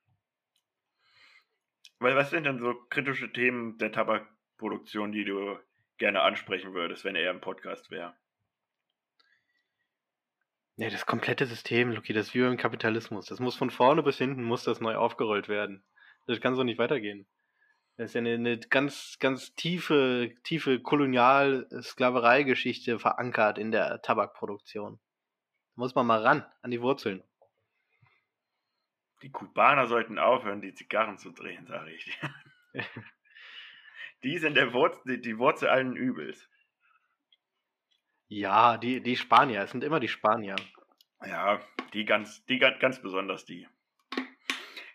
Weil 1.99 2.15
was 2.15 2.29
sind 2.29 2.45
denn 2.45 2.59
so 2.59 2.73
kritische 2.89 3.31
Themen 3.31 3.77
der 3.77 3.91
Tabakproduktion, 3.91 5.11
die 5.11 5.25
du 5.25 5.59
gerne 5.97 6.21
ansprechen 6.21 6.73
würdest, 6.73 7.03
wenn 7.03 7.15
er 7.15 7.29
im 7.29 7.41
Podcast 7.41 7.91
wäre. 7.91 8.15
Nee, 10.79 10.89
das 10.89 11.05
komplette 11.05 11.45
System, 11.45 11.91
Luki, 11.91 12.13
das 12.13 12.27
ist 12.27 12.33
wie 12.33 12.39
beim 12.39 12.55
Kapitalismus. 12.55 13.25
Das 13.25 13.41
muss 13.41 13.57
von 13.57 13.69
vorne 13.69 14.01
bis 14.01 14.17
hinten 14.17 14.43
muss 14.43 14.63
das 14.63 14.79
neu 14.79 14.95
aufgerollt 14.95 15.49
werden. 15.49 15.83
Das 16.25 16.39
kann 16.39 16.55
so 16.55 16.63
nicht 16.63 16.79
weitergehen. 16.79 17.27
Das 17.97 18.11
ist 18.11 18.13
ja 18.13 18.19
eine, 18.19 18.35
eine 18.35 18.57
ganz, 18.59 19.17
ganz 19.19 19.53
tiefe, 19.55 20.33
tiefe 20.45 20.79
Kolonial-Sklaverei-Geschichte 20.79 22.97
verankert 22.97 23.57
in 23.57 23.71
der 23.71 24.01
Tabakproduktion. 24.01 24.95
Da 24.95 25.01
muss 25.75 25.95
man 25.95 26.07
mal 26.07 26.21
ran, 26.21 26.45
an 26.61 26.71
die 26.71 26.81
Wurzeln. 26.81 27.25
Die 29.21 29.31
Kubaner 29.31 29.87
sollten 29.87 30.17
aufhören, 30.17 30.61
die 30.61 30.73
Zigarren 30.73 31.17
zu 31.17 31.31
drehen, 31.31 31.67
sage 31.67 31.91
ich 31.91 32.05
dir. 32.05 32.13
die 34.23 34.37
sind 34.37 34.55
der 34.55 34.71
Wurzel, 34.71 35.17
die, 35.17 35.19
die 35.19 35.37
Wurzel 35.37 35.67
allen 35.67 35.97
Übels. 35.97 36.47
Ja, 38.29 38.77
die, 38.77 39.01
die 39.01 39.17
Spanier, 39.17 39.63
es 39.63 39.71
sind 39.71 39.83
immer 39.83 39.99
die 39.99 40.07
Spanier. 40.07 40.55
Ja, 41.25 41.59
die 41.93 42.05
ganz, 42.05 42.45
die 42.45 42.59
ganz, 42.59 43.01
besonders 43.01 43.43
die. 43.43 43.67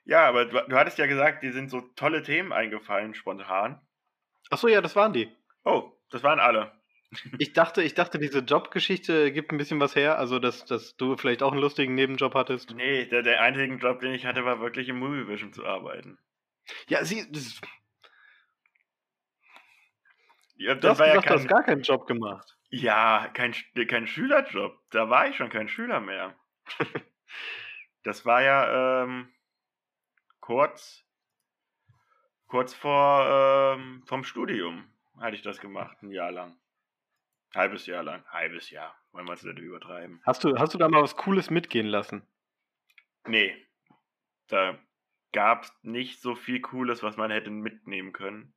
Ja, 0.05 0.29
aber 0.29 0.45
du, 0.47 0.61
du 0.69 0.77
hattest 0.77 0.99
ja 0.99 1.07
gesagt, 1.07 1.43
die 1.43 1.51
sind 1.51 1.69
so 1.69 1.81
tolle 1.81 2.23
Themen 2.23 2.53
eingefallen, 2.53 3.15
spontan. 3.15 3.81
Achso, 4.51 4.69
ja, 4.69 4.81
das 4.81 4.95
waren 4.95 5.13
die. 5.13 5.29
Oh, 5.65 5.91
das 6.11 6.23
waren 6.23 6.39
alle. 6.39 6.73
Ich 7.39 7.53
dachte, 7.53 7.83
ich 7.83 7.95
dachte, 7.95 8.19
diese 8.19 8.41
Jobgeschichte 8.41 9.33
gibt 9.33 9.53
ein 9.53 9.59
bisschen 9.59 9.81
was 9.81 9.97
her, 9.97 10.19
also 10.19 10.39
dass, 10.39 10.65
dass 10.65 10.97
du 10.97 11.17
vielleicht 11.17 11.43
auch 11.43 11.53
einen 11.53 11.61
lustigen 11.61 11.95
Nebenjob 11.95 12.35
hattest. 12.35 12.73
Nee, 12.75 13.07
der, 13.07 13.23
der 13.23 13.41
einzige 13.41 13.75
Job, 13.75 14.01
den 14.01 14.13
ich 14.13 14.27
hatte, 14.27 14.45
war 14.45 14.61
wirklich 14.61 14.89
im 14.89 14.99
Movie 14.99 15.27
Vision 15.27 15.53
zu 15.53 15.65
arbeiten. 15.65 16.19
Ja, 16.89 17.05
sie. 17.05 17.31
Das, 17.31 17.61
Ja, 20.57 20.75
du 20.75 20.81
das 20.81 20.93
hast 20.93 20.99
war 21.01 21.07
ja 21.09 21.15
gesagt, 21.15 21.31
du 21.31 21.35
hast 21.35 21.41
kein, 21.41 21.49
gar 21.49 21.63
keinen 21.65 21.83
Job 21.83 22.07
gemacht. 22.07 22.57
Ja, 22.75 23.29
kein, 23.35 23.53
Sch- 23.53 23.87
kein 23.87 24.07
Schülerjob. 24.07 24.79
Da 24.91 25.09
war 25.11 25.29
ich 25.29 25.37
schon 25.37 25.51
kein 25.51 25.69
Schüler 25.69 26.01
mehr. 26.01 26.37
das 28.03 28.27
war 28.27 28.43
ja 28.43 29.03
ähm, 29.05 29.33
kurz, 30.41 31.05
kurz 32.47 32.75
vor 32.75 33.77
ähm, 33.77 34.03
vom 34.07 34.25
Studium 34.25 34.91
hatte 35.21 35.37
ich 35.37 35.43
das 35.43 35.61
gemacht, 35.61 36.03
ein 36.03 36.11
Jahr 36.11 36.33
lang. 36.33 36.59
Halbes 37.55 37.87
Jahr 37.87 38.03
lang. 38.03 38.25
Halbes 38.27 38.71
Jahr. 38.71 38.97
Wollen 39.13 39.27
wir 39.29 39.35
es 39.35 39.45
nicht 39.45 39.59
übertreiben. 39.61 40.21
Hast 40.27 40.43
du, 40.43 40.59
hast 40.59 40.75
du 40.75 40.79
da 40.79 40.89
mal 40.89 41.03
was 41.03 41.15
Cooles 41.17 41.51
mitgehen 41.51 41.87
lassen? 41.87 42.27
Nee. 43.29 43.55
Da 44.49 44.77
gab 45.33 45.63
es 45.63 45.73
nicht 45.83 46.21
so 46.21 46.35
viel 46.35 46.61
Cooles, 46.61 47.05
was 47.05 47.17
man 47.17 47.31
hätte 47.31 47.51
mitnehmen 47.51 48.13
können. 48.13 48.54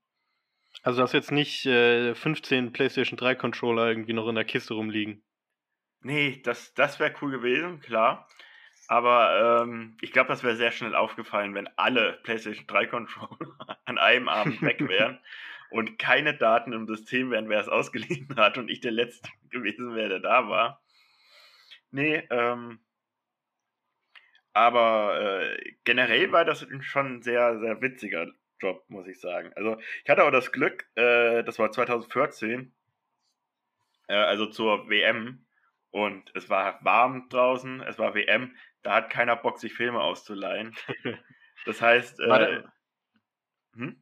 Also 0.84 0.98
du 0.98 1.04
hast 1.04 1.14
jetzt 1.14 1.32
nicht 1.32 1.66
äh, 1.66 2.16
15 2.16 2.72
PlayStation 2.72 3.18
3 3.18 3.36
Controller 3.36 3.88
irgendwie 3.88 4.14
noch 4.14 4.28
in 4.28 4.36
der 4.36 4.46
Kiste 4.46 4.74
rumliegen. 4.74 5.24
Nee, 6.02 6.42
das, 6.44 6.74
das 6.74 7.00
wäre 7.00 7.14
cool 7.22 7.32
gewesen, 7.32 7.80
klar. 7.82 8.28
Aber 8.88 9.64
ähm, 9.64 9.98
ich 10.02 10.12
glaube, 10.12 10.30
das 10.30 10.44
wäre 10.44 10.56
sehr 10.56 10.72
schnell 10.72 10.96
aufgefallen, 10.96 11.54
wenn 11.54 11.68
alle 11.76 12.20
PlayStation 12.24 12.68
3 12.68 12.86
Controller 12.88 13.80
an 13.86 13.98
einem 13.98 14.30
Abend 14.30 14.62
weg 14.62 14.80
wären 14.88 15.20
und 15.72 16.00
keine 16.00 16.36
Daten 16.36 16.72
im 16.72 16.88
System 16.88 17.32
wären, 17.32 17.50
wer 17.50 17.60
es 17.60 17.68
ausgeliehen 17.68 18.36
hat 18.38 18.58
und 18.58 18.70
ich 18.70 18.80
der 18.80 18.92
Letzte 18.92 19.30
gewesen 19.50 19.94
wäre, 19.96 20.10
der 20.10 20.20
da 20.20 20.48
war. 20.48 20.82
Nee, 21.92 22.24
ähm, 22.30 22.80
aber 24.54 25.20
äh, 25.22 25.74
generell 25.84 26.32
war 26.32 26.46
das 26.46 26.66
schon 26.82 27.18
ein 27.18 27.22
sehr, 27.22 27.60
sehr 27.60 27.82
witziger 27.82 28.28
Job, 28.60 28.84
muss 28.88 29.08
ich 29.08 29.20
sagen. 29.20 29.52
Also 29.56 29.78
ich 30.04 30.10
hatte 30.10 30.24
auch 30.24 30.32
das 30.32 30.52
Glück, 30.52 30.88
äh, 30.96 31.44
das 31.44 31.60
war 31.60 31.72
2014, 31.72 32.74
äh, 34.08 34.16
also 34.16 34.48
zur 34.48 34.90
WM, 34.90 35.46
und 35.92 36.32
es 36.36 36.50
war 36.50 36.80
warm 36.84 37.28
draußen, 37.30 37.82
es 37.82 37.98
war 37.98 38.14
WM, 38.14 38.56
da 38.84 38.96
hat 38.96 39.10
keiner 39.10 39.36
Bock, 39.36 39.60
sich 39.60 39.74
Filme 39.74 40.02
auszuleihen. 40.02 40.76
Das 41.66 41.82
heißt, 41.82 42.20
War, 42.20 42.42
äh, 42.50 42.62
da, 42.62 42.74
hm? 43.74 44.02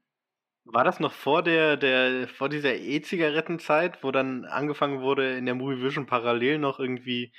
war 0.65 0.83
das 0.83 0.99
noch 0.99 1.13
vor 1.13 1.41
der, 1.41 1.77
der 1.77 2.27
vor 2.27 2.47
dieser 2.47 2.75
E-Zigarettenzeit, 2.75 4.03
wo 4.03 4.11
dann 4.11 4.45
angefangen 4.45 5.01
wurde, 5.01 5.35
in 5.35 5.45
der 5.45 5.55
Movie 5.55 5.81
Vision 5.81 6.05
parallel 6.05 6.59
noch 6.59 6.79
irgendwie 6.79 7.33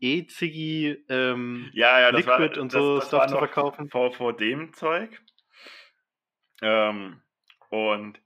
E-Ziggy, 0.00 1.04
ähm, 1.08 1.70
ja, 1.74 2.00
ja, 2.00 2.12
das 2.12 2.26
war, 2.26 2.40
Liquid 2.40 2.60
und 2.60 2.72
das, 2.72 2.80
so 2.80 2.96
das 2.96 3.08
Stuff 3.08 3.20
war 3.20 3.28
zu 3.28 3.36
verkaufen? 3.36 3.90
Vor, 3.90 4.12
vor 4.12 4.36
dem 4.36 4.72
Zeug. 4.72 5.20
Ähm, 6.62 7.20
und 7.70 8.20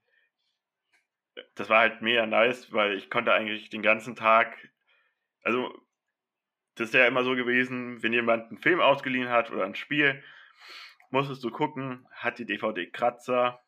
das 1.54 1.68
war 1.68 1.80
halt 1.80 2.02
mega 2.02 2.26
nice, 2.26 2.72
weil 2.72 2.94
ich 2.96 3.10
konnte 3.10 3.32
eigentlich 3.32 3.70
den 3.70 3.82
ganzen 3.82 4.16
Tag, 4.16 4.56
also 5.42 5.72
das 6.74 6.88
ist 6.88 6.94
ja 6.94 7.06
immer 7.06 7.24
so 7.24 7.34
gewesen, 7.34 8.02
wenn 8.02 8.12
jemand 8.12 8.48
einen 8.48 8.58
Film 8.58 8.80
ausgeliehen 8.80 9.28
hat 9.28 9.50
oder 9.50 9.64
ein 9.64 9.74
Spiel, 9.74 10.22
musstest 11.10 11.42
du 11.44 11.50
gucken, 11.50 12.06
hat 12.12 12.38
die 12.38 12.46
DVD 12.46 12.86
Kratzer 12.86 13.62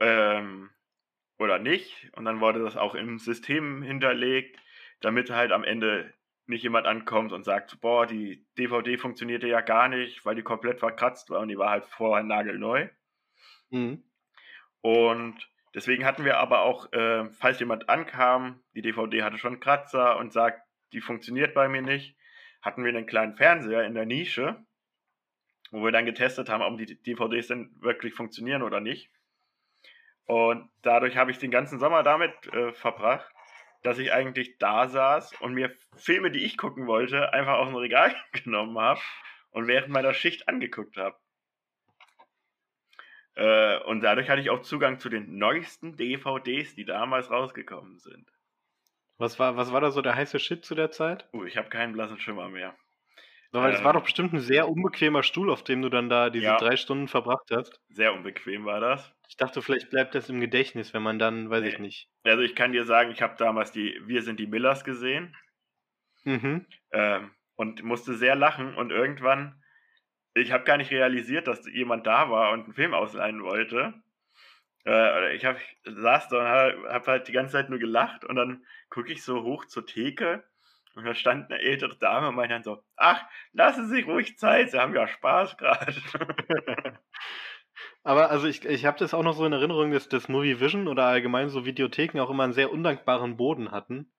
ähm, 0.00 0.70
oder 1.38 1.58
nicht. 1.58 2.10
Und 2.16 2.24
dann 2.24 2.40
wurde 2.40 2.62
das 2.62 2.76
auch 2.76 2.94
im 2.94 3.18
System 3.18 3.82
hinterlegt, 3.82 4.60
damit 5.00 5.30
halt 5.30 5.52
am 5.52 5.64
Ende 5.64 6.12
nicht 6.46 6.62
jemand 6.62 6.86
ankommt 6.86 7.32
und 7.32 7.44
sagt, 7.44 7.80
boah, 7.80 8.06
die 8.06 8.44
DVD 8.56 8.96
funktionierte 8.96 9.46
ja 9.46 9.60
gar 9.60 9.88
nicht, 9.88 10.24
weil 10.24 10.34
die 10.34 10.42
komplett 10.42 10.80
verkratzt 10.80 11.30
war 11.30 11.40
und 11.40 11.48
die 11.48 11.58
war 11.58 11.70
halt 11.70 11.84
vorher 11.86 12.24
nagelneu. 12.24 12.88
Mhm. 13.70 14.04
Und 14.80 15.48
deswegen 15.74 16.04
hatten 16.04 16.24
wir 16.24 16.38
aber 16.38 16.62
auch, 16.62 16.92
äh, 16.92 17.30
falls 17.30 17.60
jemand 17.60 17.88
ankam, 17.88 18.62
die 18.74 18.82
DVD 18.82 19.22
hatte 19.22 19.38
schon 19.38 19.60
Kratzer 19.60 20.16
und 20.18 20.32
sagt, 20.32 20.62
die 20.92 21.00
funktioniert 21.00 21.54
bei 21.54 21.68
mir 21.68 21.82
nicht, 21.82 22.16
hatten 22.62 22.84
wir 22.84 22.90
einen 22.90 23.06
kleinen 23.06 23.36
Fernseher 23.36 23.84
in 23.84 23.94
der 23.94 24.06
Nische, 24.06 24.64
wo 25.70 25.84
wir 25.84 25.92
dann 25.92 26.06
getestet 26.06 26.48
haben, 26.48 26.62
ob 26.62 26.78
die 26.78 27.00
DVDs 27.02 27.48
denn 27.48 27.70
wirklich 27.80 28.14
funktionieren 28.14 28.62
oder 28.62 28.80
nicht. 28.80 29.10
Und 30.24 30.68
dadurch 30.82 31.16
habe 31.16 31.30
ich 31.30 31.38
den 31.38 31.50
ganzen 31.50 31.78
Sommer 31.78 32.02
damit 32.02 32.32
äh, 32.52 32.72
verbracht, 32.72 33.30
dass 33.82 33.98
ich 33.98 34.12
eigentlich 34.12 34.58
da 34.58 34.88
saß 34.88 35.40
und 35.40 35.54
mir 35.54 35.74
Filme, 35.96 36.30
die 36.30 36.44
ich 36.44 36.56
gucken 36.56 36.86
wollte, 36.86 37.32
einfach 37.32 37.54
aus 37.54 37.68
dem 37.68 37.76
Regal 37.76 38.14
genommen 38.32 38.78
habe 38.78 39.00
und 39.50 39.66
während 39.66 39.88
meiner 39.90 40.14
Schicht 40.14 40.48
angeguckt 40.48 40.96
habe. 40.96 41.16
Äh, 43.38 43.78
und 43.84 44.02
dadurch 44.02 44.30
hatte 44.30 44.42
ich 44.42 44.50
auch 44.50 44.62
Zugang 44.62 44.98
zu 45.00 45.08
den 45.10 45.38
neuesten 45.38 45.96
DVDs, 45.96 46.74
die 46.76 46.84
damals 46.84 47.30
rausgekommen 47.30 47.98
sind. 47.98 48.30
Was 49.16 49.38
war, 49.38 49.56
was 49.56 49.70
war 49.70 49.80
da 49.80 49.92
so 49.92 50.02
der 50.02 50.16
heiße 50.16 50.40
Shit 50.40 50.64
zu 50.64 50.74
der 50.74 50.90
Zeit? 50.90 51.32
Uh, 51.32 51.44
ich 51.46 51.56
habe 51.56 51.70
keinen 51.70 51.94
blassen 51.94 52.20
Schimmer 52.20 52.50
mehr. 52.50 52.76
Weil 53.52 53.72
das 53.72 53.82
Ähm, 53.82 53.84
war 53.84 53.92
doch 53.92 54.04
bestimmt 54.04 54.32
ein 54.32 54.40
sehr 54.40 54.70
unbequemer 54.70 55.22
Stuhl, 55.22 55.50
auf 55.50 55.62
dem 55.62 55.82
du 55.82 55.90
dann 55.90 56.08
da 56.08 56.30
diese 56.30 56.46
Ja. 56.46 56.56
drei 56.56 56.76
Stunden 56.76 57.08
verbracht 57.08 57.50
hast. 57.50 57.78
Sehr 57.90 58.14
unbequem 58.14 58.64
war 58.64 58.80
das. 58.80 59.14
Ich 59.28 59.36
dachte, 59.36 59.62
vielleicht 59.62 59.90
bleibt 59.90 60.14
das 60.14 60.28
im 60.28 60.38
Gedächtnis, 60.40 60.92
wenn 60.92 61.02
man 61.02 61.18
dann, 61.18 61.48
weiß 61.48 61.62
Nee. 61.62 61.68
ich 61.68 61.78
nicht. 61.78 62.10
Also 62.24 62.42
ich 62.42 62.54
kann 62.56 62.72
dir 62.72 62.84
sagen, 62.84 63.10
ich 63.10 63.22
habe 63.22 63.36
damals 63.36 63.70
die 63.72 64.00
Wir 64.06 64.22
sind 64.22 64.40
die 64.40 64.46
Millers 64.46 64.82
gesehen 64.84 65.36
Mhm. 66.26 66.66
ähm, 66.92 67.30
und 67.56 67.82
musste 67.82 68.14
sehr 68.14 68.34
lachen 68.34 68.74
und 68.74 68.90
irgendwann, 68.90 69.62
ich 70.38 70.52
habe 70.52 70.64
gar 70.64 70.76
nicht 70.76 70.90
realisiert, 70.90 71.46
dass 71.46 71.66
jemand 71.66 72.06
da 72.06 72.30
war 72.30 72.52
und 72.52 72.64
einen 72.64 72.74
Film 72.74 72.94
ausleihen 72.94 73.42
wollte. 73.42 73.94
Äh, 74.86 75.34
ich 75.36 75.44
hab, 75.44 75.58
saß 75.84 76.28
da 76.28 76.38
und 76.38 76.46
habe 76.46 76.92
hab 76.92 77.06
halt 77.06 77.28
die 77.28 77.32
ganze 77.32 77.52
Zeit 77.52 77.70
nur 77.70 77.78
gelacht 77.78 78.24
und 78.24 78.36
dann 78.36 78.64
gucke 78.90 79.12
ich 79.12 79.22
so 79.22 79.42
hoch 79.42 79.66
zur 79.66 79.86
Theke 79.86 80.44
und 80.94 81.04
da 81.04 81.14
stand 81.14 81.50
eine 81.50 81.60
ältere 81.60 81.96
Dame 81.96 82.28
und 82.28 82.34
meinte 82.34 82.54
dann 82.54 82.64
so, 82.64 82.82
ach, 82.96 83.22
lassen 83.52 83.88
Sie 83.88 84.00
ruhig 84.02 84.36
Zeit, 84.36 84.70
Sie 84.70 84.78
haben 84.78 84.94
ja 84.94 85.06
Spaß 85.06 85.56
gerade. 85.56 85.94
Aber 88.02 88.30
also 88.30 88.48
ich, 88.48 88.64
ich 88.64 88.84
habe 88.84 88.98
das 88.98 89.14
auch 89.14 89.22
noch 89.22 89.34
so 89.34 89.44
in 89.44 89.52
Erinnerung, 89.52 89.92
dass 89.92 90.08
das 90.08 90.28
Movie 90.28 90.58
Vision 90.58 90.88
oder 90.88 91.04
allgemein 91.04 91.50
so 91.50 91.64
Videotheken 91.64 92.20
auch 92.20 92.30
immer 92.30 92.44
einen 92.44 92.52
sehr 92.52 92.72
undankbaren 92.72 93.36
Boden 93.36 93.70
hatten. 93.70 94.10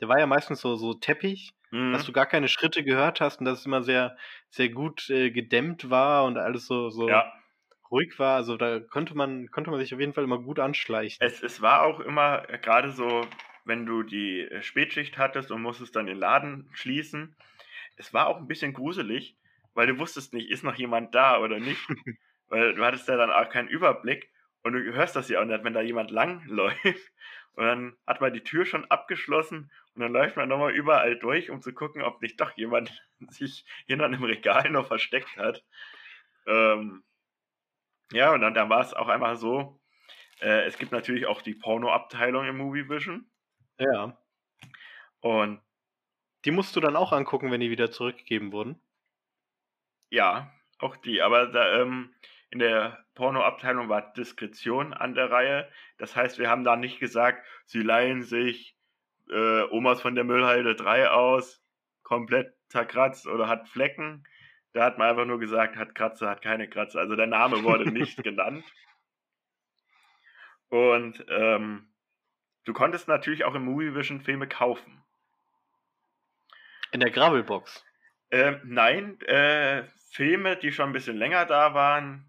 Der 0.00 0.08
war 0.08 0.18
ja 0.18 0.26
meistens 0.26 0.60
so, 0.60 0.76
so 0.76 0.92
Teppich, 0.92 1.54
Mhm. 1.70 1.92
dass 1.92 2.04
du 2.04 2.12
gar 2.12 2.26
keine 2.26 2.48
Schritte 2.48 2.84
gehört 2.84 3.20
hast 3.20 3.40
und 3.40 3.44
dass 3.44 3.60
es 3.60 3.66
immer 3.66 3.82
sehr, 3.82 4.16
sehr 4.50 4.68
gut 4.68 5.10
äh, 5.10 5.30
gedämmt 5.30 5.90
war 5.90 6.24
und 6.24 6.38
alles 6.38 6.66
so, 6.66 6.90
so 6.90 7.08
ja, 7.08 7.32
ruhig 7.90 8.18
war. 8.18 8.36
Also 8.36 8.56
da 8.56 8.80
konnte 8.80 9.16
man, 9.16 9.50
konnte 9.50 9.70
man 9.70 9.80
sich 9.80 9.92
auf 9.94 10.00
jeden 10.00 10.12
Fall 10.12 10.24
immer 10.24 10.40
gut 10.40 10.58
anschleichen. 10.58 11.26
es, 11.26 11.42
es 11.42 11.60
war 11.62 11.82
auch 11.82 12.00
immer 12.00 12.48
äh, 12.48 12.58
gerade 12.58 12.92
so, 12.92 13.26
wenn 13.64 13.86
du 13.86 14.02
die 14.02 14.40
äh, 14.42 14.62
Spätschicht 14.62 15.18
hattest 15.18 15.50
und 15.50 15.62
musstest 15.62 15.96
dann 15.96 16.06
den 16.06 16.18
Laden 16.18 16.68
schließen. 16.72 17.36
Es 17.96 18.12
war 18.12 18.26
auch 18.26 18.36
ein 18.38 18.48
bisschen 18.48 18.72
gruselig, 18.72 19.36
weil 19.74 19.86
du 19.86 19.98
wusstest 19.98 20.34
nicht, 20.34 20.50
ist 20.50 20.64
noch 20.64 20.76
jemand 20.76 21.14
da 21.14 21.38
oder 21.40 21.58
nicht. 21.58 21.80
weil 22.48 22.74
du 22.74 22.84
hattest 22.84 23.08
ja 23.08 23.16
dann 23.16 23.30
auch 23.30 23.48
keinen 23.48 23.68
Überblick 23.68 24.30
und 24.66 24.74
du 24.74 24.92
hörst 24.94 25.16
das 25.16 25.28
ja 25.28 25.40
auch 25.40 25.44
nicht, 25.46 25.64
wenn 25.64 25.74
da 25.74 25.80
jemand 25.82 26.10
lang 26.10 26.44
läuft. 26.46 27.12
Und 27.54 27.64
dann 27.66 27.96
hat 28.06 28.20
man 28.20 28.34
die 28.34 28.44
Tür 28.44 28.66
schon 28.66 28.84
abgeschlossen 28.90 29.72
und 29.94 30.02
dann 30.02 30.12
läuft 30.12 30.36
man 30.36 30.48
nochmal 30.48 30.74
überall 30.74 31.18
durch, 31.18 31.50
um 31.50 31.62
zu 31.62 31.72
gucken, 31.74 32.02
ob 32.02 32.20
nicht 32.22 32.40
doch 32.40 32.52
jemand 32.56 32.92
sich 33.30 33.64
hinter 33.86 34.06
einem 34.06 34.24
Regal 34.24 34.70
noch 34.70 34.88
versteckt 34.88 35.36
hat. 35.38 35.64
Ähm, 36.46 37.04
ja, 38.12 38.32
und 38.32 38.40
dann, 38.40 38.54
dann 38.54 38.68
war 38.70 38.80
es 38.80 38.94
auch 38.94 39.08
einfach 39.08 39.36
so, 39.36 39.80
Äh, 40.40 40.64
es 40.66 40.78
gibt 40.78 40.92
natürlich 40.92 41.26
auch 41.26 41.42
die 41.42 41.54
Porno-Abteilung 41.54 42.46
im 42.46 42.58
Movie 42.58 42.88
Vision. 42.90 43.30
Ja. 43.78 44.16
Und 45.20 45.60
Die 46.46 46.50
musst 46.50 46.74
du 46.74 46.80
dann 46.80 46.96
auch 46.96 47.12
angucken, 47.12 47.50
wenn 47.50 47.60
die 47.60 47.68
wieder 47.68 47.90
zurückgegeben 47.90 48.50
wurden. 48.50 48.80
ja, 50.10 50.52
auch 50.78 50.96
die. 50.96 51.22
Aber 51.22 51.46
da, 51.46 51.80
ähm, 51.80 52.14
in 52.56 52.60
der 52.60 53.04
Porno-Abteilung 53.16 53.90
war 53.90 54.14
Diskretion 54.14 54.94
an 54.94 55.14
der 55.14 55.30
Reihe. 55.30 55.70
Das 55.98 56.16
heißt, 56.16 56.38
wir 56.38 56.48
haben 56.48 56.64
da 56.64 56.74
nicht 56.74 56.98
gesagt, 56.98 57.46
sie 57.66 57.82
leihen 57.82 58.22
sich 58.22 58.78
äh, 59.30 59.64
Omas 59.64 60.00
von 60.00 60.14
der 60.14 60.24
Müllhalde 60.24 60.74
3 60.74 61.10
aus, 61.10 61.62
komplett 62.02 62.54
zerkratzt 62.70 63.26
oder 63.26 63.46
hat 63.46 63.68
Flecken. 63.68 64.24
Da 64.72 64.84
hat 64.84 64.96
man 64.96 65.10
einfach 65.10 65.26
nur 65.26 65.38
gesagt, 65.38 65.76
hat 65.76 65.94
Kratzer, 65.94 66.30
hat 66.30 66.40
keine 66.40 66.66
Kratzer. 66.66 66.98
Also 66.98 67.14
der 67.14 67.26
Name 67.26 67.62
wurde 67.62 67.90
nicht 67.92 68.22
genannt. 68.22 68.64
Und 70.70 71.26
ähm, 71.28 71.92
du 72.64 72.72
konntest 72.72 73.06
natürlich 73.06 73.44
auch 73.44 73.54
im 73.54 73.66
Movie 73.66 73.94
Vision 73.94 74.22
Filme 74.22 74.48
kaufen. 74.48 75.04
In 76.90 77.00
der 77.00 77.10
Gravelbox. 77.10 77.84
Ähm, 78.30 78.62
nein, 78.64 79.20
äh, 79.26 79.84
Filme, 80.10 80.56
die 80.56 80.72
schon 80.72 80.88
ein 80.88 80.94
bisschen 80.94 81.18
länger 81.18 81.44
da 81.44 81.74
waren, 81.74 82.25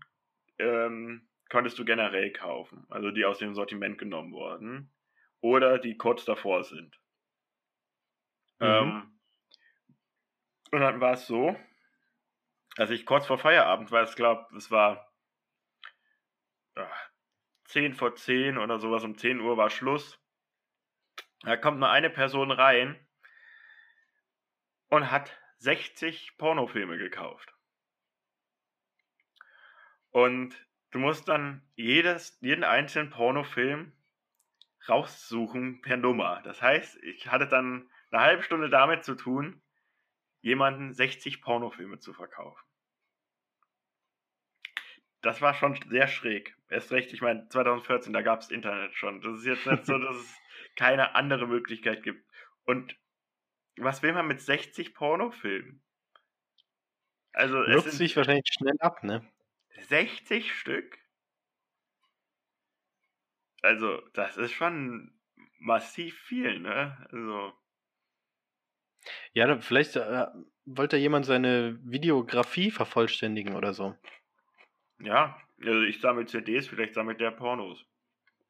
ähm, 0.59 1.27
konntest 1.49 1.77
du 1.79 1.85
generell 1.85 2.31
kaufen. 2.31 2.85
Also 2.89 3.11
die 3.11 3.25
aus 3.25 3.37
dem 3.37 3.53
Sortiment 3.53 3.97
genommen 3.97 4.33
wurden. 4.33 4.91
Oder 5.39 5.77
die 5.79 5.97
kurz 5.97 6.25
davor 6.25 6.63
sind. 6.63 6.99
Mhm. 8.59 8.65
Ähm, 8.67 9.19
und 10.71 10.81
dann 10.81 10.99
war 10.99 11.13
es 11.13 11.27
so, 11.27 11.55
als 12.75 12.89
ich 12.89 13.05
kurz 13.05 13.27
vor 13.27 13.37
Feierabend 13.37 13.91
war, 13.91 14.03
ich 14.03 14.15
glaube, 14.15 14.55
es 14.55 14.69
war 14.71 15.11
ja, 16.75 16.91
10 17.65 17.93
vor 17.93 18.15
10 18.15 18.57
oder 18.57 18.79
sowas, 18.79 19.03
um 19.03 19.17
10 19.17 19.39
Uhr 19.39 19.57
war 19.57 19.69
Schluss. 19.69 20.19
Da 21.41 21.57
kommt 21.57 21.79
nur 21.79 21.89
eine 21.89 22.09
Person 22.09 22.51
rein 22.51 22.99
und 24.89 25.11
hat 25.11 25.39
60 25.59 26.37
Pornofilme 26.37 26.97
gekauft. 26.97 27.56
Und 30.17 30.55
du 30.89 30.97
musst 30.97 31.27
dann 31.27 31.61
jedes, 31.75 32.39
jeden 32.41 32.63
einzelnen 32.63 33.11
Pornofilm 33.11 33.93
raussuchen 34.89 35.83
per 35.83 35.95
Nummer. 35.95 36.41
Das 36.43 36.59
heißt, 36.59 37.03
ich 37.03 37.27
hatte 37.27 37.47
dann 37.47 37.87
eine 38.09 38.21
halbe 38.23 38.41
Stunde 38.41 38.71
damit 38.71 39.03
zu 39.03 39.13
tun, 39.13 39.61
jemanden 40.41 40.91
60 40.91 41.39
Pornofilme 41.43 41.99
zu 41.99 42.13
verkaufen. 42.13 42.59
Das 45.21 45.39
war 45.39 45.53
schon 45.53 45.79
sehr 45.87 46.07
schräg. 46.07 46.57
Erst 46.67 46.91
recht, 46.91 47.13
ich 47.13 47.21
meine, 47.21 47.47
2014, 47.49 48.11
da 48.11 48.23
gab 48.23 48.39
es 48.39 48.49
Internet 48.49 48.95
schon. 48.95 49.21
Das 49.21 49.37
ist 49.37 49.45
jetzt 49.45 49.67
nicht 49.67 49.85
so, 49.85 49.99
dass 49.99 50.15
es 50.15 50.35
keine 50.75 51.13
andere 51.13 51.45
Möglichkeit 51.45 52.01
gibt. 52.01 52.27
Und 52.63 52.97
was 53.75 54.01
will 54.01 54.13
man 54.13 54.25
mit 54.25 54.41
60 54.41 54.95
Pornofilmen? 54.95 55.83
Also 57.33 57.61
es 57.61 57.83
sind 57.83 57.93
sich 57.93 58.17
wahrscheinlich 58.17 58.47
schnell 58.51 58.77
ab, 58.79 59.03
ne? 59.03 59.23
60 59.77 60.53
Stück? 60.53 60.99
Also, 63.61 64.01
das 64.13 64.35
ist 64.37 64.51
schon 64.53 65.19
massiv 65.59 66.17
viel, 66.21 66.59
ne? 66.59 67.07
Also, 67.11 67.53
Ja, 69.33 69.59
vielleicht 69.61 69.95
äh, 69.95 70.25
wollte 70.65 70.97
jemand 70.97 71.25
seine 71.25 71.79
Videografie 71.83 72.71
vervollständigen 72.71 73.55
oder 73.55 73.73
so. 73.73 73.95
ja, 74.99 75.41
also 75.59 75.81
ich 75.81 75.99
sammle 76.01 76.25
CDs, 76.27 76.67
vielleicht 76.67 76.93
sammelt 76.93 77.19
der 77.19 77.31
Pornos. 77.31 77.83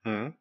Mhm. 0.06 0.34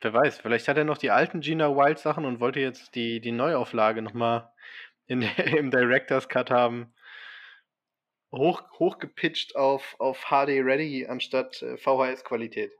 Wer 0.00 0.12
weiß, 0.12 0.40
vielleicht 0.40 0.68
hat 0.68 0.76
er 0.76 0.84
noch 0.84 0.98
die 0.98 1.10
alten 1.10 1.40
Gina 1.40 1.68
Wild 1.74 1.98
Sachen 1.98 2.24
und 2.24 2.40
wollte 2.40 2.60
jetzt 2.60 2.94
die, 2.94 3.20
die 3.20 3.32
Neuauflage 3.32 4.02
nochmal 4.02 4.50
in, 5.06 5.22
im 5.56 5.70
Director's 5.70 6.28
Cut 6.28 6.50
haben. 6.50 6.94
Hoch, 8.32 8.62
hochgepitcht 8.78 9.56
auf, 9.56 9.96
auf 9.98 10.26
HD 10.26 10.60
Ready 10.62 11.06
anstatt 11.06 11.62
äh, 11.62 11.76
VHS-Qualität. 11.76 12.72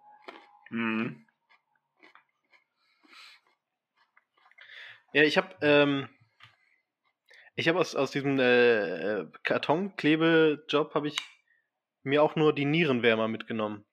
Mhm. 0.70 1.26
Ja, 5.12 5.22
ich 5.22 5.38
habe 5.38 5.54
ähm, 5.62 6.08
ich 7.58 7.66
habe 7.66 7.80
aus, 7.80 7.96
aus 7.96 8.12
diesem 8.12 8.38
äh, 8.38 9.20
äh, 9.20 9.26
Kartonklebejob 9.42 10.94
habe 10.94 11.08
ich 11.08 11.16
mir 12.04 12.22
auch 12.22 12.36
nur 12.36 12.54
die 12.54 12.64
Nierenwärmer 12.64 13.26
mitgenommen. 13.26 13.84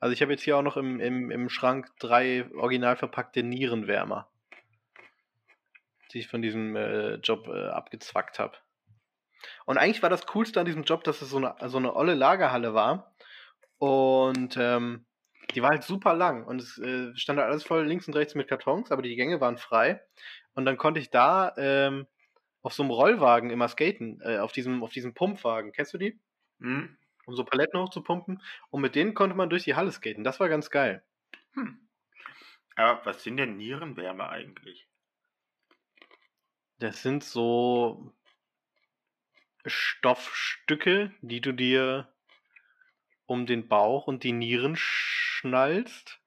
Also 0.00 0.12
ich 0.12 0.20
habe 0.20 0.32
jetzt 0.32 0.42
hier 0.42 0.58
auch 0.58 0.62
noch 0.62 0.76
im, 0.76 1.00
im, 1.00 1.30
im 1.30 1.48
Schrank 1.48 1.88
drei 1.98 2.44
original 2.54 2.96
verpackte 2.96 3.42
Nierenwärmer, 3.42 4.30
die 6.12 6.18
ich 6.18 6.28
von 6.28 6.42
diesem 6.42 6.76
äh, 6.76 7.14
Job 7.14 7.48
äh, 7.48 7.68
abgezwackt 7.68 8.38
habe. 8.38 8.58
Und 9.66 9.78
eigentlich 9.78 10.02
war 10.02 10.10
das 10.10 10.26
Coolste 10.26 10.60
an 10.60 10.66
diesem 10.66 10.84
Job, 10.84 11.04
dass 11.04 11.22
es 11.22 11.30
so 11.30 11.38
eine, 11.38 11.54
so 11.68 11.78
eine 11.78 11.94
olle 11.94 12.14
Lagerhalle 12.14 12.74
war. 12.74 13.14
Und 13.78 14.56
ähm, 14.56 15.06
die 15.54 15.62
war 15.62 15.70
halt 15.70 15.84
super 15.84 16.14
lang. 16.14 16.44
Und 16.44 16.60
es 16.60 16.78
äh, 16.78 17.14
stand 17.16 17.38
da 17.38 17.44
alles 17.44 17.64
voll 17.64 17.86
links 17.86 18.08
und 18.08 18.14
rechts 18.14 18.34
mit 18.34 18.48
Kartons, 18.48 18.90
aber 18.90 19.02
die 19.02 19.16
Gänge 19.16 19.40
waren 19.40 19.58
frei. 19.58 20.02
Und 20.54 20.64
dann 20.64 20.76
konnte 20.76 21.00
ich 21.00 21.10
da 21.10 21.54
ähm, 21.56 22.06
auf 22.62 22.74
so 22.74 22.82
einem 22.82 22.90
Rollwagen 22.90 23.50
immer 23.50 23.68
skaten, 23.68 24.20
äh, 24.22 24.38
auf, 24.38 24.52
diesem, 24.52 24.82
auf 24.82 24.90
diesem 24.90 25.14
Pumpwagen. 25.14 25.72
Kennst 25.72 25.94
du 25.94 25.98
die? 25.98 26.20
Mhm. 26.58 26.98
Um 27.26 27.36
so 27.36 27.44
Paletten 27.44 27.80
hochzupumpen. 27.80 28.42
Und 28.70 28.80
mit 28.80 28.94
denen 28.94 29.14
konnte 29.14 29.36
man 29.36 29.50
durch 29.50 29.64
die 29.64 29.74
Halle 29.74 29.92
skaten. 29.92 30.24
Das 30.24 30.40
war 30.40 30.48
ganz 30.48 30.70
geil. 30.70 31.04
Hm. 31.52 31.88
Aber 32.76 33.04
was 33.04 33.22
sind 33.22 33.36
denn 33.36 33.56
Nierenwärme 33.56 34.28
eigentlich? 34.28 34.88
Das 36.78 37.02
sind 37.02 37.24
so 37.24 38.14
Stoffstücke, 39.70 41.12
die 41.20 41.40
du 41.40 41.52
dir 41.52 42.12
um 43.26 43.46
den 43.46 43.68
Bauch 43.68 44.06
und 44.06 44.24
die 44.24 44.32
Nieren 44.32 44.74
schnallst, 44.76 46.20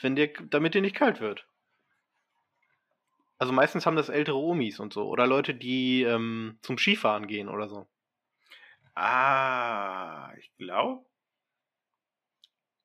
wenn 0.00 0.16
dir, 0.16 0.32
damit 0.50 0.74
dir 0.74 0.82
nicht 0.82 0.96
kalt 0.96 1.20
wird. 1.20 1.46
Also 3.38 3.52
meistens 3.52 3.86
haben 3.86 3.96
das 3.96 4.08
ältere 4.08 4.36
Omis 4.36 4.80
und 4.80 4.92
so. 4.92 5.08
Oder 5.08 5.26
Leute, 5.26 5.54
die 5.54 6.02
ähm, 6.02 6.58
zum 6.62 6.76
Skifahren 6.78 7.26
gehen 7.26 7.48
oder 7.48 7.68
so. 7.68 7.86
Ah, 8.94 10.32
ich 10.38 10.50
glaube, 10.56 11.06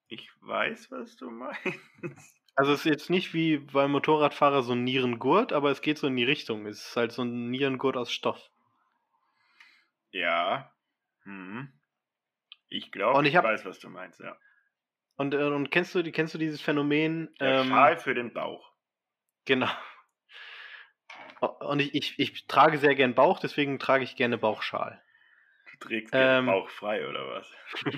ich 0.08 0.30
weiß, 0.42 0.92
was 0.92 1.16
du 1.16 1.30
meinst. 1.30 1.80
Also 2.56 2.72
es 2.72 2.82
ist 2.82 2.86
jetzt 2.86 3.10
nicht 3.10 3.34
wie 3.34 3.58
beim 3.58 3.92
Motorradfahrer 3.94 4.62
so 4.62 4.74
ein 4.74 4.84
Nierengurt, 4.84 5.52
aber 5.54 5.72
es 5.72 5.82
geht 5.82 5.98
so 5.98 6.06
in 6.06 6.16
die 6.16 6.24
Richtung. 6.24 6.68
Es 6.68 6.90
ist 6.90 6.96
halt 6.96 7.12
so 7.12 7.24
ein 7.24 7.50
Nierengurt 7.50 7.98
aus 7.98 8.12
Stoff. 8.12 8.52
Ja. 10.14 10.74
Hm. 11.24 11.74
Ich 12.70 12.92
glaube, 12.92 13.18
Und 13.20 13.26
ich, 13.26 13.36
hab- 13.36 13.44
weiß, 13.44 13.66
was 13.66 13.80
du 13.80 13.90
meinst, 13.90 14.20
ja. 14.20 14.38
Und, 15.16 15.34
äh, 15.34 15.44
und 15.44 15.70
kennst 15.70 15.94
du, 15.94 16.04
kennst 16.12 16.34
du 16.34 16.38
dieses 16.38 16.62
Phänomen? 16.62 17.36
Der 17.40 17.60
ähm, 17.60 17.68
Schal 17.68 17.98
für 17.98 18.14
den 18.16 18.34
Bauch. 18.34 18.72
Genau. 19.46 19.70
Und 21.60 21.82
ich, 21.82 21.94
ich, 21.94 22.18
ich 22.20 22.48
trage 22.48 22.78
sehr 22.78 22.96
gern 22.96 23.16
Bauch, 23.16 23.40
deswegen 23.40 23.78
trage 23.78 24.04
ich 24.04 24.16
gerne 24.16 24.38
Bauchschal. 24.38 25.04
Du 25.74 25.88
trägst 25.88 26.14
den 26.14 26.22
ähm, 26.22 26.46
Bauch 26.46 26.70
frei, 26.70 27.08
oder 27.08 27.28
was? 27.28 27.52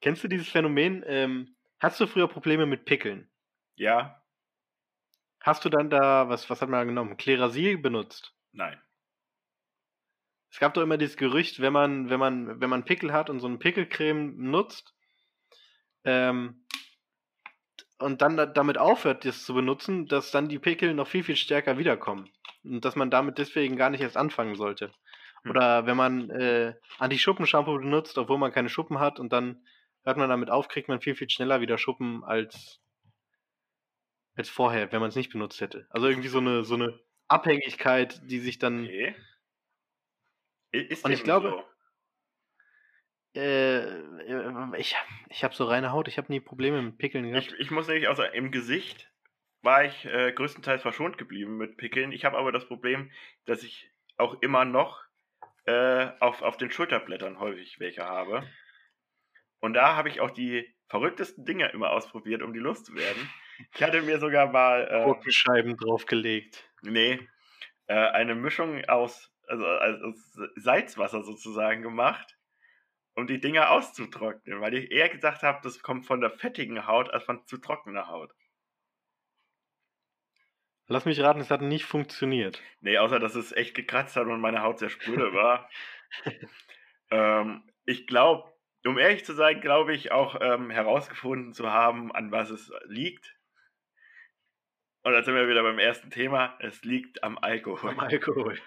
Kennst 0.00 0.24
du 0.24 0.28
dieses 0.28 0.48
Phänomen? 0.48 1.04
Ähm, 1.06 1.56
hast 1.78 2.00
du 2.00 2.06
früher 2.06 2.28
Probleme 2.28 2.66
mit 2.66 2.84
Pickeln? 2.84 3.30
Ja? 3.76 4.20
Hast 5.40 5.64
du 5.64 5.68
dann 5.68 5.90
da, 5.90 6.28
was, 6.28 6.50
was 6.50 6.60
hat 6.60 6.68
man 6.68 6.80
da 6.80 6.84
genommen? 6.84 7.16
Klerasil 7.16 7.78
benutzt? 7.78 8.34
Nein. 8.52 8.80
Es 10.54 10.60
gab 10.60 10.72
doch 10.74 10.82
immer 10.82 10.98
dieses 10.98 11.16
Gerücht, 11.16 11.58
wenn 11.58 11.72
man, 11.72 12.10
wenn 12.10 12.20
man, 12.20 12.60
wenn 12.60 12.70
man 12.70 12.84
Pickel 12.84 13.12
hat 13.12 13.28
und 13.28 13.40
so 13.40 13.48
eine 13.48 13.58
Pickelcreme 13.58 14.36
nutzt, 14.36 14.94
ähm, 16.04 16.64
und 17.98 18.22
dann 18.22 18.36
da, 18.36 18.46
damit 18.46 18.78
aufhört, 18.78 19.24
das 19.24 19.44
zu 19.44 19.52
benutzen, 19.52 20.06
dass 20.06 20.30
dann 20.30 20.48
die 20.48 20.60
Pickel 20.60 20.94
noch 20.94 21.08
viel, 21.08 21.24
viel 21.24 21.34
stärker 21.34 21.76
wiederkommen. 21.76 22.30
Und 22.62 22.84
dass 22.84 22.94
man 22.94 23.10
damit 23.10 23.38
deswegen 23.38 23.74
gar 23.74 23.90
nicht 23.90 24.00
erst 24.00 24.16
anfangen 24.16 24.54
sollte. 24.54 24.92
Hm. 25.42 25.50
Oder 25.50 25.86
wenn 25.86 25.96
man 25.96 26.30
äh, 26.30 26.74
Anti-Schuppen-Shampoo 27.00 27.78
benutzt, 27.78 28.16
obwohl 28.16 28.38
man 28.38 28.52
keine 28.52 28.68
Schuppen 28.68 29.00
hat 29.00 29.18
und 29.18 29.32
dann 29.32 29.66
hört 30.04 30.18
man 30.18 30.28
damit 30.28 30.50
auf, 30.50 30.68
kriegt 30.68 30.86
man 30.86 31.00
viel, 31.00 31.16
viel 31.16 31.30
schneller 31.30 31.62
wieder 31.62 31.78
Schuppen 31.78 32.22
als, 32.22 32.80
als 34.36 34.50
vorher, 34.50 34.92
wenn 34.92 35.00
man 35.00 35.08
es 35.08 35.16
nicht 35.16 35.32
benutzt 35.32 35.60
hätte. 35.60 35.88
Also 35.90 36.06
irgendwie 36.06 36.28
so 36.28 36.38
eine, 36.38 36.62
so 36.62 36.74
eine 36.76 37.00
Abhängigkeit, 37.26 38.20
die 38.30 38.38
sich 38.38 38.60
dann 38.60 38.84
Okay. 38.84 39.16
Ist 40.74 41.04
Und 41.04 41.12
ich 41.12 41.22
glaube- 41.22 41.50
so? 41.50 41.64
Äh, 43.40 44.78
ich, 44.78 44.94
ich 45.28 45.42
habe 45.44 45.54
so 45.54 45.64
reine 45.64 45.90
Haut, 45.92 46.06
ich 46.06 46.18
habe 46.18 46.32
nie 46.32 46.40
Probleme 46.40 46.80
mit 46.82 46.98
Pickeln 46.98 47.28
gehabt. 47.30 47.52
Ich, 47.52 47.58
ich 47.58 47.70
muss 47.70 47.88
nämlich, 47.88 48.08
also 48.08 48.22
im 48.22 48.52
Gesicht 48.52 49.10
war 49.62 49.84
ich 49.84 50.04
äh, 50.04 50.32
größtenteils 50.32 50.82
verschont 50.82 51.18
geblieben 51.18 51.56
mit 51.56 51.76
Pickeln. 51.76 52.12
Ich 52.12 52.24
habe 52.24 52.38
aber 52.38 52.52
das 52.52 52.66
Problem, 52.66 53.10
dass 53.44 53.62
ich 53.64 53.90
auch 54.18 54.40
immer 54.42 54.64
noch 54.64 55.02
äh, 55.66 56.10
auf, 56.20 56.42
auf 56.42 56.56
den 56.58 56.70
Schulterblättern 56.70 57.40
häufig 57.40 57.80
welche 57.80 58.04
habe. 58.04 58.46
Und 59.60 59.74
da 59.74 59.96
habe 59.96 60.10
ich 60.10 60.20
auch 60.20 60.30
die 60.30 60.72
verrücktesten 60.88 61.44
Dinge 61.44 61.70
immer 61.70 61.90
ausprobiert, 61.90 62.42
um 62.42 62.52
die 62.52 62.60
loszuwerden. 62.60 63.30
Ich 63.74 63.82
hatte 63.82 64.02
mir 64.02 64.18
sogar 64.18 64.48
mal. 64.52 64.86
Äh, 64.90 65.04
Gurkenscheiben 65.04 65.76
draufgelegt. 65.76 66.68
Nee, 66.82 67.26
äh, 67.86 67.94
eine 67.94 68.34
Mischung 68.34 68.84
aus, 68.84 69.33
also, 69.48 69.66
aus 69.66 70.38
Salzwasser 70.56 71.22
sozusagen 71.22 71.82
gemacht, 71.82 72.36
um 73.14 73.26
die 73.26 73.40
Dinger 73.40 73.70
auszutrocknen, 73.70 74.60
weil 74.60 74.74
ich 74.74 74.90
eher 74.90 75.08
gesagt 75.08 75.42
habe, 75.42 75.60
das 75.62 75.82
kommt 75.82 76.06
von 76.06 76.20
der 76.20 76.30
fettigen 76.30 76.86
Haut 76.86 77.10
als 77.10 77.24
von 77.24 77.46
zu 77.46 77.58
trockener 77.58 78.08
Haut. 78.08 78.32
Lass 80.86 81.06
mich 81.06 81.20
raten, 81.20 81.40
es 81.40 81.50
hat 81.50 81.62
nicht 81.62 81.86
funktioniert. 81.86 82.62
Nee, 82.80 82.98
außer 82.98 83.18
dass 83.18 83.34
es 83.34 83.52
echt 83.52 83.74
gekratzt 83.74 84.16
hat 84.16 84.26
und 84.26 84.40
meine 84.40 84.62
Haut 84.62 84.78
sehr 84.78 84.90
spröde 84.90 85.32
war. 85.32 85.70
ähm, 87.10 87.62
ich 87.86 88.06
glaube, 88.06 88.52
um 88.84 88.98
ehrlich 88.98 89.24
zu 89.24 89.32
sein, 89.32 89.62
glaube 89.62 89.94
ich 89.94 90.12
auch 90.12 90.36
ähm, 90.40 90.70
herausgefunden 90.70 91.54
zu 91.54 91.70
haben, 91.70 92.12
an 92.12 92.30
was 92.32 92.50
es 92.50 92.70
liegt. 92.84 93.34
Und 95.04 95.12
da 95.12 95.22
sind 95.22 95.34
wir 95.34 95.48
wieder 95.48 95.62
beim 95.62 95.78
ersten 95.78 96.10
Thema. 96.10 96.56
Es 96.60 96.82
liegt 96.82 97.22
am 97.24 97.38
Alkohol. 97.38 97.90
Am 97.90 98.00
Alkohol. 98.00 98.58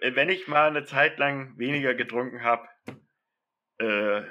Wenn 0.00 0.28
ich 0.28 0.48
mal 0.48 0.68
eine 0.68 0.84
Zeit 0.84 1.18
lang 1.18 1.58
weniger 1.58 1.94
getrunken 1.94 2.42
habe, 2.42 2.68
äh, 3.78 4.22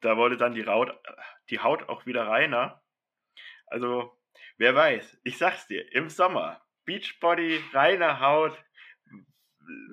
da 0.00 0.16
wurde 0.16 0.36
dann 0.36 0.54
die 0.54 0.66
Haut, 0.66 0.92
die 1.50 1.60
Haut 1.60 1.88
auch 1.88 2.06
wieder 2.06 2.26
reiner. 2.26 2.82
Also, 3.66 4.18
wer 4.58 4.74
weiß, 4.74 5.20
ich 5.24 5.38
sag's 5.38 5.66
dir, 5.66 5.90
im 5.92 6.08
Sommer, 6.08 6.62
Beachbody, 6.84 7.60
reine 7.72 8.20
Haut, 8.20 8.58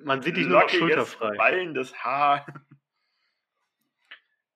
man 0.04 0.22
sieht 0.22 0.36
dich 0.36 0.46
nur 0.46 0.62
noch 0.62 0.68
schulterfrei. 0.68 1.36
ballendes 1.36 1.94
Haar. 2.02 2.46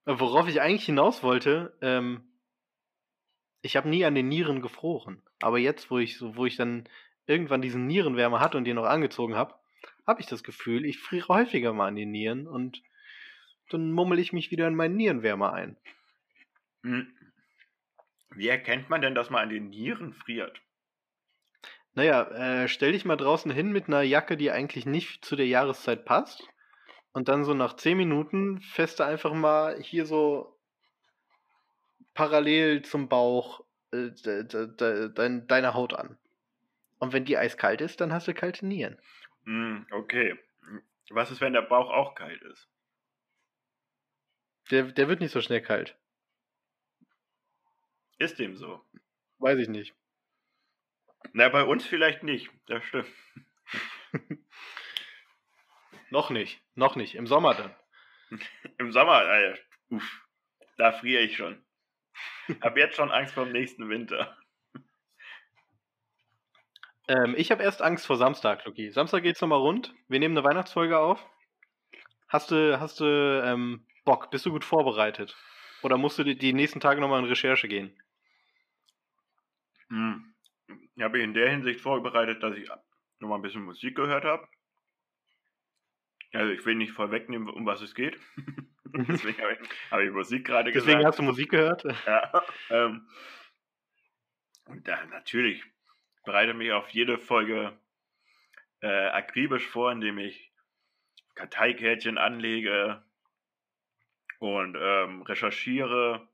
Worauf 0.05 0.49
ich 0.49 0.61
eigentlich 0.61 0.85
hinaus 0.85 1.23
wollte, 1.23 1.79
ähm, 1.81 2.39
ich 3.63 3.77
habe 3.77 3.89
nie 3.89 4.05
an 4.05 4.15
den 4.15 4.29
Nieren 4.29 4.61
gefroren. 4.61 5.23
Aber 5.41 5.59
jetzt, 5.59 5.91
wo 5.91 5.99
ich 5.99 6.19
so, 6.19 6.37
wo 6.37 6.45
ich 6.45 6.57
dann 6.57 6.89
irgendwann 7.27 7.63
diesen 7.63 7.87
Nierenwärmer 7.87 8.41
hatte 8.41 8.59
und 8.59 8.65
den 8.65 8.77
noch 8.77 8.85
angezogen 8.85 9.35
habe, 9.35 9.55
habe 10.07 10.21
ich 10.21 10.27
das 10.27 10.43
Gefühl, 10.43 10.85
ich 10.85 10.99
friere 10.99 11.29
häufiger 11.29 11.73
mal 11.73 11.89
an 11.89 11.97
den 11.97 12.11
Nieren 12.11 12.47
und 12.47 12.83
dann 13.71 13.93
mummel 13.93 14.19
ich 14.19 14.33
mich 14.33 14.51
wieder 14.51 14.69
in 14.69 14.75
meinen 14.75 14.97
Nierenwärmer 14.97 15.53
ein. 15.53 15.77
Hm. 16.83 17.13
Wie 18.37 18.49
erkennt 18.49 18.91
man 18.91 19.01
denn, 19.01 19.15
dass 19.15 19.31
man 19.31 19.43
an 19.43 19.49
den 19.49 19.71
Nieren 19.71 20.13
friert? 20.13 20.61
Naja, 21.95 22.23
äh, 22.63 22.69
stell 22.69 22.93
dich 22.93 23.05
mal 23.05 23.17
draußen 23.17 23.51
hin 23.51 23.71
mit 23.71 23.87
einer 23.87 24.03
Jacke, 24.03 24.37
die 24.37 24.51
eigentlich 24.51 24.85
nicht 24.85 25.25
zu 25.25 25.37
der 25.37 25.47
Jahreszeit 25.47 26.05
passt. 26.05 26.43
Und 27.13 27.29
dann 27.29 27.45
so 27.45 27.55
nach 27.55 27.77
10 27.77 27.97
Minuten 27.97 28.61
feste 28.61 29.05
einfach 29.05 29.33
mal 29.33 29.81
hier 29.81 30.05
so 30.05 30.59
parallel 32.13 32.83
zum 32.83 33.09
Bauch 33.09 33.65
äh, 33.93 34.11
de, 34.11 34.45
de, 34.45 34.67
de, 34.77 35.47
deine 35.47 35.75
Haut 35.75 35.95
an. 35.95 36.19
Und 36.99 37.13
wenn 37.13 37.25
die 37.25 37.39
eiskalt 37.39 37.81
ist, 37.81 38.01
dann 38.01 38.13
hast 38.13 38.27
du 38.27 38.35
kalte 38.35 38.67
Nieren. 38.67 38.99
Mm, 39.45 39.83
okay. 39.91 40.39
Was 41.11 41.31
ist, 41.31 41.41
wenn 41.41 41.53
der 41.53 41.63
Bauch 41.63 41.91
auch 41.91 42.15
kalt 42.15 42.41
ist? 42.43 42.69
Der, 44.71 44.85
der 44.85 45.09
wird 45.09 45.21
nicht 45.21 45.33
so 45.33 45.41
schnell 45.41 45.61
kalt. 45.61 45.97
Ist 48.19 48.39
dem 48.39 48.57
so? 48.57 48.83
Weiß 49.39 49.59
ich 49.59 49.69
nicht. 49.69 49.95
Na, 51.33 51.49
bei 51.49 51.65
uns 51.65 51.85
vielleicht 51.85 52.23
nicht. 52.23 52.51
Das 52.67 52.83
stimmt. 52.85 53.11
noch 56.11 56.31
nicht. 56.31 56.63
Noch 56.75 56.97
nicht. 56.97 57.15
Im 57.15 57.27
Sommer 57.27 57.55
dann. 57.55 57.75
Im 58.79 58.93
Sommer, 58.93 59.13
Alter. 59.13 59.59
Uff. 59.91 60.27
Da 60.77 60.93
friere 60.93 61.23
ich 61.23 61.37
schon. 61.37 61.65
Hab 62.61 62.77
jetzt 62.77 62.97
schon 62.97 63.11
Angst 63.11 63.35
vor 63.35 63.45
dem 63.45 63.53
nächsten 63.53 63.89
Winter. 63.89 64.37
Ähm, 67.09 67.35
ich 67.37 67.51
habe 67.51 67.63
erst 67.63 67.83
Angst 67.83 68.07
vor 68.07 68.17
Samstag, 68.17 68.65
Loki. 68.65 68.91
Samstag 68.91 69.23
geht's 69.23 69.41
nochmal 69.41 69.59
rund. 69.59 69.95
Wir 70.09 70.19
nehmen 70.19 70.37
eine 70.37 70.47
Weihnachtsfolge 70.47 70.99
auf. 70.99 71.25
Hast 72.29 72.51
du, 72.51 72.81
hast 72.81 73.01
du 73.01 73.05
ähm, 73.45 73.87
Bock? 74.05 74.31
Bist 74.31 74.47
du 74.47 74.51
gut 74.51 74.65
vorbereitet? 74.65 75.37
Oder 75.83 75.99
musst 75.99 76.19
du 76.19 76.25
die, 76.25 76.37
die 76.37 76.53
nächsten 76.53 76.81
Tage 76.81 77.01
nochmal 77.01 77.21
in 77.21 77.29
Recherche 77.29 77.69
gehen? 77.69 77.95
Hm. 79.89 80.35
Ich 80.97 81.03
habe 81.03 81.21
in 81.21 81.35
der 81.35 81.51
Hinsicht 81.51 81.81
vorbereitet, 81.81 82.43
dass 82.43 82.57
ich 82.57 82.71
nochmal 83.21 83.39
ein 83.39 83.43
bisschen 83.43 83.65
Musik 83.65 83.97
gehört 83.97 84.25
habe. 84.25 84.49
Also 86.33 86.53
ich 86.53 86.65
will 86.65 86.75
nicht 86.75 86.93
vorwegnehmen, 86.93 87.49
um 87.49 87.67
was 87.67 87.83
es 87.83 87.95
geht. 87.95 88.19
Deswegen 89.09 89.43
habe 89.43 89.53
ich, 89.53 89.69
hab 89.91 90.01
ich, 90.01 90.11
Musik 90.11 90.47
gerade 90.47 90.71
gesagt. 90.71 90.89
Deswegen 90.89 91.07
hast 91.07 91.19
du 91.19 91.23
Musik 91.23 91.51
gehört? 91.51 91.85
Ja. 92.07 92.45
Ähm, 92.71 93.09
und 94.67 94.87
da 94.87 95.05
natürlich 95.07 95.65
bereite 96.25 96.55
mich 96.55 96.73
auf 96.73 96.89
jede 96.91 97.19
Folge 97.19 97.79
äh, 98.81 99.07
akribisch 99.09 99.67
vor, 99.67 99.93
indem 99.93 100.19
ich 100.19 100.53
Karteikärtchen 101.35 102.19
anlege 102.19 103.03
und 104.39 104.77
ähm, 104.79 105.23
recherchiere. 105.23 106.29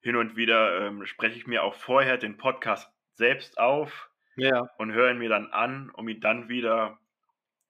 Hin 0.00 0.16
und 0.16 0.36
wieder 0.36 0.86
ähm, 0.86 1.06
spreche 1.06 1.36
ich 1.36 1.46
mir 1.46 1.62
auch 1.62 1.74
vorher 1.74 2.18
den 2.18 2.36
Podcast 2.36 2.90
selbst 3.12 3.58
auf 3.58 4.10
ja. 4.36 4.68
und 4.78 4.92
höre 4.92 5.10
ihn 5.10 5.18
mir 5.18 5.28
dann 5.28 5.52
an, 5.52 5.90
um 5.90 6.08
ihn 6.08 6.20
dann 6.20 6.48
wieder 6.48 6.98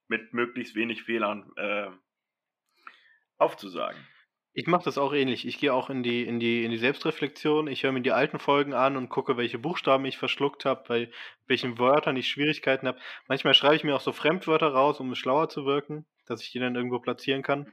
mit 0.09 0.33
möglichst 0.33 0.75
wenig 0.75 1.03
Fehlern 1.03 1.51
äh, 1.57 1.91
aufzusagen. 3.39 4.01
Ich 4.55 4.67
mache 4.67 4.85
das 4.85 4.99
auch 4.99 5.15
ähnlich. 5.15 5.47
Ich 5.47 5.59
gehe 5.59 5.73
auch 5.73 5.89
in 5.89 6.03
die, 6.03 6.25
in, 6.25 6.39
die, 6.39 6.65
in 6.65 6.71
die 6.71 6.79
Selbstreflexion. 6.79 7.69
Ich 7.69 7.83
höre 7.85 7.93
mir 7.93 8.03
die 8.03 8.13
alten 8.13 8.39
Folgen 8.39 8.75
an 8.75 8.99
und 8.99 9.09
gucke, 9.09 9.39
welche 9.39 9.59
Buchstaben 9.59 10.05
ich 10.05 10.19
verschluckt 10.19 10.67
habe, 10.67 10.85
bei 10.87 11.11
welchen 11.47 11.79
Wörtern 11.79 12.17
ich 12.17 12.29
Schwierigkeiten 12.29 12.87
habe. 12.87 12.99
Manchmal 13.29 13.55
schreibe 13.55 13.77
ich 13.77 13.85
mir 13.85 13.97
auch 13.97 14.03
so 14.03 14.13
Fremdwörter 14.13 14.69
raus, 14.69 15.01
um 15.01 15.15
schlauer 15.15 15.49
zu 15.49 15.65
wirken, 15.65 16.05
dass 16.27 16.43
ich 16.43 16.51
die 16.51 16.59
dann 16.59 16.77
irgendwo 16.77 16.99
platzieren 16.99 17.43
kann. 17.43 17.73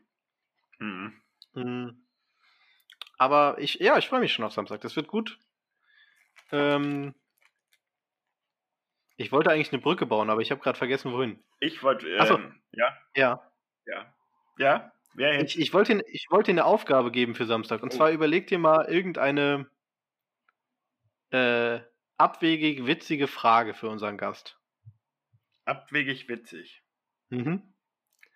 Mhm. 0.79 1.21
Mhm. 1.53 2.05
Aber 3.17 3.57
ich, 3.59 3.75
ja, 3.75 3.97
ich 3.97 4.07
freue 4.07 4.21
mich 4.21 4.31
schon 4.31 4.45
auf 4.45 4.53
Samstag. 4.53 4.79
Das 4.79 4.95
wird 4.95 5.09
gut. 5.09 5.37
Ähm, 6.53 7.13
ich 9.17 9.33
wollte 9.33 9.51
eigentlich 9.51 9.73
eine 9.73 9.81
Brücke 9.81 10.05
bauen, 10.05 10.29
aber 10.29 10.41
ich 10.41 10.51
habe 10.51 10.61
gerade 10.61 10.77
vergessen, 10.77 11.11
wohin. 11.11 11.43
Ich 11.59 11.83
wollte, 11.83 12.07
ähm, 12.07 12.21
Achso. 12.21 12.39
ja? 12.71 12.97
Ja. 13.15 13.51
Ja. 13.85 14.13
Ja? 14.57 14.91
Wer 15.13 15.33
jetzt? 15.33 15.55
Ich, 15.55 15.61
ich 15.61 15.73
wollte 15.73 16.03
ich 16.07 16.27
wollt 16.29 16.47
dir 16.47 16.51
eine 16.51 16.65
Aufgabe 16.65 17.11
geben 17.11 17.35
für 17.35 17.45
Samstag. 17.45 17.83
Und 17.83 17.93
oh. 17.93 17.97
zwar 17.97 18.11
überleg 18.11 18.47
dir 18.47 18.59
mal 18.59 18.85
irgendeine 18.85 19.69
äh, 21.31 21.79
abwegig 22.17 22.85
witzige 22.85 23.27
Frage 23.27 23.73
für 23.73 23.89
unseren 23.89 24.17
Gast. 24.17 24.57
Abwegig 25.65 26.27
witzig. 26.27 26.83
Mhm. 27.29 27.73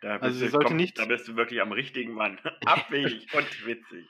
Da 0.01 0.17
bist, 0.17 0.43
also 0.43 0.59
du, 0.59 0.65
komm, 0.65 0.75
nicht... 0.75 0.99
da 0.99 1.05
bist 1.05 1.27
du 1.27 1.35
wirklich 1.35 1.61
am 1.61 1.71
richtigen 1.71 2.13
Mann. 2.13 2.39
Abwegig 2.65 3.33
und 3.33 3.65
witzig. 3.65 4.07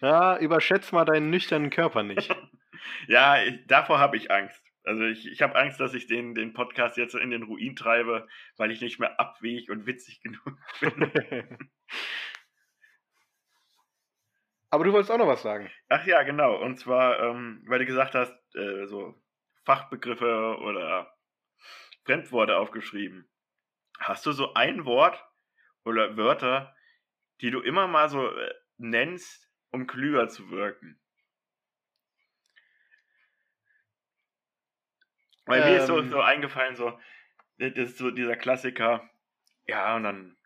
Ja, 0.00 0.36
überschätz 0.38 0.92
mal 0.92 1.04
deinen 1.04 1.30
nüchternen 1.30 1.70
Körper 1.70 2.02
nicht. 2.02 2.34
ja, 3.08 3.42
ich, 3.42 3.66
davor 3.66 3.98
habe 3.98 4.16
ich 4.16 4.30
Angst. 4.30 4.60
Also 4.84 5.04
ich, 5.04 5.26
ich 5.26 5.40
habe 5.42 5.56
Angst, 5.56 5.80
dass 5.80 5.94
ich 5.94 6.06
den, 6.06 6.34
den 6.34 6.52
Podcast 6.52 6.96
jetzt 6.98 7.14
in 7.14 7.30
den 7.30 7.42
Ruin 7.42 7.74
treibe, 7.74 8.28
weil 8.56 8.70
ich 8.70 8.82
nicht 8.82 9.00
mehr 9.00 9.18
abwegig 9.18 9.70
und 9.70 9.86
witzig 9.86 10.20
genug 10.22 10.58
bin. 10.80 11.10
Aber 14.70 14.84
du 14.84 14.92
wolltest 14.92 15.10
auch 15.10 15.18
noch 15.18 15.28
was 15.28 15.42
sagen. 15.42 15.70
Ach 15.88 16.04
ja, 16.06 16.22
genau. 16.24 16.56
Und 16.56 16.78
zwar, 16.78 17.20
ähm, 17.20 17.62
weil 17.66 17.78
du 17.78 17.86
gesagt 17.86 18.14
hast, 18.14 18.34
äh, 18.56 18.86
so 18.86 19.14
Fachbegriffe 19.64 20.58
oder 20.58 21.16
Fremdworte 22.04 22.56
aufgeschrieben. 22.56 23.30
Hast 24.00 24.26
du 24.26 24.32
so 24.32 24.52
ein 24.54 24.84
Wort 24.84 25.24
oder 25.84 26.16
Wörter, 26.16 26.74
die 27.40 27.50
du 27.50 27.60
immer 27.60 27.86
mal 27.86 28.08
so 28.08 28.28
äh, 28.28 28.54
nennst, 28.76 29.48
um 29.70 29.86
klüger 29.86 30.28
zu 30.28 30.50
wirken? 30.50 31.00
Weil 35.46 35.62
ähm, 35.62 35.68
mir 35.68 35.76
ist 35.78 35.86
so, 35.86 35.98
ähm. 35.98 36.10
so 36.10 36.20
eingefallen, 36.20 36.76
so, 36.76 36.98
das 37.58 37.72
ist 37.72 37.98
so 37.98 38.10
dieser 38.10 38.36
Klassiker, 38.36 39.08
ja, 39.66 39.96
und 39.96 40.04
dann, 40.04 40.36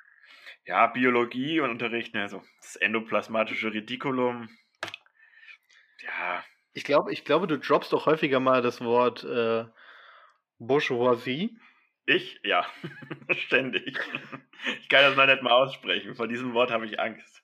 ja, 0.64 0.86
Biologie 0.86 1.60
und 1.60 1.70
Unterricht, 1.70 2.14
ne, 2.14 2.28
so, 2.28 2.42
das 2.60 2.76
endoplasmatische 2.76 3.72
Retikulum. 3.72 4.48
Ja. 6.02 6.44
Ich 6.72 6.84
glaube, 6.84 7.12
ich 7.12 7.24
glaube, 7.24 7.46
du 7.46 7.58
droppst 7.58 7.92
doch 7.92 8.06
häufiger 8.06 8.40
mal 8.40 8.62
das 8.62 8.80
Wort 8.80 9.24
äh, 9.24 9.64
Bourgeoisie. 10.58 11.58
Ich? 12.06 12.40
Ja, 12.42 12.66
ständig. 13.32 13.98
Ich 14.80 14.88
kann 14.88 15.02
das 15.02 15.16
mal 15.16 15.26
nicht 15.26 15.42
mal 15.42 15.52
aussprechen. 15.52 16.14
Vor 16.14 16.28
diesem 16.28 16.54
Wort 16.54 16.70
habe 16.70 16.86
ich 16.86 16.98
Angst. 17.00 17.42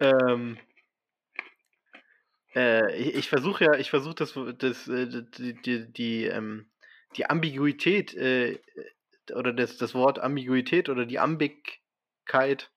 Ähm, 0.00 0.58
äh, 2.54 2.96
ich, 2.96 3.14
ich 3.14 3.28
versuche 3.28 3.64
ja, 3.64 3.74
ich 3.74 3.90
versuche 3.90 4.14
das, 4.14 4.38
das, 4.58 4.88
äh, 4.88 5.06
die, 5.06 5.54
die, 5.62 5.92
die, 5.92 6.24
ähm, 6.26 6.70
die 7.16 7.26
Ambiguität 7.26 8.14
äh, 8.14 8.58
oder 9.34 9.52
das, 9.52 9.76
das 9.76 9.94
Wort 9.94 10.18
Ambiguität 10.18 10.88
oder 10.88 11.06
die 11.06 11.18
Ambigkeit. 11.18 12.70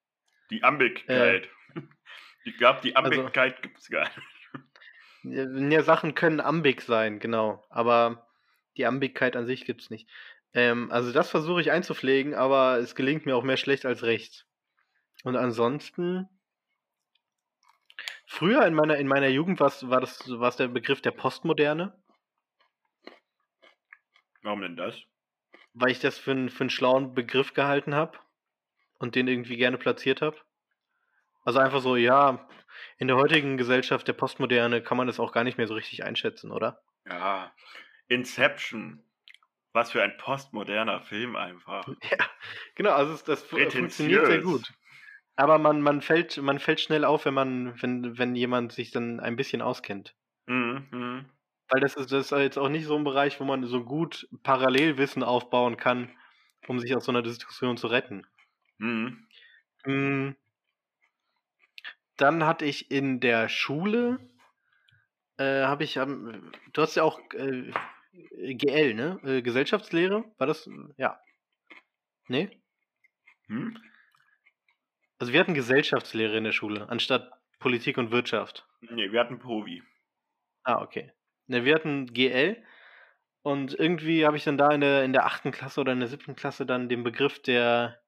Die 0.51 0.63
Ambigkeit. 0.63 1.49
Äh, 1.75 1.81
ich 2.45 2.57
glaube, 2.57 2.81
die 2.83 2.95
also 2.95 3.11
Ambigkeit 3.11 3.53
also, 3.53 3.61
gibt 3.61 3.79
es 3.79 3.89
gar 3.89 4.03
nicht. 4.03 5.71
Ja, 5.71 5.81
Sachen 5.81 6.13
können 6.13 6.39
ambig 6.39 6.81
sein, 6.81 7.19
genau. 7.19 7.65
Aber 7.69 8.27
die 8.77 8.85
Ambigkeit 8.85 9.35
an 9.35 9.47
sich 9.47 9.65
gibt 9.65 9.81
es 9.81 9.89
nicht. 9.89 10.07
Ähm, 10.53 10.91
also 10.91 11.11
das 11.11 11.29
versuche 11.31 11.61
ich 11.61 11.71
einzupflegen, 11.71 12.35
aber 12.35 12.77
es 12.77 12.95
gelingt 12.95 13.25
mir 13.25 13.35
auch 13.35 13.43
mehr 13.43 13.57
schlecht 13.57 13.85
als 13.85 14.03
recht. 14.03 14.45
Und 15.23 15.35
ansonsten. 15.35 16.29
Früher 18.27 18.65
in 18.65 18.73
meiner, 18.73 18.97
in 18.97 19.07
meiner 19.07 19.27
Jugend 19.27 19.59
war 19.59 19.69
das 19.69 20.29
war's 20.29 20.57
der 20.57 20.67
Begriff 20.67 21.01
der 21.01 21.11
Postmoderne. 21.11 21.93
Warum 24.41 24.61
denn 24.61 24.75
das? 24.75 24.99
Weil 25.73 25.91
ich 25.91 25.99
das 25.99 26.17
für, 26.17 26.31
einen, 26.31 26.49
für 26.49 26.61
einen 26.61 26.69
schlauen 26.69 27.13
Begriff 27.13 27.53
gehalten 27.53 27.95
habe 27.95 28.17
und 28.99 29.15
den 29.15 29.27
irgendwie 29.27 29.57
gerne 29.57 29.77
platziert 29.77 30.21
habe. 30.21 30.37
Also 31.43 31.59
einfach 31.59 31.81
so, 31.81 31.95
ja, 31.95 32.47
in 32.97 33.07
der 33.07 33.17
heutigen 33.17 33.57
Gesellschaft 33.57 34.07
der 34.07 34.13
Postmoderne 34.13 34.81
kann 34.81 34.97
man 34.97 35.07
das 35.07 35.19
auch 35.19 35.31
gar 35.31 35.43
nicht 35.43 35.57
mehr 35.57 35.67
so 35.67 35.75
richtig 35.75 36.03
einschätzen, 36.03 36.51
oder? 36.51 36.81
Ja, 37.05 37.53
Inception. 38.07 39.03
Was 39.73 39.91
für 39.91 40.01
ein 40.01 40.15
postmoderner 40.17 41.01
Film 41.01 41.35
einfach. 41.35 41.87
Ja, 42.09 42.29
genau, 42.75 42.91
also 42.91 43.17
das 43.25 43.43
funktioniert 43.43 44.25
sehr 44.25 44.41
gut. 44.41 44.71
Aber 45.37 45.57
man, 45.57 45.81
man, 45.81 46.01
fällt, 46.01 46.37
man 46.37 46.59
fällt 46.59 46.79
schnell 46.79 47.03
auf, 47.03 47.25
wenn 47.25 47.33
man, 47.33 47.81
wenn, 47.81 48.17
wenn 48.17 48.35
jemand 48.35 48.71
sich 48.71 48.91
dann 48.91 49.19
ein 49.19 49.35
bisschen 49.35 49.61
auskennt. 49.61 50.15
Mhm, 50.47 50.87
mh. 50.91 51.25
Weil 51.69 51.81
das 51.81 51.95
ist, 51.95 52.11
das 52.11 52.31
ist 52.31 52.37
jetzt 52.37 52.57
auch 52.57 52.69
nicht 52.69 52.85
so 52.85 52.95
ein 52.95 53.03
Bereich, 53.03 53.39
wo 53.39 53.43
man 53.43 53.65
so 53.65 53.83
gut 53.83 54.27
Parallelwissen 54.43 55.23
aufbauen 55.23 55.77
kann, 55.77 56.11
um 56.67 56.79
sich 56.79 56.95
aus 56.95 57.05
so 57.05 57.11
einer 57.11 57.23
Diskussion 57.23 57.75
zu 57.77 57.87
retten. 57.87 58.25
Mhm. 58.77 59.27
Hm. 59.85 60.35
Dann 62.17 62.45
hatte 62.45 62.65
ich 62.65 62.91
in 62.91 63.19
der 63.19 63.49
Schule, 63.49 64.19
äh, 65.37 65.63
habe 65.63 65.83
ich, 65.83 65.97
ähm, 65.97 66.51
du 66.73 66.81
hast 66.81 66.95
ja 66.95 67.03
auch 67.03 67.19
äh, 67.33 67.71
GL, 68.55 68.93
ne? 68.93 69.19
Äh, 69.23 69.41
Gesellschaftslehre, 69.41 70.25
war 70.37 70.47
das? 70.47 70.69
Ja. 70.97 71.19
Nee? 72.27 72.49
Hm? 73.49 73.75
Also 75.17 75.33
wir 75.33 75.39
hatten 75.39 75.53
Gesellschaftslehre 75.53 76.37
in 76.37 76.43
der 76.43 76.51
Schule, 76.51 76.89
anstatt 76.89 77.31
Politik 77.59 77.97
und 77.97 78.11
Wirtschaft. 78.11 78.67
Nee, 78.81 79.11
wir 79.11 79.19
hatten 79.19 79.39
Povi. 79.39 79.81
Ah, 80.63 80.81
okay. 80.81 81.11
Ne, 81.47 81.63
wir 81.63 81.75
hatten 81.75 82.07
GL 82.07 82.61
und 83.43 83.77
irgendwie 83.77 84.25
habe 84.25 84.37
ich 84.37 84.43
dann 84.43 84.57
da 84.57 84.71
in 84.71 84.81
der, 84.81 85.03
in 85.03 85.13
der 85.13 85.25
8. 85.25 85.51
Klasse 85.51 85.81
oder 85.81 85.93
in 85.93 85.99
der 85.99 86.09
7. 86.09 86.35
Klasse 86.35 86.65
dann 86.65 86.89
den 86.89 87.03
Begriff 87.03 87.41
der 87.41 88.01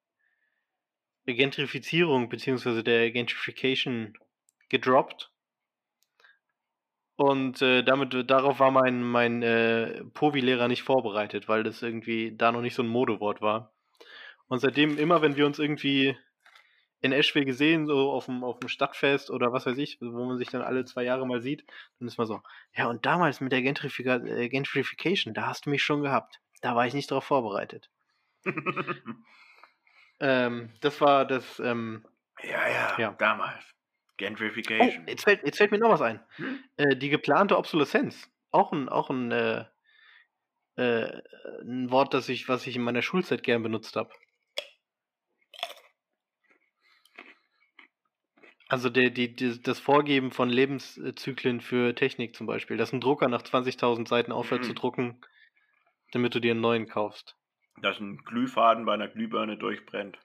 Gentrifizierung 1.26 2.28
bzw. 2.28 2.82
der 2.82 3.10
Gentrification 3.10 4.14
gedroppt. 4.68 5.32
Und 7.16 7.62
äh, 7.62 7.82
damit, 7.82 8.30
darauf 8.30 8.60
war 8.60 8.70
mein, 8.70 9.02
mein 9.02 9.42
äh, 9.42 10.04
Povi-Lehrer 10.14 10.68
nicht 10.68 10.82
vorbereitet, 10.82 11.48
weil 11.48 11.64
das 11.64 11.82
irgendwie 11.82 12.36
da 12.36 12.52
noch 12.52 12.60
nicht 12.60 12.74
so 12.74 12.82
ein 12.82 12.88
Modewort 12.88 13.40
war. 13.40 13.72
Und 14.46 14.60
seitdem, 14.60 14.98
immer 14.98 15.20
wenn 15.20 15.36
wir 15.36 15.46
uns 15.46 15.58
irgendwie 15.58 16.16
in 17.00 17.12
Eschwil 17.12 17.44
gesehen, 17.44 17.86
so 17.86 18.10
auf 18.10 18.26
dem, 18.26 18.42
auf 18.42 18.58
dem 18.58 18.68
Stadtfest 18.68 19.30
oder 19.30 19.52
was 19.52 19.66
weiß 19.66 19.78
ich, 19.78 19.98
wo 20.00 20.24
man 20.24 20.38
sich 20.38 20.48
dann 20.48 20.62
alle 20.62 20.84
zwei 20.84 21.04
Jahre 21.04 21.26
mal 21.26 21.40
sieht, 21.40 21.64
dann 21.98 22.08
ist 22.08 22.18
man 22.18 22.26
so, 22.26 22.42
ja, 22.74 22.88
und 22.88 23.06
damals 23.06 23.40
mit 23.40 23.52
der 23.52 23.62
Gentrifica 23.62 24.16
äh, 24.16 24.48
Gentrification, 24.48 25.34
da 25.34 25.46
hast 25.46 25.66
du 25.66 25.70
mich 25.70 25.82
schon 25.82 26.02
gehabt. 26.02 26.40
Da 26.60 26.74
war 26.74 26.86
ich 26.86 26.94
nicht 26.94 27.10
darauf 27.10 27.24
vorbereitet. 27.24 27.88
ähm, 30.20 30.70
das 30.80 31.00
war 31.00 31.24
das. 31.24 31.60
Ähm, 31.60 32.04
ja, 32.42 32.68
ja, 32.68 32.98
ja, 32.98 33.12
damals. 33.12 33.64
Gentrification. 34.16 35.04
Oh, 35.06 35.10
jetzt 35.10 35.22
fällt, 35.24 35.44
jetzt 35.44 35.58
fällt 35.58 35.70
mir 35.70 35.78
noch 35.78 35.90
was 35.90 36.02
ein. 36.02 36.20
Hm? 36.36 36.64
Äh, 36.76 36.96
die 36.96 37.10
geplante 37.10 37.56
Obsoleszenz. 37.56 38.28
Auch 38.50 38.72
ein, 38.72 38.88
auch 38.88 39.10
ein, 39.10 39.30
äh, 39.30 39.64
äh 40.76 41.22
ein 41.62 41.90
Wort, 41.92 42.14
das 42.14 42.28
ich, 42.28 42.48
was 42.48 42.66
ich 42.66 42.74
in 42.74 42.82
meiner 42.82 43.02
Schulzeit 43.02 43.44
gern 43.44 43.62
benutzt 43.62 43.94
habe. 43.94 44.10
Also 48.68 48.90
der, 48.90 49.08
die, 49.10 49.34
die, 49.34 49.62
das 49.62 49.80
Vorgeben 49.80 50.30
von 50.30 50.50
Lebenszyklen 50.50 51.62
für 51.62 51.94
Technik 51.94 52.36
zum 52.36 52.46
Beispiel, 52.46 52.76
dass 52.76 52.92
ein 52.92 53.00
Drucker 53.00 53.28
nach 53.28 53.42
20.000 53.42 54.06
Seiten 54.06 54.30
aufhört 54.30 54.62
mhm. 54.62 54.66
zu 54.66 54.74
drucken, 54.74 55.20
damit 56.12 56.34
du 56.34 56.40
dir 56.40 56.50
einen 56.50 56.60
neuen 56.60 56.86
kaufst. 56.86 57.34
Dass 57.80 57.98
ein 57.98 58.18
Glühfaden 58.18 58.84
bei 58.84 58.92
einer 58.92 59.08
Glühbirne 59.08 59.56
durchbrennt. 59.56 60.18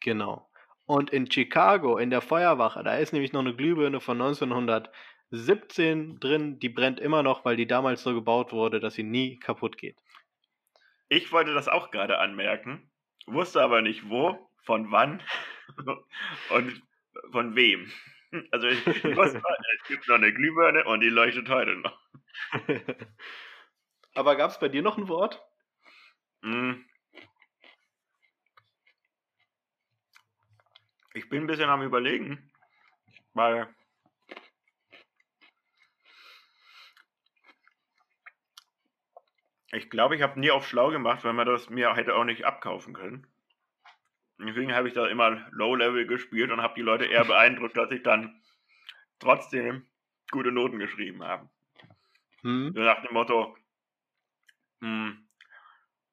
Genau. 0.00 0.50
Und 0.84 1.10
in 1.10 1.30
Chicago, 1.30 1.98
in 1.98 2.10
der 2.10 2.22
Feuerwache, 2.22 2.82
da 2.82 2.96
ist 2.96 3.12
nämlich 3.12 3.32
noch 3.32 3.40
eine 3.40 3.54
Glühbirne 3.54 4.00
von 4.00 4.20
1917 4.20 6.18
drin, 6.18 6.58
die 6.58 6.68
brennt 6.68 6.98
immer 6.98 7.22
noch, 7.22 7.44
weil 7.44 7.56
die 7.56 7.66
damals 7.66 8.02
so 8.02 8.14
gebaut 8.14 8.52
wurde, 8.52 8.80
dass 8.80 8.94
sie 8.94 9.04
nie 9.04 9.38
kaputt 9.38 9.78
geht. 9.78 9.96
Ich 11.08 11.30
wollte 11.30 11.54
das 11.54 11.68
auch 11.68 11.92
gerade 11.92 12.18
anmerken, 12.18 12.90
wusste 13.26 13.62
aber 13.62 13.80
nicht 13.80 14.08
wo, 14.08 14.50
von 14.64 14.90
wann 14.90 15.22
und 16.50 16.82
von 17.32 17.56
wem? 17.56 17.90
Also 18.50 18.66
ich, 18.66 18.84
ich 18.86 19.04
muss 19.04 19.32
es 19.34 19.88
gibt 19.88 20.08
noch 20.08 20.16
eine 20.16 20.32
Glühbirne 20.32 20.84
und 20.84 21.00
die 21.00 21.08
leuchtet 21.08 21.48
heute 21.48 21.76
noch. 21.76 21.98
Aber 24.14 24.36
gab 24.36 24.50
es 24.50 24.58
bei 24.58 24.68
dir 24.68 24.82
noch 24.82 24.98
ein 24.98 25.08
Wort? 25.08 25.40
Mm. 26.42 26.72
Ich 31.14 31.28
bin 31.30 31.44
ein 31.44 31.46
bisschen 31.46 31.70
am 31.70 31.82
überlegen, 31.82 32.50
weil 33.32 33.74
ich 39.72 39.88
glaube, 39.88 40.16
ich 40.16 40.22
habe 40.22 40.38
nie 40.38 40.50
auf 40.50 40.68
schlau 40.68 40.90
gemacht, 40.90 41.24
weil 41.24 41.32
man 41.32 41.46
das 41.46 41.70
mir 41.70 41.94
hätte 41.94 42.14
auch 42.14 42.24
nicht 42.24 42.44
abkaufen 42.44 42.92
können. 42.92 43.26
Deswegen 44.38 44.74
habe 44.74 44.88
ich 44.88 44.94
da 44.94 45.06
immer 45.06 45.46
Low-Level 45.50 46.06
gespielt 46.06 46.50
und 46.50 46.60
habe 46.62 46.74
die 46.74 46.82
Leute 46.82 47.06
eher 47.06 47.24
beeindruckt, 47.24 47.76
dass 47.76 47.90
ich 47.90 48.02
dann 48.02 48.42
trotzdem 49.18 49.86
gute 50.30 50.52
Noten 50.52 50.78
geschrieben 50.78 51.24
habe. 51.24 51.48
Hm. 52.42 52.74
So 52.74 52.80
nach 52.80 53.02
dem 53.02 53.14
Motto, 53.14 53.56
hm, 54.80 55.28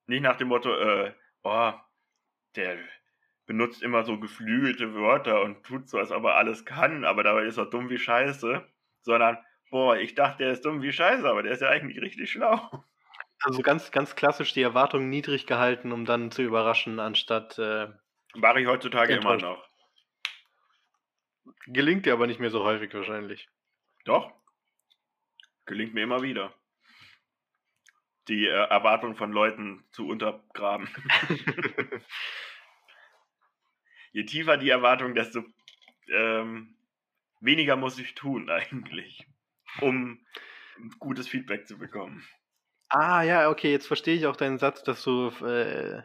nicht 0.08 0.22
nach 0.24 0.38
dem 0.38 0.50
Motto, 0.50 0.74
äh, 0.76 1.14
oh, 1.44 1.74
der 2.56 2.80
benutzt 3.48 3.84
immer 3.84 4.04
so 4.06 4.20
geflügelte 4.20 4.96
Wörter 4.96 5.42
und 5.44 5.66
tut 5.66 5.90
so, 5.90 6.00
als 6.00 6.12
ob 6.12 6.26
er 6.26 6.36
alles 6.36 6.66
kann, 6.66 7.06
aber 7.06 7.24
dabei 7.24 7.46
ist 7.46 7.58
er 7.58 7.68
dumm 7.68 7.90
wie 7.90 8.00
Scheiße, 8.00 8.68
sondern, 9.02 9.38
boah, 9.70 9.98
ich 9.98 10.16
dachte, 10.16 10.44
der 10.46 10.54
ist 10.54 10.66
dumm 10.66 10.82
wie 10.82 10.94
Scheiße, 10.94 11.30
aber 11.30 11.44
der 11.44 11.54
ist 11.54 11.62
ja 11.62 11.70
eigentlich 11.70 12.02
richtig 12.02 12.32
schlau. 12.32 12.86
Also 13.42 13.62
ganz, 13.62 13.92
ganz 13.92 14.16
klassisch 14.16 14.54
die 14.54 14.62
Erwartungen 14.62 15.10
niedrig 15.10 15.46
gehalten, 15.48 15.92
um 15.92 16.06
dann 16.06 16.32
zu 16.32 16.42
überraschen, 16.42 17.00
anstatt 17.00 17.58
äh, 17.60 17.90
Mache 18.36 18.62
ich 18.62 18.68
heutzutage 18.68 19.16
immer 19.16 19.38
noch. 19.38 19.68
Gelingt 21.68 22.06
dir 22.06 22.14
aber 22.14 22.28
nicht 22.28 22.40
mehr 22.40 22.50
so 22.50 22.64
häufig 22.64 22.94
wahrscheinlich. 22.94 23.48
Doch. 24.06 24.32
Gelingt 25.66 25.94
mir 25.94 26.04
immer 26.04 26.22
wieder. 26.22 26.54
Die 28.28 28.46
äh, 28.46 28.68
Erwartung 28.70 29.16
von 29.16 29.32
Leuten 29.32 29.86
zu 29.92 30.08
untergraben. 30.08 30.90
Je 34.12 34.26
tiefer 34.26 34.58
die 34.58 34.70
Erwartung, 34.70 35.16
desto 35.16 35.44
ähm, 36.08 36.76
weniger 37.42 37.76
muss 37.76 37.98
ich 37.98 38.14
tun 38.16 38.50
eigentlich, 38.50 39.26
um 39.82 40.26
gutes 41.00 41.28
Feedback 41.28 41.68
zu 41.68 41.78
bekommen. 41.78 42.26
Ah 42.90 43.24
ja, 43.24 43.50
okay, 43.50 43.72
jetzt 43.72 43.88
verstehe 43.88 44.16
ich 44.16 44.28
auch 44.28 44.36
deinen 44.36 44.60
Satz, 44.60 44.84
dass 44.84 45.04
du 45.04 45.30
äh, 45.44 46.04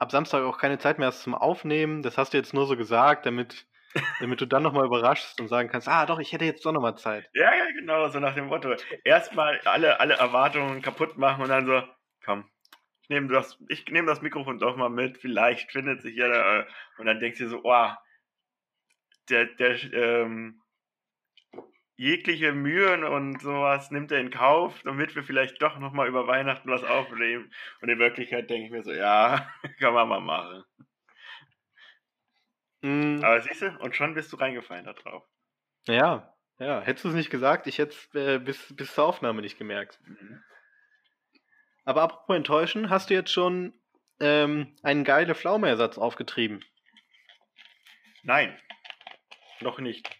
ab 0.00 0.10
Samstag 0.10 0.42
auch 0.42 0.58
keine 0.58 0.78
Zeit 0.78 0.98
mehr 0.98 1.08
hast 1.08 1.22
zum 1.22 1.34
Aufnehmen. 1.34 2.02
Das 2.02 2.18
hast 2.18 2.32
du 2.32 2.38
jetzt 2.38 2.54
nur 2.54 2.66
so 2.66 2.76
gesagt, 2.76 3.26
damit, 3.26 3.66
damit 4.20 4.40
du 4.40 4.46
dann 4.46 4.62
nochmal 4.62 4.86
überraschst 4.86 5.40
und 5.40 5.48
sagen 5.48 5.68
kannst, 5.68 5.88
ah 5.88 6.06
doch, 6.06 6.18
ich 6.18 6.32
hätte 6.32 6.46
jetzt 6.46 6.64
doch 6.64 6.72
nochmal 6.72 6.96
Zeit. 6.96 7.28
Ja, 7.34 7.54
ja, 7.54 7.70
genau, 7.78 8.08
so 8.08 8.18
nach 8.18 8.34
dem 8.34 8.46
Motto. 8.46 8.74
Erstmal 9.04 9.60
alle, 9.64 10.00
alle 10.00 10.14
Erwartungen 10.14 10.82
kaputt 10.82 11.18
machen 11.18 11.42
und 11.42 11.50
dann 11.50 11.66
so, 11.66 11.82
komm, 12.24 12.50
ich 13.02 13.10
nehme 13.10 13.28
das, 13.28 13.58
nehm 13.90 14.06
das 14.06 14.22
Mikrofon 14.22 14.58
doch 14.58 14.76
mal 14.76 14.88
mit, 14.88 15.18
vielleicht 15.18 15.70
findet 15.70 16.00
sich 16.00 16.16
ja 16.16 16.28
da, 16.28 16.66
und 16.96 17.06
dann 17.06 17.20
denkst 17.20 17.38
du 17.38 17.44
dir 17.44 17.50
so, 17.50 17.60
oh, 17.62 17.90
der, 19.28 19.46
der, 19.46 19.92
ähm, 19.92 20.59
jegliche 22.00 22.52
Mühen 22.52 23.04
und 23.04 23.42
sowas 23.42 23.90
nimmt 23.90 24.10
er 24.10 24.20
in 24.20 24.30
Kauf, 24.30 24.80
damit 24.84 25.14
wir 25.14 25.22
vielleicht 25.22 25.60
doch 25.60 25.78
nochmal 25.78 26.08
über 26.08 26.26
Weihnachten 26.26 26.70
was 26.70 26.82
aufnehmen. 26.82 27.52
Und 27.82 27.90
in 27.90 27.98
Wirklichkeit 27.98 28.48
denke 28.48 28.64
ich 28.64 28.72
mir 28.72 28.82
so, 28.82 28.90
ja, 28.90 29.46
kann 29.78 29.92
man 29.92 30.08
mal 30.08 30.20
machen. 30.20 30.64
Mhm. 32.80 33.22
Aber 33.22 33.42
siehst 33.42 33.60
du, 33.60 33.78
und 33.80 33.94
schon 33.94 34.14
bist 34.14 34.32
du 34.32 34.38
reingefallen 34.38 34.86
da 34.86 34.94
drauf. 34.94 35.28
Ja, 35.86 36.34
ja. 36.58 36.80
Hättest 36.80 37.04
du 37.04 37.10
es 37.10 37.14
nicht 37.14 37.28
gesagt, 37.28 37.66
ich 37.66 37.76
hätte 37.76 37.94
es 37.94 38.14
äh, 38.14 38.38
bis, 38.38 38.74
bis 38.74 38.94
zur 38.94 39.04
Aufnahme 39.04 39.42
nicht 39.42 39.58
gemerkt. 39.58 40.00
Mhm. 40.06 40.42
Aber 41.84 42.00
apropos 42.00 42.34
enttäuschen, 42.34 42.88
hast 42.88 43.10
du 43.10 43.14
jetzt 43.14 43.30
schon 43.30 43.74
ähm, 44.20 44.74
einen 44.82 45.04
geile 45.04 45.34
Pflaumeersatz 45.34 45.98
aufgetrieben? 45.98 46.64
Nein, 48.22 48.58
noch 49.60 49.80
nicht. 49.80 50.19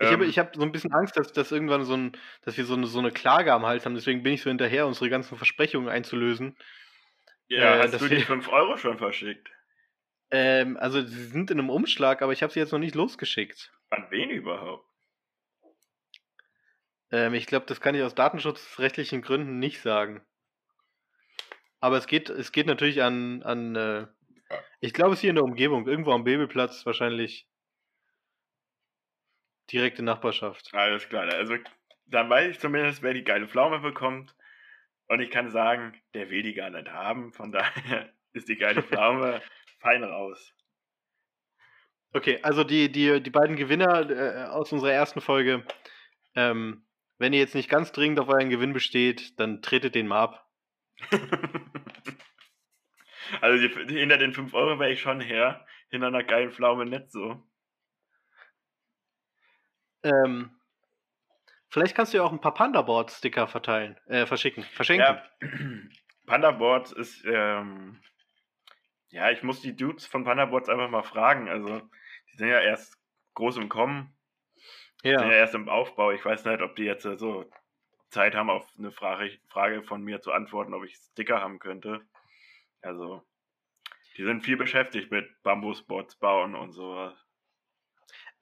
Ich 0.00 0.06
Ähm, 0.06 0.12
habe 0.12 0.26
ich 0.26 0.38
hab 0.38 0.54
so 0.54 0.62
ein 0.62 0.70
bisschen 0.72 0.92
Angst, 0.92 1.16
dass, 1.16 1.32
dass 1.32 1.50
irgendwann 1.50 1.84
so 1.84 1.94
ein, 1.96 2.12
dass 2.42 2.56
wir 2.56 2.64
so 2.64 2.74
eine, 2.74 2.86
so 2.86 2.98
eine 3.00 3.10
Klage 3.10 3.52
am 3.52 3.66
Hals 3.66 3.84
haben. 3.84 3.94
Deswegen 3.94 4.22
bin 4.22 4.32
ich 4.34 4.42
so 4.42 4.50
hinterher, 4.50 4.86
unsere 4.86 5.10
ganzen 5.10 5.36
Versprechungen 5.36 5.88
einzulösen. 5.88 6.56
ja, 7.48 7.76
äh, 7.76 7.82
hast 7.82 8.00
du 8.00 8.08
die 8.08 8.16
wir- 8.18 8.26
5 8.26 8.48
Euro 8.48 8.76
schon 8.76 8.98
verschickt? 8.98 9.48
Ähm, 10.30 10.76
also 10.76 11.00
sie 11.02 11.24
sind 11.24 11.50
in 11.50 11.58
einem 11.58 11.70
Umschlag, 11.70 12.20
aber 12.22 12.32
ich 12.32 12.42
habe 12.42 12.52
sie 12.52 12.60
jetzt 12.60 12.72
noch 12.72 12.78
nicht 12.78 12.94
losgeschickt. 12.94 13.72
An 13.90 14.06
wen 14.10 14.28
überhaupt? 14.30 14.86
Ähm, 17.10 17.34
ich 17.34 17.46
glaube, 17.46 17.66
das 17.66 17.80
kann 17.80 17.94
ich 17.94 18.02
aus 18.02 18.14
datenschutzrechtlichen 18.14 19.22
Gründen 19.22 19.58
nicht 19.58 19.80
sagen. 19.80 20.22
Aber 21.80 21.96
es 21.96 22.06
geht, 22.06 22.28
es 22.28 22.52
geht 22.52 22.66
natürlich 22.66 23.02
an, 23.02 23.42
an 23.42 23.74
äh, 23.76 24.06
ich 24.80 24.92
glaube, 24.92 25.12
es 25.12 25.18
ist 25.18 25.20
hier 25.22 25.30
in 25.30 25.36
der 25.36 25.44
Umgebung, 25.44 25.86
irgendwo 25.88 26.12
am 26.12 26.24
Babelplatz 26.24 26.84
wahrscheinlich 26.86 27.48
direkte 29.72 30.02
Nachbarschaft. 30.02 30.70
Alles 30.72 31.08
klar, 31.08 31.28
also 31.28 31.56
dann 32.06 32.30
weiß 32.30 32.50
ich 32.50 32.60
zumindest, 32.60 33.02
wer 33.02 33.14
die 33.14 33.24
geile 33.24 33.46
Pflaume 33.48 33.80
bekommt. 33.80 34.34
Und 35.08 35.20
ich 35.20 35.30
kann 35.30 35.50
sagen, 35.50 35.94
der 36.14 36.30
will 36.30 36.42
die 36.42 36.54
gar 36.54 36.70
nicht 36.70 36.90
haben. 36.90 37.32
Von 37.32 37.52
daher 37.52 38.12
ist 38.32 38.48
die 38.48 38.56
geile 38.56 38.82
Pflaume 38.82 39.40
fein 39.80 40.04
raus. 40.04 40.54
Okay, 42.12 42.38
also 42.42 42.64
die, 42.64 42.90
die, 42.90 43.22
die 43.22 43.30
beiden 43.30 43.56
Gewinner 43.56 44.10
äh, 44.10 44.44
aus 44.48 44.72
unserer 44.72 44.92
ersten 44.92 45.20
Folge, 45.20 45.64
ähm, 46.34 46.86
wenn 47.18 47.32
ihr 47.32 47.40
jetzt 47.40 47.54
nicht 47.54 47.68
ganz 47.68 47.92
dringend 47.92 48.18
auf 48.20 48.28
euren 48.28 48.48
Gewinn 48.48 48.72
besteht, 48.72 49.38
dann 49.38 49.60
tretet 49.60 49.94
den 49.94 50.06
mal 50.06 50.22
ab. 50.22 50.50
also 53.40 53.68
die, 53.68 53.98
hinter 53.98 54.16
den 54.16 54.32
5 54.32 54.54
Euro 54.54 54.78
wäre 54.78 54.92
ich 54.92 55.00
schon 55.00 55.20
her. 55.20 55.66
Hinter 55.90 56.08
einer 56.08 56.24
geilen 56.24 56.50
Pflaume 56.50 56.86
nicht 56.86 57.10
so. 57.10 57.42
Ähm, 60.02 60.50
vielleicht 61.68 61.94
kannst 61.94 62.12
du 62.12 62.18
ja 62.18 62.24
auch 62.24 62.32
ein 62.32 62.40
paar 62.40 62.54
Panda-Board-Sticker 62.54 63.48
verteilen, 63.48 63.98
äh, 64.06 64.26
verschicken, 64.26 64.64
verschenken. 64.64 65.18
Ja, 66.28 66.32
Panda 66.32 66.50
Boards 66.50 66.92
ist, 66.92 67.24
ähm, 67.24 68.02
ja, 69.08 69.30
ich 69.30 69.42
muss 69.42 69.62
die 69.62 69.74
Dudes 69.74 70.06
von 70.06 70.24
Panda 70.24 70.44
Boards 70.44 70.68
einfach 70.68 70.90
mal 70.90 71.02
fragen. 71.02 71.48
Also, 71.48 71.80
die 72.30 72.36
sind 72.36 72.48
ja 72.48 72.60
erst 72.60 72.98
groß 73.32 73.56
im 73.56 73.70
Kommen, 73.70 74.14
Ja. 75.02 75.18
sind 75.20 75.28
ja 75.30 75.36
erst 75.36 75.54
im 75.54 75.70
Aufbau. 75.70 76.10
Ich 76.10 76.22
weiß 76.22 76.44
nicht, 76.44 76.60
ob 76.60 76.76
die 76.76 76.84
jetzt 76.84 77.06
äh, 77.06 77.16
so 77.16 77.50
Zeit 78.10 78.34
haben, 78.34 78.50
auf 78.50 78.68
eine 78.78 78.92
Frage, 78.92 79.38
Frage 79.48 79.82
von 79.82 80.02
mir 80.02 80.20
zu 80.20 80.32
antworten, 80.32 80.74
ob 80.74 80.84
ich 80.84 80.96
Sticker 80.96 81.40
haben 81.40 81.60
könnte. 81.60 82.02
Also, 82.82 83.22
die 84.18 84.24
sind 84.24 84.42
viel 84.42 84.58
beschäftigt 84.58 85.10
mit 85.10 85.30
Bambusboards 85.42 86.16
bauen 86.16 86.54
und 86.54 86.72
sowas. 86.72 87.14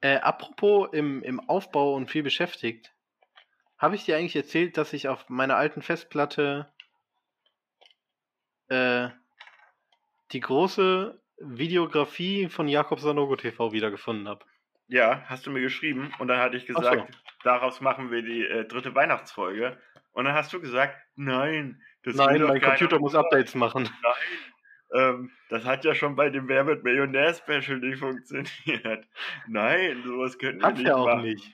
Äh, 0.01 0.17
apropos 0.17 0.89
im, 0.91 1.23
im 1.23 1.39
Aufbau 1.49 1.95
und 1.95 2.09
viel 2.09 2.23
beschäftigt, 2.23 2.93
habe 3.77 3.95
ich 3.95 4.05
dir 4.05 4.17
eigentlich 4.17 4.35
erzählt, 4.35 4.77
dass 4.77 4.93
ich 4.93 5.07
auf 5.07 5.29
meiner 5.29 5.55
alten 5.55 5.81
Festplatte 5.81 6.71
äh, 8.69 9.09
die 10.31 10.39
große 10.39 11.19
Videografie 11.39 12.49
von 12.49 12.67
Jakob 12.67 12.99
Sanogo 12.99 13.35
TV 13.35 13.71
wiedergefunden 13.71 14.27
habe? 14.27 14.45
Ja, 14.87 15.23
hast 15.25 15.45
du 15.45 15.51
mir 15.51 15.61
geschrieben 15.61 16.13
und 16.19 16.27
dann 16.27 16.39
hatte 16.39 16.57
ich 16.57 16.63
Ach 16.63 16.75
so. 16.75 16.89
gesagt, 16.89 17.21
daraus 17.43 17.81
machen 17.81 18.09
wir 18.09 18.21
die 18.21 18.45
äh, 18.45 18.65
dritte 18.65 18.95
Weihnachtsfolge. 18.95 19.77
Und 20.13 20.25
dann 20.25 20.33
hast 20.33 20.51
du 20.53 20.59
gesagt, 20.59 20.95
nein, 21.15 21.81
das 22.03 22.15
Nein, 22.15 22.41
mein 22.41 22.61
Computer 22.61 22.99
muss. 22.99 23.13
Updates 23.15 23.53
machen. 23.53 23.83
Nein, 23.83 24.13
ähm, 24.93 25.31
das 25.49 25.63
hat 25.65 25.83
ja 25.85 25.93
schon 25.95 26.15
bei 26.15 26.29
dem 26.29 26.47
Wer 26.47 26.65
wird 26.67 26.83
Millionär 26.83 27.33
Special 27.33 27.79
nicht 27.79 27.99
funktioniert. 27.99 29.07
Nein, 29.47 30.03
sowas 30.03 30.37
können 30.37 30.61
wir 30.61 30.71
nicht 30.71 30.87
ja 30.87 30.95
auch 30.95 31.05
machen. 31.05 31.23
nicht. 31.23 31.53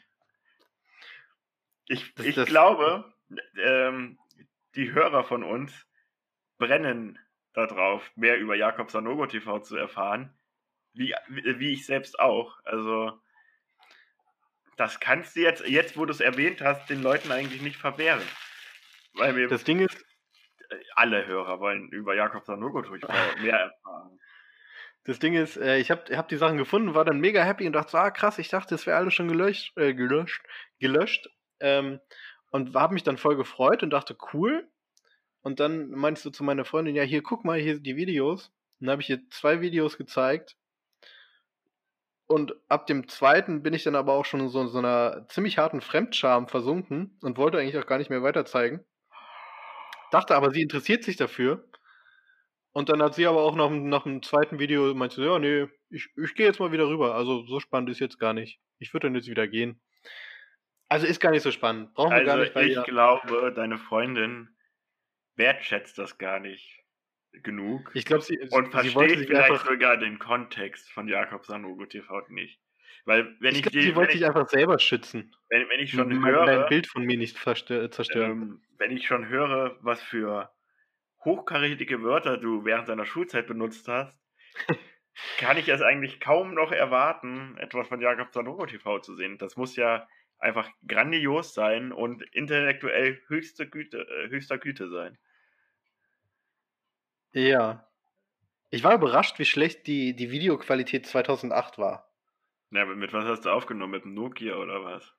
Ich, 1.88 2.13
Das- 2.15 2.25
ich 2.25 2.36
das- 2.36 2.47
glaube, 2.47 3.13
ähm, 3.61 4.17
die 4.75 4.91
Hörer 4.91 5.23
von 5.23 5.43
uns 5.43 5.86
brennen 6.57 7.19
darauf, 7.53 8.09
mehr 8.15 8.39
über 8.39 8.55
Jakob 8.55 8.89
Sanogo 8.89 9.27
TV 9.27 9.59
zu 9.59 9.75
erfahren, 9.75 10.34
wie, 10.93 11.13
wie 11.27 11.73
ich 11.73 11.86
selbst 11.86 12.19
auch. 12.19 12.57
Also, 12.65 13.19
das 14.77 14.99
kannst 14.99 15.36
du 15.36 15.41
jetzt, 15.41 15.67
jetzt 15.67 15.97
wo 15.97 16.05
du 16.05 16.11
es 16.11 16.19
erwähnt 16.19 16.61
hast, 16.61 16.89
den 16.89 17.03
Leuten 17.03 17.31
eigentlich 17.31 17.61
nicht 17.61 17.77
verwehren. 17.77 18.21
Weil 19.13 19.36
wir 19.36 19.47
Das 19.47 19.63
Ding 19.63 19.79
ist, 19.79 20.03
alle 20.95 21.26
Hörer 21.26 21.59
wollen 21.59 21.89
über 21.89 22.15
Jakob 22.15 22.45
Sanogo 22.45 22.82
mehr 23.41 23.59
erfahren. 23.59 24.19
Das 25.05 25.19
Ding 25.19 25.34
ist, 25.34 25.57
äh, 25.57 25.80
ich 25.80 25.91
habe 25.91 26.15
hab 26.15 26.30
die 26.30 26.38
Sachen 26.38 26.57
gefunden, 26.57 26.95
war 26.95 27.03
dann 27.03 27.19
mega 27.19 27.43
happy 27.43 27.67
und 27.67 27.74
dachte 27.74 27.91
so, 27.91 27.97
ah 27.97 28.11
krass, 28.11 28.39
ich 28.39 28.49
dachte, 28.49 28.76
es 28.76 28.88
wäre 28.88 28.97
alles 28.97 29.13
schon 29.13 29.28
gelöscht, 29.28 29.78
äh, 29.78 29.93
gelöscht, 29.93 30.45
gelöscht. 30.80 31.30
Ähm, 31.59 31.99
und 32.51 32.76
habe 32.76 32.93
mich 32.93 33.03
dann 33.03 33.17
voll 33.17 33.36
gefreut 33.36 33.84
und 33.84 33.89
dachte, 33.89 34.15
cool. 34.34 34.67
Und 35.41 35.59
dann 35.59 35.89
meinst 35.89 36.24
du 36.24 36.30
zu 36.30 36.43
meiner 36.43 36.63
Freundin, 36.63 36.95
ja, 36.95 37.03
hier, 37.03 37.21
guck 37.21 37.43
mal, 37.43 37.59
hier 37.59 37.76
sind 37.76 37.86
die 37.86 37.97
Videos. 37.97 38.47
Und 38.80 38.88
dann 38.88 38.91
habe 38.93 39.01
ich 39.01 39.09
ihr 39.09 39.28
zwei 39.30 39.59
Videos 39.59 39.97
gezeigt. 39.97 40.55
Und 42.28 42.55
ab 42.69 42.88
dem 42.88 43.07
zweiten 43.09 43.61
bin 43.61 43.74
ich 43.74 43.84
dann 43.84 43.95
aber 43.95 44.13
auch 44.13 44.26
schon 44.26 44.39
in 44.39 44.49
so, 44.49 44.65
so 44.67 44.80
einer 44.80 45.28
ziemlich 45.28 45.57
harten 45.57 45.82
Fremdscham 45.82 46.47
versunken 46.47 47.17
und 47.21 47.38
wollte 47.38 47.57
eigentlich 47.57 47.78
auch 47.78 47.86
gar 47.86 47.97
nicht 47.97 48.09
mehr 48.09 48.24
weiter 48.24 48.45
zeigen. 48.45 48.86
Dachte 50.14 50.36
aber, 50.36 50.51
sie 50.51 50.61
interessiert 50.61 51.03
sich 51.03 51.16
dafür. 51.18 51.68
Und 52.72 52.89
dann 52.89 53.01
hat 53.01 53.14
sie 53.16 53.26
aber 53.28 53.41
auch 53.43 53.55
nach, 53.55 53.68
dem- 53.68 53.89
nach 53.89 54.03
dem 54.03 54.22
zweiten 54.24 54.59
Video 54.59 54.93
meinte, 54.95 55.16
sie, 55.16 55.26
ja, 55.26 55.38
nee, 55.39 55.68
ich, 55.89 56.09
ich 56.16 56.34
gehe 56.36 56.45
jetzt 56.45 56.59
mal 56.59 56.72
wieder 56.72 56.88
rüber. 56.88 57.16
Also 57.16 57.45
so 57.45 57.59
spannend 57.59 57.89
ist 57.89 57.99
jetzt 57.99 58.20
gar 58.20 58.34
nicht. 58.34 58.59
Ich 58.80 58.93
würde 58.93 59.07
dann 59.07 59.16
jetzt 59.16 59.28
wieder 59.30 59.47
gehen. 59.47 59.82
Also 60.89 61.05
ist 61.07 61.20
gar 61.20 61.32
nicht 61.32 61.41
so 61.43 61.51
spannend. 61.51 61.93
Brauchen 61.93 62.11
wir 62.11 62.24
gar 62.24 62.34
Also 62.36 62.43
nicht 62.43 62.53
bei 62.53 62.66
ich 62.66 62.76
ihr. 62.76 62.84
glaube, 62.84 63.51
deine 63.55 63.78
Freundin 63.78 64.55
wertschätzt 65.36 65.97
das 65.97 66.18
gar 66.18 66.39
nicht 66.39 66.84
genug 67.32 67.89
Ich 67.95 68.05
glaube, 68.05 68.24
sie, 68.24 68.38
und 68.51 68.72
sie 68.82 68.89
versteht 68.89 69.18
sich 69.20 69.28
vielleicht 69.28 69.51
einfach, 69.51 69.66
sogar 69.66 69.97
den 69.97 70.20
Kontext 70.20 70.91
von 70.91 71.07
Jakob 71.07 71.45
Sanogo 71.45 71.86
TV 71.88 72.22
nicht. 72.30 72.59
Weil 73.06 73.36
wenn 73.39 73.56
ich 73.56 73.58
ich, 73.58 73.62
glaub, 73.62 73.72
die, 73.72 73.95
wenn, 73.95 73.95
wollte 73.95 74.18
ich, 74.18 74.26
einfach 74.26 74.47
selber 74.49 74.80
schützen. 74.80 75.36
wenn, 75.49 75.70
wenn 75.70 75.80
ich 75.80 75.93
schon 75.93 76.10
mein, 76.20 76.24
höre, 76.24 76.45
dein 76.45 76.66
Bild 76.66 76.88
von 76.88 77.04
mir 77.04 77.18
nicht 77.18 77.38
verstö- 77.38 77.89
zerstören. 77.91 78.32
ähm, 78.32 78.62
wenn 78.78 78.91
ich 78.91 79.08
schon 79.08 79.28
höre, 79.28 79.78
was 79.82 80.01
für 80.01 80.51
hochkarätige 81.26 82.04
Wörter 82.04 82.38
du 82.38 82.66
während 82.66 82.89
deiner 82.89 83.06
Schulzeit 83.06 83.47
benutzt 83.47 83.88
hast, 83.88 84.20
kann 85.38 85.58
ich 85.58 85.68
es 85.70 85.82
eigentlich 85.82 86.20
kaum 86.20 86.54
noch 86.54 86.72
erwarten, 86.72 87.58
etwas 87.58 87.88
von 87.88 88.01
Jakob 88.01 88.34
Sanogo 88.34 88.66
TV 88.66 88.99
zu 88.99 89.16
sehen. 89.16 89.38
Das 89.38 89.58
muss 89.58 89.76
ja 89.76 90.08
einfach 90.39 90.70
grandios 90.88 91.54
sein 91.54 91.91
und 91.91 92.24
intellektuell 92.34 93.22
höchste 93.28 93.70
Güte, 93.70 94.08
äh, 94.08 94.30
höchster 94.30 94.58
Güte 94.58 94.89
sein. 94.89 95.18
ja. 97.34 97.88
Ich 98.72 98.84
war 98.84 98.95
überrascht, 98.95 99.39
wie 99.39 99.45
schlecht 99.45 99.88
die, 99.88 100.16
die 100.16 100.32
Videoqualität 100.32 101.06
2008 101.08 101.78
war. 101.80 102.12
Ja, 102.74 102.82
aber 102.84 102.95
mit 102.95 103.13
was 103.13 103.26
hast 103.26 103.45
du 103.45 103.49
aufgenommen? 103.51 103.91
Mit 103.91 104.03
dem 104.03 104.13
Nokia 104.13 104.55
oder 104.55 104.84
was? 104.84 105.13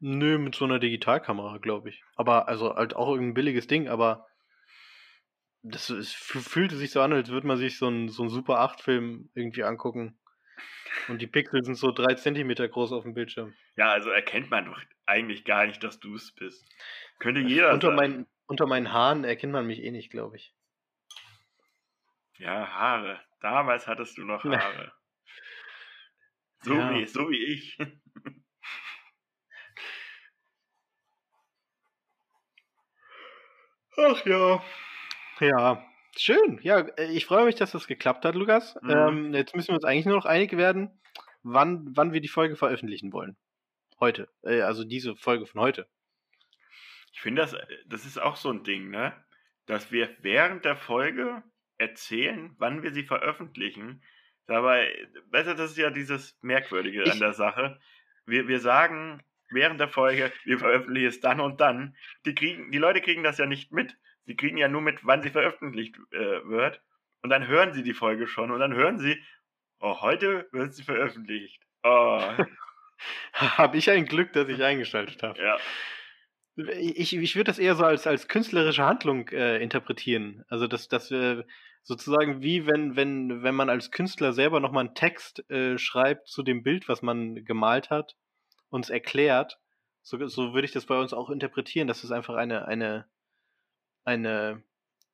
Nö, 0.00 0.38
mit 0.38 0.54
so 0.54 0.64
einer 0.66 0.78
Digitalkamera, 0.78 1.58
glaube 1.58 1.88
ich. 1.88 2.02
Aber, 2.16 2.48
also 2.48 2.74
halt 2.74 2.94
auch 2.94 3.08
irgendein 3.12 3.34
billiges 3.34 3.66
Ding, 3.66 3.88
aber 3.88 4.26
das 5.62 5.88
es 5.88 6.12
fü- 6.14 6.46
fühlte 6.46 6.76
sich 6.76 6.90
so 6.90 7.00
an, 7.00 7.12
als 7.14 7.30
würde 7.30 7.46
man 7.46 7.56
sich 7.56 7.78
so 7.78 7.86
einen, 7.86 8.08
so 8.10 8.22
einen 8.22 8.30
Super 8.30 8.60
8-Film 8.60 9.30
irgendwie 9.34 9.64
angucken. 9.64 10.18
Und 11.08 11.22
die 11.22 11.26
Pixel 11.26 11.64
sind 11.64 11.76
so 11.76 11.90
drei 11.90 12.14
Zentimeter 12.14 12.68
groß 12.68 12.92
auf 12.92 13.04
dem 13.04 13.14
Bildschirm. 13.14 13.54
Ja, 13.76 13.90
also 13.92 14.10
erkennt 14.10 14.50
man 14.50 14.66
doch 14.66 14.80
eigentlich 15.06 15.44
gar 15.44 15.66
nicht, 15.66 15.82
dass 15.82 15.98
du 16.00 16.14
es 16.14 16.32
bist. 16.34 16.62
Könnte 17.18 17.40
jeder 17.40 17.72
Unter, 17.72 17.88
sein. 17.88 17.96
meinen, 17.96 18.26
unter 18.46 18.66
meinen 18.66 18.92
Haaren 18.92 19.24
erkennt 19.24 19.52
man 19.54 19.66
mich 19.66 19.82
eh 19.82 19.90
nicht, 19.90 20.10
glaube 20.10 20.36
ich. 20.36 20.54
Ja, 22.36 22.66
Haare. 22.68 23.20
Damals 23.40 23.86
hattest 23.86 24.18
du 24.18 24.24
noch. 24.24 24.44
Haare. 24.44 24.92
So, 26.64 26.72
Ja. 26.74 26.94
wie, 26.94 27.04
so 27.06 27.28
wie 27.30 27.44
ich. 27.44 27.78
Ach 33.96 34.24
ja. 34.26 34.64
Ja, 35.40 35.84
schön. 36.16 36.58
Ja, 36.62 36.80
äh, 36.80 37.12
ich 37.12 37.26
freue 37.26 37.44
mich, 37.44 37.54
dass 37.56 37.72
das 37.72 37.86
geklappt 37.86 38.24
hat, 38.24 38.34
Lukas. 38.34 38.76
Mhm. 38.82 38.90
Ähm, 38.90 39.34
jetzt 39.34 39.54
müssen 39.54 39.68
wir 39.68 39.74
uns 39.74 39.84
eigentlich 39.84 40.06
nur 40.06 40.16
noch 40.16 40.24
einig 40.26 40.56
werden, 40.56 40.90
wann, 41.42 41.86
wann 41.94 42.12
wir 42.12 42.20
die 42.20 42.28
Folge 42.28 42.56
veröffentlichen 42.56 43.12
wollen. 43.12 43.36
Heute. 44.00 44.28
Äh, 44.42 44.62
also 44.62 44.84
diese 44.84 45.16
Folge 45.16 45.46
von 45.46 45.60
heute. 45.60 45.86
Ich 47.12 47.20
finde, 47.20 47.42
das, 47.42 47.54
das 47.86 48.04
ist 48.04 48.18
auch 48.18 48.36
so 48.36 48.50
ein 48.50 48.64
Ding, 48.64 48.90
ne? 48.90 49.12
Dass 49.66 49.92
wir 49.92 50.10
während 50.20 50.64
der 50.64 50.76
Folge 50.76 51.42
erzählen, 51.78 52.54
wann 52.58 52.82
wir 52.82 52.92
sie 52.92 53.04
veröffentlichen. 53.04 54.02
Dabei, 54.46 54.94
besser, 55.30 55.54
das 55.54 55.72
ist 55.72 55.78
ja 55.78 55.90
dieses 55.90 56.36
Merkwürdige 56.42 57.02
Ich- 57.02 57.12
an 57.12 57.18
der 57.20 57.32
Sache. 57.32 57.80
Wir, 58.26 58.48
wir 58.48 58.60
sagen 58.60 59.22
während 59.50 59.78
der 59.80 59.88
Folge, 59.88 60.32
wir 60.44 60.58
veröffentlichen 60.58 61.08
es 61.08 61.20
dann 61.20 61.40
und 61.40 61.60
dann. 61.60 61.96
Die, 62.26 62.34
kriegen, 62.34 62.70
die 62.72 62.78
Leute 62.78 63.00
kriegen 63.00 63.22
das 63.22 63.38
ja 63.38 63.46
nicht 63.46 63.72
mit, 63.72 63.96
sie 64.26 64.36
kriegen 64.36 64.56
ja 64.56 64.68
nur 64.68 64.80
mit, 64.80 65.04
wann 65.04 65.22
sie 65.22 65.30
veröffentlicht 65.30 65.96
äh, 66.12 66.44
wird. 66.48 66.80
Und 67.22 67.30
dann 67.30 67.46
hören 67.46 67.72
sie 67.72 67.82
die 67.82 67.94
Folge 67.94 68.26
schon 68.26 68.50
und 68.50 68.60
dann 68.60 68.74
hören 68.74 68.98
sie, 68.98 69.22
oh, 69.80 70.00
heute 70.02 70.48
wird 70.52 70.74
sie 70.74 70.82
veröffentlicht. 70.82 71.62
Oh. 71.82 72.20
habe 73.32 73.76
ich 73.76 73.90
ein 73.90 74.06
Glück, 74.06 74.32
dass 74.32 74.48
ich 74.48 74.62
eingeschaltet 74.62 75.22
habe. 75.22 75.40
ja. 75.40 75.56
Ich, 76.56 77.16
ich 77.16 77.34
würde 77.34 77.48
das 77.48 77.58
eher 77.58 77.74
so 77.74 77.84
als, 77.84 78.06
als 78.06 78.28
künstlerische 78.28 78.84
Handlung 78.84 79.28
äh, 79.30 79.58
interpretieren. 79.60 80.44
Also 80.48 80.68
dass 80.68 80.86
das 80.86 81.10
äh, 81.10 81.42
sozusagen 81.84 82.42
wie 82.42 82.66
wenn, 82.66 82.96
wenn, 82.96 83.42
wenn 83.42 83.54
man 83.54 83.68
als 83.68 83.90
Künstler 83.90 84.32
selber 84.32 84.58
nochmal 84.58 84.86
einen 84.86 84.94
Text 84.94 85.48
äh, 85.50 85.78
schreibt 85.78 86.28
zu 86.28 86.42
dem 86.42 86.62
Bild, 86.62 86.88
was 86.88 87.02
man 87.02 87.44
gemalt 87.44 87.90
hat, 87.90 88.16
uns 88.70 88.90
erklärt. 88.90 89.60
So, 90.02 90.26
so 90.26 90.54
würde 90.54 90.64
ich 90.64 90.72
das 90.72 90.86
bei 90.86 90.98
uns 90.98 91.12
auch 91.12 91.30
interpretieren, 91.30 91.86
dass 91.86 92.02
es 92.02 92.10
einfach 92.10 92.34
eine, 92.34 92.66
eine, 92.66 93.06
eine, 94.04 94.62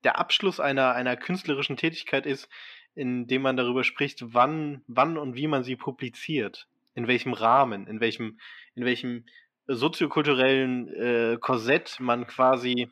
der 0.04 0.18
Abschluss 0.18 0.60
einer, 0.60 0.92
einer 0.92 1.16
künstlerischen 1.16 1.76
Tätigkeit 1.76 2.24
ist, 2.24 2.48
indem 2.94 3.42
man 3.42 3.56
darüber 3.56 3.82
spricht, 3.82 4.32
wann, 4.32 4.82
wann 4.86 5.18
und 5.18 5.34
wie 5.34 5.48
man 5.48 5.64
sie 5.64 5.76
publiziert. 5.76 6.68
In 6.94 7.08
welchem 7.08 7.32
Rahmen, 7.32 7.86
in 7.86 8.00
welchem, 8.00 8.38
in 8.74 8.84
welchem 8.84 9.26
soziokulturellen 9.66 10.88
äh, 10.88 11.38
Korsett 11.40 11.98
man 11.98 12.26
quasi 12.26 12.90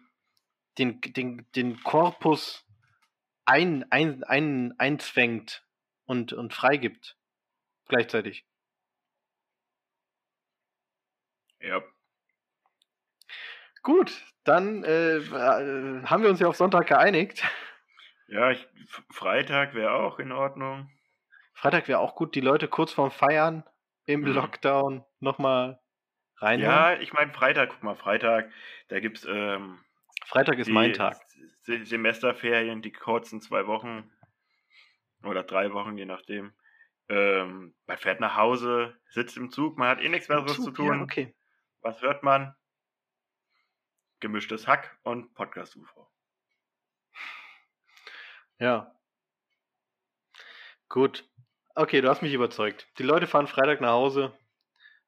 den, 0.78 1.00
den, 1.00 1.46
den 1.54 1.82
Korpus 1.82 2.64
ein, 3.48 3.90
ein, 3.90 4.22
ein, 4.24 4.74
einzwängt 4.78 5.64
und, 6.04 6.34
und 6.34 6.52
freigibt. 6.52 7.16
Gleichzeitig. 7.88 8.46
Ja. 11.60 11.82
Gut, 13.82 14.12
dann 14.44 14.84
äh, 14.84 15.16
äh, 15.16 16.02
haben 16.04 16.22
wir 16.22 16.28
uns 16.28 16.40
ja 16.40 16.48
auf 16.48 16.56
Sonntag 16.56 16.88
geeinigt. 16.88 17.42
Ja, 18.26 18.50
ich, 18.50 18.68
Freitag 19.10 19.72
wäre 19.72 19.92
auch 19.92 20.18
in 20.18 20.32
Ordnung. 20.32 20.90
Freitag 21.54 21.88
wäre 21.88 22.00
auch 22.00 22.14
gut, 22.14 22.34
die 22.34 22.42
Leute 22.42 22.68
kurz 22.68 22.92
vorm 22.92 23.10
Feiern 23.10 23.64
im 24.04 24.20
mhm. 24.20 24.34
Lockdown 24.34 25.04
nochmal 25.20 25.80
rein. 26.36 26.60
Ja, 26.60 26.98
ich 26.98 27.14
meine 27.14 27.32
Freitag, 27.32 27.70
guck 27.70 27.82
mal, 27.82 27.96
Freitag, 27.96 28.50
da 28.88 29.00
gibt's 29.00 29.26
ähm, 29.26 29.82
Freitag 30.26 30.58
ist 30.58 30.68
mein 30.68 30.92
Tag. 30.92 31.18
Semesterferien, 31.84 32.82
die 32.82 32.92
kurzen 32.92 33.40
zwei 33.40 33.66
Wochen 33.66 34.10
oder 35.22 35.42
drei 35.42 35.72
Wochen, 35.72 35.96
je 35.96 36.06
nachdem. 36.06 36.52
Ähm, 37.08 37.74
man 37.86 37.98
fährt 37.98 38.20
nach 38.20 38.36
Hause, 38.36 38.98
sitzt 39.08 39.36
im 39.36 39.50
Zug, 39.50 39.78
man 39.78 39.88
hat 39.88 40.00
eh 40.00 40.08
nichts 40.08 40.28
Besseres 40.28 40.56
zu 40.56 40.70
tun. 40.70 40.98
Ja, 40.98 41.02
okay. 41.02 41.34
Was 41.80 42.02
hört 42.02 42.22
man? 42.22 42.54
Gemischtes 44.20 44.66
Hack 44.66 44.98
und 45.04 45.32
Podcast 45.34 45.76
UV. 45.76 46.08
Ja. 48.58 48.94
Gut. 50.88 51.28
Okay, 51.74 52.00
du 52.00 52.08
hast 52.08 52.22
mich 52.22 52.34
überzeugt. 52.34 52.88
Die 52.98 53.04
Leute 53.04 53.26
fahren 53.28 53.46
Freitag 53.46 53.80
nach 53.80 53.92
Hause. 53.92 54.36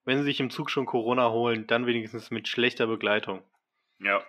Wenn 0.05 0.19
sie 0.19 0.25
sich 0.25 0.41
im 0.41 0.51
Zug 0.51 0.71
schon 0.71 0.87
Corona 0.87 1.31
holen, 1.31 1.67
dann 1.67 1.87
wenigstens 1.87 2.31
mit 2.31 2.49
schlechter 2.49 2.87
Begleitung. 2.87 3.43
Ja. 3.99 4.25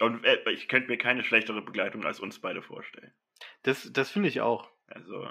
Und 0.00 0.24
äh, 0.24 0.50
ich 0.50 0.68
könnte 0.68 0.88
mir 0.88 0.98
keine 0.98 1.24
schlechtere 1.24 1.62
Begleitung 1.62 2.04
als 2.04 2.20
uns 2.20 2.40
beide 2.40 2.62
vorstellen. 2.62 3.12
Das, 3.62 3.92
das 3.92 4.10
finde 4.10 4.28
ich 4.28 4.40
auch. 4.40 4.70
Also. 4.86 5.30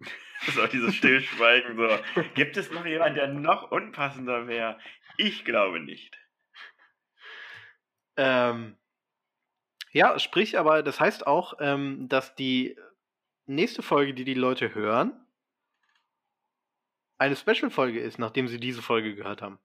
so 0.46 0.66
dieses 0.66 0.94
Stillschweigen 0.94 1.76
so. 1.76 2.22
Gibt 2.34 2.56
es 2.56 2.70
noch 2.70 2.86
jemanden, 2.86 3.16
der 3.16 3.28
noch 3.28 3.70
unpassender 3.70 4.46
wäre? 4.46 4.78
Ich 5.18 5.44
glaube 5.44 5.80
nicht. 5.80 6.16
Ähm, 8.16 8.76
ja, 9.92 10.18
sprich, 10.18 10.58
aber 10.58 10.82
das 10.82 11.00
heißt 11.00 11.26
auch, 11.26 11.54
ähm, 11.60 12.08
dass 12.08 12.34
die 12.34 12.76
nächste 13.46 13.82
Folge, 13.82 14.14
die 14.14 14.24
die 14.24 14.34
Leute 14.34 14.74
hören, 14.74 15.21
eine 17.22 17.36
Special-Folge 17.36 18.00
ist, 18.00 18.18
nachdem 18.18 18.48
sie 18.48 18.58
diese 18.58 18.82
Folge 18.82 19.14
gehört 19.14 19.42
haben. 19.42 19.58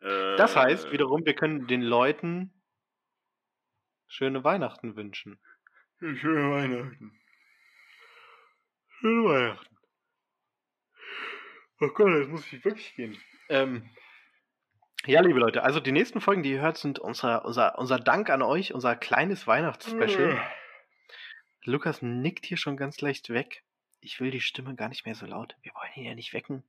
Äh, 0.00 0.36
das 0.36 0.56
heißt 0.56 0.90
wiederum, 0.90 1.24
wir 1.24 1.34
können 1.34 1.66
den 1.68 1.82
Leuten 1.82 2.52
schöne 4.08 4.42
Weihnachten 4.42 4.96
wünschen. 4.96 5.40
Schöne 6.00 6.50
Weihnachten. 6.50 7.20
Schöne 8.98 9.24
Weihnachten. 9.24 9.76
Oh 11.80 11.88
Gott, 11.88 12.08
jetzt 12.18 12.30
muss 12.30 12.52
ich 12.52 12.64
wirklich 12.64 12.94
gehen. 12.96 13.16
Ähm, 13.48 13.88
ja, 15.06 15.20
liebe 15.20 15.38
Leute, 15.38 15.62
also 15.62 15.80
die 15.80 15.92
nächsten 15.92 16.20
Folgen, 16.20 16.42
die 16.42 16.52
ihr 16.52 16.60
hört, 16.60 16.78
sind 16.78 16.98
unser, 16.98 17.44
unser, 17.44 17.78
unser 17.78 18.00
Dank 18.00 18.30
an 18.30 18.42
euch, 18.42 18.74
unser 18.74 18.96
kleines 18.96 19.46
Weihnachtsspecial. 19.46 20.40
Lukas 21.64 22.02
nickt 22.02 22.46
hier 22.46 22.56
schon 22.56 22.76
ganz 22.76 23.00
leicht 23.00 23.30
weg 23.30 23.63
ich 24.04 24.20
will 24.20 24.30
die 24.30 24.40
Stimme 24.40 24.74
gar 24.74 24.88
nicht 24.88 25.06
mehr 25.06 25.14
so 25.14 25.26
laut. 25.26 25.56
Wir 25.62 25.72
wollen 25.74 25.90
ihn 25.96 26.04
ja 26.04 26.14
nicht 26.14 26.32
wecken. 26.32 26.62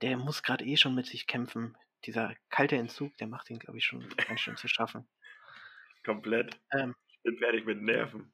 Der 0.00 0.16
muss 0.16 0.42
gerade 0.42 0.64
eh 0.64 0.76
schon 0.76 0.94
mit 0.94 1.06
sich 1.06 1.26
kämpfen. 1.26 1.76
Dieser 2.04 2.34
kalte 2.48 2.76
Entzug, 2.76 3.16
der 3.18 3.28
macht 3.28 3.50
ihn, 3.50 3.58
glaube 3.58 3.78
ich, 3.78 3.84
schon 3.84 4.08
ganz 4.16 4.40
schön 4.40 4.56
zu 4.56 4.66
schaffen. 4.66 5.06
Komplett. 6.04 6.58
Ähm, 6.72 6.96
ich 7.08 7.22
bin 7.22 7.38
fertig 7.38 7.64
mit 7.64 7.80
Nerven. 7.80 8.32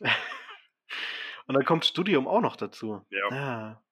Und 1.46 1.54
dann 1.54 1.64
kommt 1.64 1.84
Studium 1.84 2.26
auch 2.28 2.40
noch 2.40 2.56
dazu. 2.56 3.04
Ja. 3.10 3.28
Ah. 3.30 3.84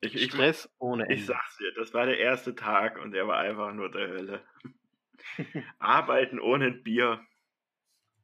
Ich, 0.00 0.14
ich, 0.14 0.32
Stress 0.32 0.74
ohne 0.78 1.02
Ende. 1.04 1.14
Ich 1.14 1.26
sag's 1.26 1.58
dir, 1.58 1.72
das 1.74 1.92
war 1.92 2.06
der 2.06 2.18
erste 2.18 2.54
Tag 2.54 2.98
und 2.98 3.12
der 3.12 3.28
war 3.28 3.36
einfach 3.36 3.74
nur 3.74 3.90
der 3.90 4.08
Hölle. 4.08 4.44
Arbeiten 5.78 6.40
ohne 6.40 6.70
Bier. 6.70 7.22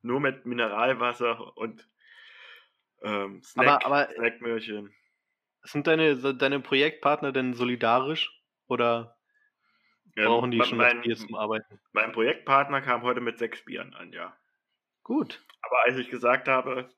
Nur 0.00 0.20
mit 0.20 0.46
Mineralwasser 0.46 1.54
und 1.58 1.86
ähm, 3.02 3.42
Snack, 3.42 3.84
aber, 3.84 4.04
aber 4.04 4.14
Snackmöhrchen. 4.14 4.94
Sind 5.62 5.86
deine, 5.86 6.16
deine 6.34 6.60
Projektpartner 6.60 7.32
denn 7.32 7.54
solidarisch 7.54 8.30
oder 8.68 9.16
brauchen 10.14 10.50
die 10.50 10.62
schon 10.62 10.78
mein, 10.78 11.00
Bier 11.00 11.16
zum 11.16 11.34
Arbeiten? 11.34 11.80
Mein 11.92 12.12
Projektpartner 12.12 12.80
kam 12.80 13.02
heute 13.02 13.20
mit 13.20 13.38
sechs 13.38 13.64
Bieren 13.64 13.94
an, 13.94 14.12
ja. 14.12 14.36
Gut. 15.02 15.44
Aber 15.62 15.84
als 15.84 15.98
ich 15.98 16.08
gesagt 16.08 16.48
habe, 16.48 16.88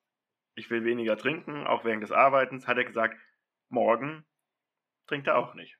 ich 0.55 0.71
will 0.71 0.85
weniger 0.85 1.17
trinken, 1.17 1.67
auch 1.67 1.85
während 1.85 2.03
des 2.03 2.13
Arbeitens, 2.13 2.67
hat 2.67 2.77
er 2.77 2.85
gesagt, 2.85 3.19
morgen 3.69 4.27
trinkt 5.07 5.27
er 5.27 5.39
auch 5.39 5.55
nicht. 5.55 5.79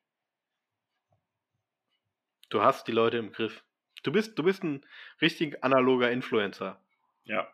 Du 2.49 2.63
hast 2.63 2.89
die 2.89 2.93
Leute 2.93 3.19
im 3.19 3.33
Griff. 3.33 3.63
Du 4.03 4.13
bist, 4.13 4.39
du 4.39 4.43
bist 4.43 4.63
ein 4.65 4.87
richtig 5.21 5.63
analoger 5.63 6.11
Influencer. 6.11 6.83
Ja 7.25 7.53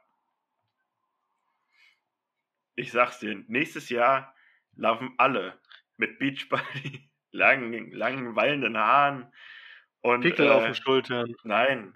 ich 2.77 2.93
sag's 2.93 3.19
dir, 3.19 3.43
nächstes 3.47 3.89
Jahr 3.89 4.35
laufen 4.77 5.15
alle 5.19 5.61
mit 5.97 6.19
Beachbody, 6.19 7.11
langen, 7.31 7.91
langen, 7.93 8.37
wallenden 8.37 8.77
Haaren 8.77 9.33
und. 10.01 10.23
Pickel 10.23 10.47
äh, 10.47 10.51
auf 10.51 10.65
den 10.65 10.75
Schultern. 10.75 11.35
Nein, 11.45 11.95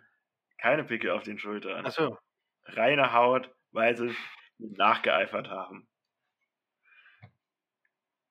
keine 0.59 0.85
Pickel 0.85 1.11
auf 1.11 1.23
den 1.23 1.39
Schultern. 1.39 1.87
Achso. 1.87 2.19
Reine 2.65 3.13
Haut, 3.13 3.51
weil 3.71 3.97
sie 3.97 4.15
nachgeeifert 4.59 5.49
haben. 5.49 5.89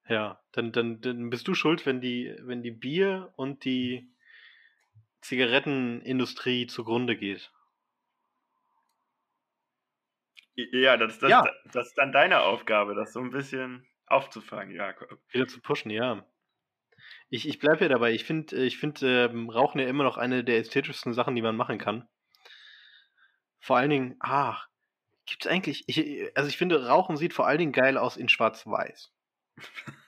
Ja, 0.08 0.42
dann, 0.52 0.72
dann, 0.72 1.02
dann 1.02 1.30
bist 1.30 1.48
du 1.48 1.54
schuld, 1.54 1.86
wenn 1.86 2.00
die, 2.00 2.34
wenn 2.42 2.62
die 2.62 2.72
Bier 2.72 3.34
und 3.36 3.66
die 3.66 4.10
Zigarettenindustrie 5.22 6.68
zugrunde 6.68 7.18
geht. 7.18 7.52
Ja, 10.58 10.98
das, 10.98 11.20
das, 11.20 11.30
ja. 11.30 11.46
das 11.72 11.90
ist 11.90 11.98
dann 11.98 12.12
deine 12.12 12.42
Aufgabe, 12.42 12.96
das 12.96 13.14
so 13.14 13.20
ein 13.20 13.30
bisschen 13.30 13.88
aufzufangen, 14.08 14.74
Jakob. 14.74 15.20
Wieder 15.30 15.48
zu 15.48 15.62
pushen, 15.62 15.92
ja. 15.92 16.26
Ich, 17.30 17.48
ich 17.48 17.60
bleibe 17.60 17.82
ja 17.82 17.90
dabei. 17.90 18.12
Ich 18.12 18.24
finde 18.24 18.56
ich 18.64 18.80
find, 18.80 19.04
ähm, 19.04 19.50
Rauchen 19.50 19.80
ja 19.80 19.88
immer 19.88 20.04
noch 20.04 20.18
eine 20.18 20.44
der 20.44 20.58
ästhetischsten 20.58 21.14
Sachen, 21.14 21.36
die 21.36 21.44
man 21.44 21.56
machen 21.56 21.78
kann. 21.78 22.08
Vor 23.60 23.78
allen 23.78 23.92
Dingen, 23.92 24.16
ach, 24.20 24.68
gibt 25.28 25.46
es 25.46 25.52
eigentlich, 25.52 25.84
ich, 25.88 26.36
also 26.36 26.50
ich 26.50 26.58
finde, 26.58 26.88
Rauchen 26.88 27.18
sieht 27.18 27.34
vor 27.34 27.46
allen 27.46 27.60
Dingen 27.60 27.72
geil 27.72 27.98
aus 27.98 28.18
in 28.18 28.30
schwarz-weiß. 28.30 29.14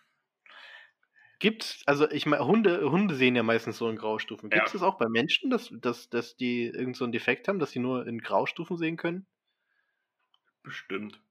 Gibt's, 1.40 1.84
also 1.86 2.10
ich 2.10 2.26
meine, 2.26 2.46
Hunde, 2.46 2.90
Hunde 2.90 3.16
sehen 3.16 3.36
ja 3.36 3.44
meistens 3.44 3.78
so 3.78 3.90
in 3.90 3.98
Graustufen. 3.98 4.50
Gibt 4.50 4.68
es 4.68 4.74
ja. 4.74 4.80
das 4.80 4.88
auch 4.88 4.98
bei 4.98 5.08
Menschen, 5.08 5.50
dass, 5.50 5.70
dass, 5.72 6.10
dass 6.10 6.36
die 6.36 6.66
irgend 6.66 6.98
so 6.98 7.06
einen 7.06 7.14
Defekt 7.14 7.48
haben, 7.48 7.60
dass 7.60 7.72
sie 7.72 7.80
nur 7.80 8.08
in 8.08 8.20
Graustufen 8.20 8.78
sehen 8.78 8.98
können? 8.98 9.28
Bestimmt. 10.64 11.22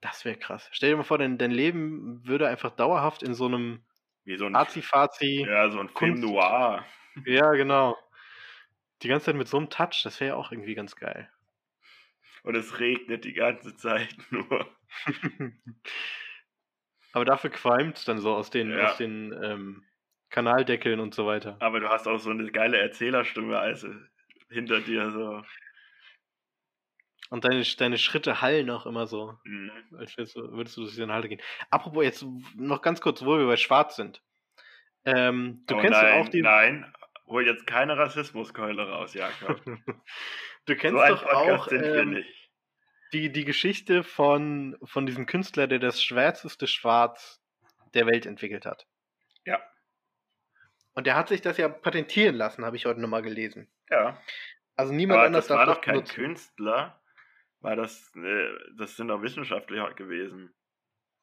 Das 0.00 0.24
wäre 0.24 0.36
krass. 0.36 0.68
Stell 0.72 0.90
dir 0.90 0.96
mal 0.96 1.02
vor, 1.02 1.18
dein, 1.18 1.38
dein 1.38 1.50
Leben 1.50 2.24
würde 2.26 2.48
einfach 2.48 2.70
dauerhaft 2.70 3.22
in 3.22 3.34
so 3.34 3.46
einem 3.46 3.82
Wie 4.24 4.36
so 4.36 4.46
ein 4.46 4.54
Azi-Fazi. 4.54 5.46
Ja, 5.48 5.70
so 5.70 5.80
ein 5.80 5.88
Film 5.88 6.20
noir. 6.20 6.84
Ja, 7.24 7.50
genau. 7.52 7.96
Die 9.02 9.08
ganze 9.08 9.26
Zeit 9.26 9.34
mit 9.34 9.48
so 9.48 9.56
einem 9.56 9.70
Touch, 9.70 10.02
das 10.04 10.20
wäre 10.20 10.30
ja 10.30 10.36
auch 10.36 10.52
irgendwie 10.52 10.74
ganz 10.74 10.94
geil. 10.96 11.28
Und 12.44 12.54
es 12.54 12.78
regnet 12.78 13.24
die 13.24 13.32
ganze 13.32 13.74
Zeit 13.76 14.14
nur. 14.30 14.68
Aber 17.12 17.24
dafür 17.24 17.50
qualmt 17.50 17.98
es 17.98 18.04
dann 18.04 18.18
so 18.18 18.34
aus 18.34 18.50
den, 18.50 18.70
ja. 18.70 18.90
aus 18.90 18.96
den 18.98 19.32
ähm, 19.42 19.84
Kanaldeckeln 20.30 21.00
und 21.00 21.14
so 21.14 21.26
weiter. 21.26 21.56
Aber 21.60 21.80
du 21.80 21.88
hast 21.88 22.06
auch 22.06 22.18
so 22.18 22.30
eine 22.30 22.50
geile 22.52 22.78
Erzählerstimme, 22.78 23.58
also 23.58 23.88
hinter 24.50 24.80
dir 24.80 25.10
so. 25.10 25.42
Und 27.30 27.44
deine, 27.44 27.62
deine 27.62 27.98
Schritte 27.98 28.40
hallen 28.40 28.70
auch 28.70 28.86
immer 28.86 29.06
so, 29.06 29.38
Mhm. 29.44 29.70
als 29.98 30.16
würdest 30.16 30.36
du, 30.36 30.52
würdest 30.52 30.76
du 30.76 30.82
durch 30.82 30.96
den 30.96 31.12
Halte 31.12 31.28
gehen. 31.28 31.42
Apropos, 31.70 32.04
jetzt 32.04 32.24
noch 32.54 32.80
ganz 32.80 33.00
kurz, 33.00 33.22
wo 33.22 33.38
wir 33.38 33.46
bei 33.46 33.56
Schwarz 33.56 33.96
sind. 33.96 34.22
Ähm, 35.04 35.62
du 35.66 35.76
oh 35.76 35.80
kennst 35.80 36.00
nein, 36.00 36.18
doch 36.20 36.26
auch 36.26 36.28
die. 36.30 36.42
Nein, 36.42 36.94
hol 37.26 37.46
jetzt 37.46 37.66
keine 37.66 37.96
Rassismuskeule 37.96 38.88
raus, 38.88 39.14
Jakob. 39.14 39.60
du 40.66 40.76
kennst 40.76 41.00
so 41.06 41.14
doch 41.14 41.22
Podcast 41.22 41.72
auch 41.72 41.72
ähm, 41.72 42.24
die, 43.12 43.30
die 43.30 43.44
Geschichte 43.44 44.02
von, 44.04 44.76
von 44.84 45.06
diesem 45.06 45.26
Künstler, 45.26 45.66
der 45.66 45.78
das 45.78 46.02
schwärzeste 46.02 46.66
Schwarz 46.66 47.42
der 47.94 48.06
Welt 48.06 48.26
entwickelt 48.26 48.66
hat. 48.66 48.86
Ja. 49.44 49.60
Und 50.94 51.06
der 51.06 51.16
hat 51.16 51.28
sich 51.28 51.40
das 51.40 51.56
ja 51.58 51.68
patentieren 51.68 52.34
lassen, 52.34 52.64
habe 52.64 52.76
ich 52.76 52.86
heute 52.86 53.00
nochmal 53.00 53.22
gelesen. 53.22 53.70
Ja. 53.88 54.20
Also 54.76 54.92
niemand 54.92 55.18
Aber 55.18 55.26
anders 55.26 55.46
das 55.46 55.56
war 55.56 55.66
darf 55.66 55.76
doch 55.76 55.82
kein 55.82 55.94
benutzen. 55.94 56.14
Künstler, 56.14 57.00
weil 57.60 57.76
das, 57.76 58.12
äh, 58.16 58.48
das 58.76 58.96
sind 58.96 59.08
doch 59.08 59.22
Wissenschaftler 59.22 59.92
gewesen, 59.94 60.54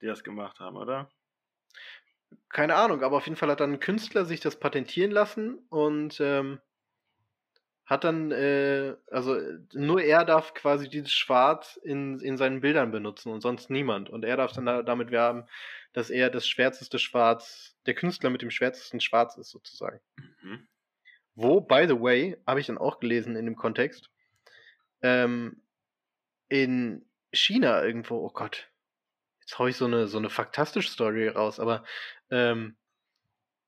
die 0.02 0.08
das 0.08 0.24
gemacht 0.24 0.60
haben, 0.60 0.78
oder? 0.78 1.10
Keine 2.50 2.76
Ahnung, 2.76 3.04
aber 3.04 3.18
auf 3.18 3.26
jeden 3.26 3.38
Fall 3.38 3.50
hat 3.50 3.60
dann 3.60 3.74
ein 3.74 3.80
Künstler 3.80 4.26
sich 4.26 4.40
das 4.40 4.60
patentieren 4.60 5.12
lassen 5.12 5.60
und 5.70 6.20
ähm, 6.20 6.60
hat 7.86 8.04
dann, 8.04 8.32
äh, 8.32 8.96
also 9.12 9.40
nur 9.74 10.02
er 10.02 10.26
darf 10.26 10.54
quasi 10.54 10.90
dieses 10.90 11.12
Schwarz 11.14 11.80
in, 11.84 12.20
in 12.20 12.36
seinen 12.36 12.62
Bildern 12.62 12.92
benutzen 12.92 13.32
und 13.32 13.42
sonst 13.42 13.70
niemand. 13.70 14.10
Und 14.10 14.26
er 14.26 14.38
darf 14.38 14.54
dann 14.54 14.66
da, 14.66 14.82
damit 14.82 15.12
werben, 15.12 15.46
dass 15.94 16.10
er 16.10 16.30
das 16.30 16.48
schwärzeste 16.48 16.98
Schwarz, 16.98 17.78
der 17.86 17.94
Künstler 17.94 18.32
mit 18.32 18.42
dem 18.42 18.50
schwärzesten 18.50 19.00
Schwarz 19.00 19.38
ist, 19.38 19.52
sozusagen. 19.52 20.00
Mhm. 20.42 20.68
Wo, 21.36 21.62
by 21.62 21.86
the 21.88 22.02
way, 22.02 22.38
habe 22.48 22.60
ich 22.60 22.68
dann 22.68 22.78
auch 22.80 23.00
gelesen 23.00 23.36
in 23.36 23.46
dem 23.46 23.56
Kontext, 23.56 24.10
ähm, 25.02 25.62
in 26.64 27.06
China 27.34 27.84
irgendwo, 27.84 28.18
oh 28.18 28.32
Gott, 28.32 28.70
jetzt 29.42 29.60
hau 29.60 29.68
ich 29.68 29.78
so 29.78 29.86
eine, 29.86 30.08
so 30.08 30.18
eine 30.18 30.30
faktastische 30.30 30.90
Story 30.90 31.28
raus, 31.28 31.60
aber 31.60 31.84
ähm, 32.32 32.76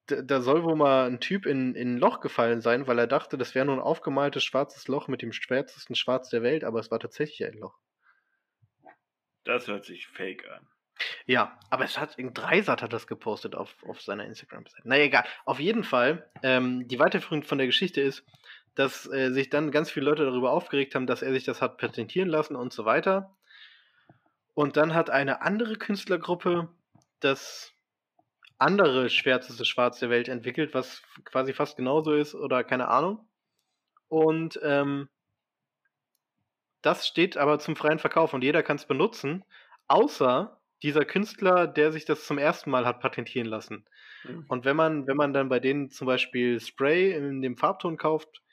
da, 0.08 0.42
soll 0.42 0.64
wohl 0.64 0.76
mal 0.76 1.08
ein 1.08 1.20
Typ 1.20 1.46
in, 1.46 1.76
in 1.76 1.96
ein 1.96 1.98
Loch 1.98 2.22
gefallen 2.22 2.62
sein, 2.62 2.88
weil 2.88 2.98
er 2.98 3.08
dachte, 3.08 3.38
das 3.38 3.56
wäre 3.56 3.66
nur 3.66 3.76
ein 3.76 3.82
aufgemaltes 3.82 4.44
schwarzes 4.44 4.88
Loch 4.88 5.08
mit 5.08 5.22
dem 5.22 5.34
schwärzesten 5.34 5.96
Schwarz 5.96 6.30
der 6.30 6.44
Welt, 6.44 6.64
aber 6.64 6.80
es 6.80 6.92
war 6.92 7.00
tatsächlich 7.00 7.46
ein 7.46 7.58
Loch. 7.58 7.78
Das 9.44 9.68
hört 9.68 9.86
sich 9.86 10.08
fake 10.08 10.50
an. 10.50 10.68
Ja, 11.26 11.60
aber 11.70 11.84
es 11.84 12.00
hat, 12.00 12.18
ein 12.18 12.34
Dreisat 12.34 12.82
hat 12.82 12.94
das 12.94 13.06
gepostet 13.06 13.54
auf, 13.54 13.76
auf 13.84 14.02
seiner 14.02 14.26
Instagram-Seite. 14.26 14.88
Naja, 14.88 15.04
egal. 15.04 15.26
Auf 15.46 15.60
jeden 15.60 15.84
Fall, 15.84 16.30
ähm, 16.42 16.88
die 16.88 17.00
Weiterführung 17.00 17.44
von 17.44 17.58
der 17.58 17.68
Geschichte 17.68 18.02
ist, 18.02 18.26
dass 18.78 19.12
äh, 19.12 19.32
sich 19.32 19.50
dann 19.50 19.72
ganz 19.72 19.90
viele 19.90 20.06
Leute 20.06 20.24
darüber 20.24 20.52
aufgeregt 20.52 20.94
haben, 20.94 21.08
dass 21.08 21.24
er 21.24 21.32
sich 21.32 21.44
das 21.44 21.64
hat 21.64 21.80
patentieren 21.80 22.30
lassen 22.30 22.56
und 22.56 22.72
so 22.72 22.86
weiter. 22.86 23.36
Und 24.54 24.78
dann 24.78 24.94
hat 24.94 25.10
eine 25.10 25.42
andere 25.42 25.78
Künstlergruppe 25.78 26.70
das 27.20 27.74
andere 28.60 29.10
schwärzeste 29.10 29.66
Schwarz 29.66 29.98
der 30.00 30.12
Welt 30.12 30.28
entwickelt, 30.28 30.76
was 30.76 31.02
quasi 31.26 31.54
fast 31.54 31.76
genauso 31.76 32.14
ist 32.14 32.36
oder 32.36 32.64
keine 32.64 32.88
Ahnung. 32.88 33.28
Und 34.10 34.60
ähm, 34.62 35.10
das 36.84 37.08
steht 37.08 37.36
aber 37.36 37.58
zum 37.58 37.76
freien 37.76 38.00
Verkauf 38.00 38.34
und 38.36 38.44
jeder 38.44 38.62
kann 38.62 38.78
es 38.78 38.86
benutzen, 38.86 39.44
außer 39.88 40.62
dieser 40.84 41.04
Künstler, 41.04 41.66
der 41.66 41.92
sich 41.92 42.06
das 42.06 42.26
zum 42.26 42.38
ersten 42.38 42.70
Mal 42.70 42.86
hat 42.86 43.00
patentieren 43.00 43.48
lassen. 43.48 43.86
Mhm. 44.24 44.46
Und 44.48 44.66
wenn 44.66 44.76
man, 44.76 45.08
wenn 45.08 45.18
man 45.18 45.34
dann 45.34 45.50
bei 45.50 45.60
denen 45.60 45.90
zum 45.90 46.06
Beispiel 46.06 46.60
Spray 46.60 47.14
in 47.14 47.42
dem 47.42 47.58
Farbton 47.58 47.98
kauft, 47.98 48.44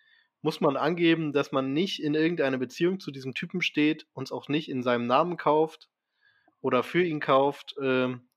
muss 0.44 0.60
man 0.60 0.76
angeben, 0.76 1.32
dass 1.32 1.52
man 1.52 1.72
nicht 1.72 2.02
in 2.02 2.14
irgendeine 2.14 2.58
Beziehung 2.58 3.00
zu 3.00 3.10
diesem 3.10 3.32
Typen 3.32 3.62
steht, 3.62 4.06
uns 4.12 4.30
auch 4.30 4.48
nicht 4.48 4.68
in 4.68 4.82
seinem 4.82 5.06
Namen 5.06 5.38
kauft 5.38 5.88
oder 6.60 6.82
für 6.82 7.02
ihn 7.02 7.18
kauft, 7.18 7.74
ähm, 7.80 8.28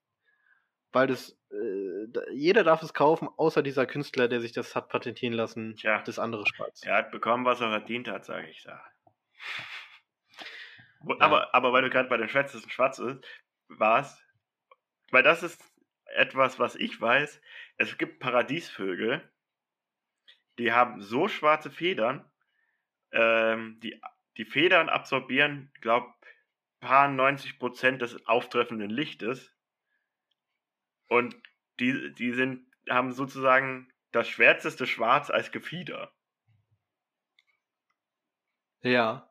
weil 0.93 1.08
das 1.08 1.38
äh, 1.51 2.08
jeder 2.32 2.64
darf 2.64 2.82
es 2.82 2.93
kaufen, 2.93 3.28
außer 3.36 3.62
dieser 3.62 3.86
Künstler, 3.86 4.30
der 4.30 4.39
sich 4.39 4.53
das 4.53 4.74
hat 4.74 4.88
patentieren 4.88 5.34
lassen, 5.34 5.76
Tja. 5.76 6.01
das 6.01 6.18
andere 6.18 6.47
Schwarz. 6.47 6.82
Er 6.86 6.95
hat 6.95 7.12
bekommen, 7.12 7.43
was 7.43 7.60
er 7.60 7.72
verdient 7.72 8.08
hat, 8.08 8.24
sage 8.24 8.47
ich 8.51 8.64
da. 8.64 8.82
Ja. 11.10 11.16
Aber, 11.20 11.53
aber 11.53 11.74
weil 11.74 11.82
du 11.82 11.89
gerade 11.89 12.08
bei 12.08 12.16
den 12.16 12.30
schwärzesten 12.30 12.72
Schwarz 12.72 12.99
ist, 12.99 13.20
warst, 13.68 14.26
weil 15.12 15.24
das 15.24 15.43
ist 15.43 15.62
etwas, 16.16 16.58
was 16.58 16.78
ich 16.78 17.01
weiß. 17.01 17.41
Es 17.76 17.97
gibt 17.97 18.22
Paradiesvögel, 18.22 19.30
die 20.58 20.72
haben 20.74 21.01
so 21.01 21.28
schwarze 21.28 21.72
Federn, 21.72 22.30
ähm, 23.12 23.80
die, 23.82 23.99
die 24.38 24.45
Federn 24.45 24.89
absorbieren, 24.89 25.72
glaube 25.82 26.14
paar 26.80 27.08
90 27.08 27.60
Prozent 27.60 28.01
des 28.01 28.26
auftreffenden 28.28 28.89
Lichtes. 28.89 29.51
Und 31.08 31.36
die, 31.80 32.14
die 32.14 32.34
sind, 32.34 32.72
haben 32.89 33.12
sozusagen 33.12 33.91
das 34.12 34.28
schwärzeste 34.28 34.86
Schwarz 34.86 35.30
als 35.30 35.51
Gefieder. 35.51 36.14
Ja. 38.82 39.26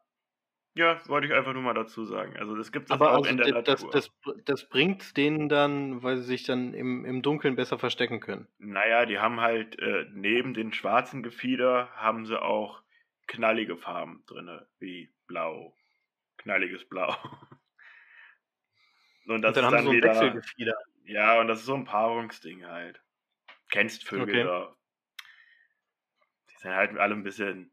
Ja, 0.77 1.01
wollte 1.09 1.27
ich 1.27 1.33
einfach 1.33 1.55
nur 1.55 1.63
mal 1.63 1.75
dazu 1.75 2.05
sagen. 2.05 2.37
Also 2.37 2.55
das 2.55 2.71
gibt 2.71 2.91
es 2.91 2.93
Aber 2.93 3.13
auch 3.13 3.25
also 3.25 3.31
in 3.31 3.39
der 3.39 3.47
das, 3.63 3.83
Natur. 3.83 3.91
das, 3.93 4.11
das 4.45 4.69
bringt 4.69 5.17
denen 5.17 5.49
dann, 5.49 6.03
weil 6.03 6.19
sie 6.19 6.25
sich 6.25 6.45
dann 6.45 6.75
im, 6.75 7.05
im 7.05 7.23
Dunkeln 7.23 7.57
besser 7.57 7.79
verstecken 7.79 8.21
können. 8.21 8.47
Naja, 8.59 9.07
die 9.07 9.19
haben 9.19 9.41
halt 9.41 9.79
äh, 9.79 10.07
neben 10.13 10.53
den 10.55 10.73
schwarzen 10.73 11.23
Gefieder 11.23 11.91
haben 11.95 12.27
sie 12.27 12.41
auch 12.41 12.83
knallige 13.27 13.77
Farben 13.77 14.25
drinne, 14.27 14.69
wie 14.79 15.15
blau, 15.27 15.75
knalliges 16.39 16.87
Blau. 16.89 17.17
Und 19.27 19.43
das 19.43 19.57
Und 19.57 19.57
dann 19.57 19.65
ist 19.65 19.65
haben 19.65 19.79
sie 19.79 19.79
dann 19.79 19.85
so 19.85 19.91
ein 19.91 19.97
wieder, 19.97 20.03
Wechselgefieder. 20.03 20.75
ja, 21.05 21.41
und 21.41 21.49
das 21.49 21.61
ist 21.61 21.67
so 21.67 21.75
ein 21.75 21.85
Paarungsding 21.85 22.65
halt. 22.67 23.03
Kennst 23.71 24.05
Vögel 24.05 24.25
Okay. 24.25 24.43
da. 24.43 24.77
Die 26.51 26.57
sind 26.57 26.75
halt 26.75 26.97
alle 26.99 27.15
ein 27.15 27.23
bisschen 27.23 27.73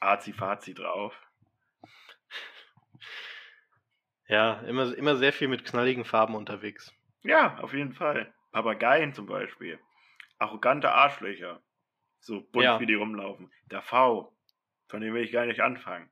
azi-fazi 0.00 0.72
drauf. 0.74 1.29
Ja, 4.30 4.60
immer, 4.60 4.96
immer 4.96 5.16
sehr 5.16 5.32
viel 5.32 5.48
mit 5.48 5.64
knalligen 5.64 6.04
Farben 6.04 6.36
unterwegs. 6.36 6.94
Ja, 7.22 7.58
auf 7.58 7.72
jeden 7.74 7.92
Fall. 7.92 8.32
Papageien 8.52 9.12
zum 9.12 9.26
Beispiel. 9.26 9.78
Arrogante 10.38 10.92
Arschlöcher. 10.92 11.60
So 12.20 12.40
bunt 12.40 12.64
Ja. 12.64 12.80
wie 12.80 12.86
die 12.86 12.94
rumlaufen. 12.94 13.52
Der 13.70 13.82
V. 13.82 14.32
Von 14.88 15.00
dem 15.00 15.14
will 15.14 15.24
ich 15.24 15.32
gar 15.32 15.46
nicht 15.46 15.60
anfangen. 15.60 16.10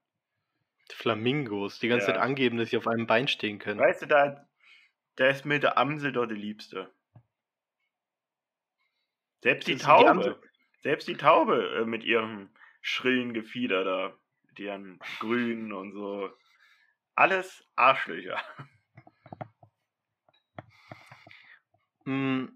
Flamingos, 0.90 1.78
die 1.78 1.88
ganze 1.88 2.08
Ja. 2.08 2.14
Zeit 2.14 2.22
angeben, 2.22 2.58
dass 2.58 2.70
sie 2.70 2.76
auf 2.76 2.88
einem 2.88 3.06
Bein 3.06 3.28
stehen 3.28 3.58
können. 3.58 3.78
Weißt 3.80 4.02
du, 4.02 4.06
da, 4.06 4.48
da 5.16 5.28
ist 5.28 5.44
mir 5.44 5.60
der 5.60 5.78
Amsel 5.78 6.12
doch 6.12 6.26
die 6.26 6.34
Liebste. 6.34 6.92
Selbst 9.42 9.68
die 9.68 9.76
die 9.76 9.80
Taube. 9.82 10.10
Amsel. 10.10 10.40
Selbst 10.82 11.06
die 11.08 11.16
Taube 11.16 11.80
äh, 11.82 11.84
mit 11.84 12.04
ihrem 12.04 12.50
schrillen 12.80 13.32
Gefieder 13.32 13.84
da. 13.84 14.18
Mit 14.48 14.58
ihren 14.58 14.98
Grünen 15.20 15.72
und 15.72 15.92
so. 15.92 16.30
Alles 17.18 17.64
Arschlöcher. 17.74 18.38
Hm, 22.06 22.48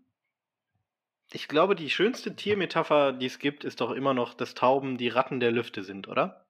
Ich 1.32 1.48
glaube, 1.48 1.74
die 1.74 1.90
schönste 1.90 2.36
Tiermetapher, 2.36 3.12
die 3.12 3.26
es 3.26 3.40
gibt, 3.40 3.64
ist 3.64 3.80
doch 3.80 3.90
immer 3.90 4.14
noch, 4.14 4.34
dass 4.34 4.54
Tauben 4.54 4.98
die 4.98 5.08
Ratten 5.08 5.40
der 5.40 5.50
Lüfte 5.50 5.82
sind, 5.82 6.06
oder? 6.06 6.46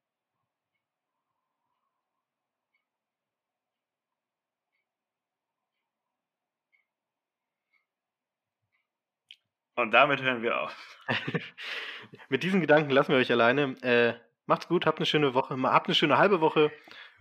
Und 9.75 9.91
damit 9.93 10.23
hören 10.23 10.43
wir 10.43 10.61
auf. 10.61 10.99
Mit 12.29 12.43
diesen 12.43 12.61
Gedanken 12.61 12.91
lassen 12.91 13.13
wir 13.13 13.19
euch 13.19 13.33
alleine. 13.33 13.75
Äh, 13.83 14.15
macht's 14.47 14.69
gut, 14.69 14.87
habt 14.87 14.99
eine 14.99 15.07
schöne 15.07 15.35
Woche, 15.35 15.61
habt 15.63 15.87
eine 15.87 15.95
schöne 15.95 16.19
halbe 16.19 16.41
Woche. 16.41 16.71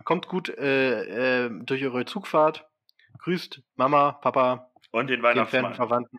Kommt 0.04 0.28
gut 0.28 0.48
äh, 0.48 1.46
äh, 1.46 1.50
durch 1.64 1.82
eure 1.84 2.04
Zugfahrt. 2.04 2.68
Grüßt 3.18 3.62
Mama, 3.76 4.12
Papa, 4.12 4.70
Und 4.90 5.08
den 5.08 5.22
Weihnachtsmann. 5.22 5.74
Verwandten 5.74 6.18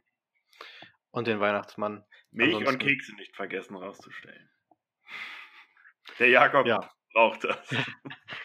und 1.12 1.28
den 1.28 1.40
Weihnachtsmann. 1.40 2.06
Milch 2.32 2.54
und 2.56 2.62
ansonsten- 2.62 2.88
Kekse 2.88 3.16
nicht 3.16 3.36
vergessen 3.36 3.76
rauszustellen. 3.76 4.50
Der 6.20 6.30
Jakob 6.30 6.66
Ja. 6.66 6.90
braucht 7.14 7.44
das. 7.44 7.58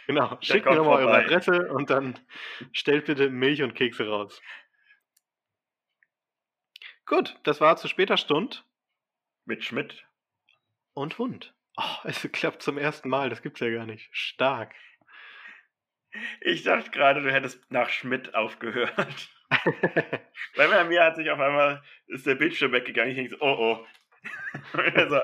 Genau, 0.07 0.39
schickt 0.41 0.65
mir 0.65 0.75
nochmal 0.77 1.05
eure. 1.05 1.23
Adresse 1.25 1.71
und 1.71 1.91
dann 1.91 2.19
stellt 2.73 3.05
bitte 3.05 3.29
Milch 3.29 3.63
und 3.63 3.75
Kekse 3.75 4.09
raus. 4.09 4.41
Gut, 7.05 7.39
das 7.43 7.61
war 7.61 7.77
zu 7.77 7.89
später 7.89 8.17
Stund 8.17 8.65
Mit 9.45 9.65
Schmidt. 9.65 10.07
und 10.95 11.19
Hund. 11.19 11.55
Oh, 11.77 11.97
es 12.05 12.27
klappt 12.33 12.63
zum 12.63 12.79
ersten 12.79 13.09
Mal, 13.11 13.29
das 13.31 13.43
gibt's 13.43 13.61
ja 13.61 13.71
gar 13.71 13.85
nicht. 13.87 14.09
Stark. 14.13 14.75
Ich 16.41 16.63
dachte 16.63 16.91
gerade, 16.91 17.23
du 17.23 17.33
hättest 17.33 17.71
nach 17.71 17.91
Schmidt 17.91 18.35
aufgehört. 18.35 19.31
Weil 20.57 20.69
bei 20.69 20.85
mir 20.85 21.05
hat 21.05 21.17
sich 21.17 21.31
auf 21.31 21.41
einmal, 21.41 21.83
ist 22.07 22.27
der 22.27 22.35
Bildschirm 22.35 22.73
weggegangen. 22.73 23.11
Ich 23.11 23.17
denke 23.17 23.31
so, 23.31 23.41
oh 23.41 23.57
oh. 23.59 23.87
also, 24.95 25.21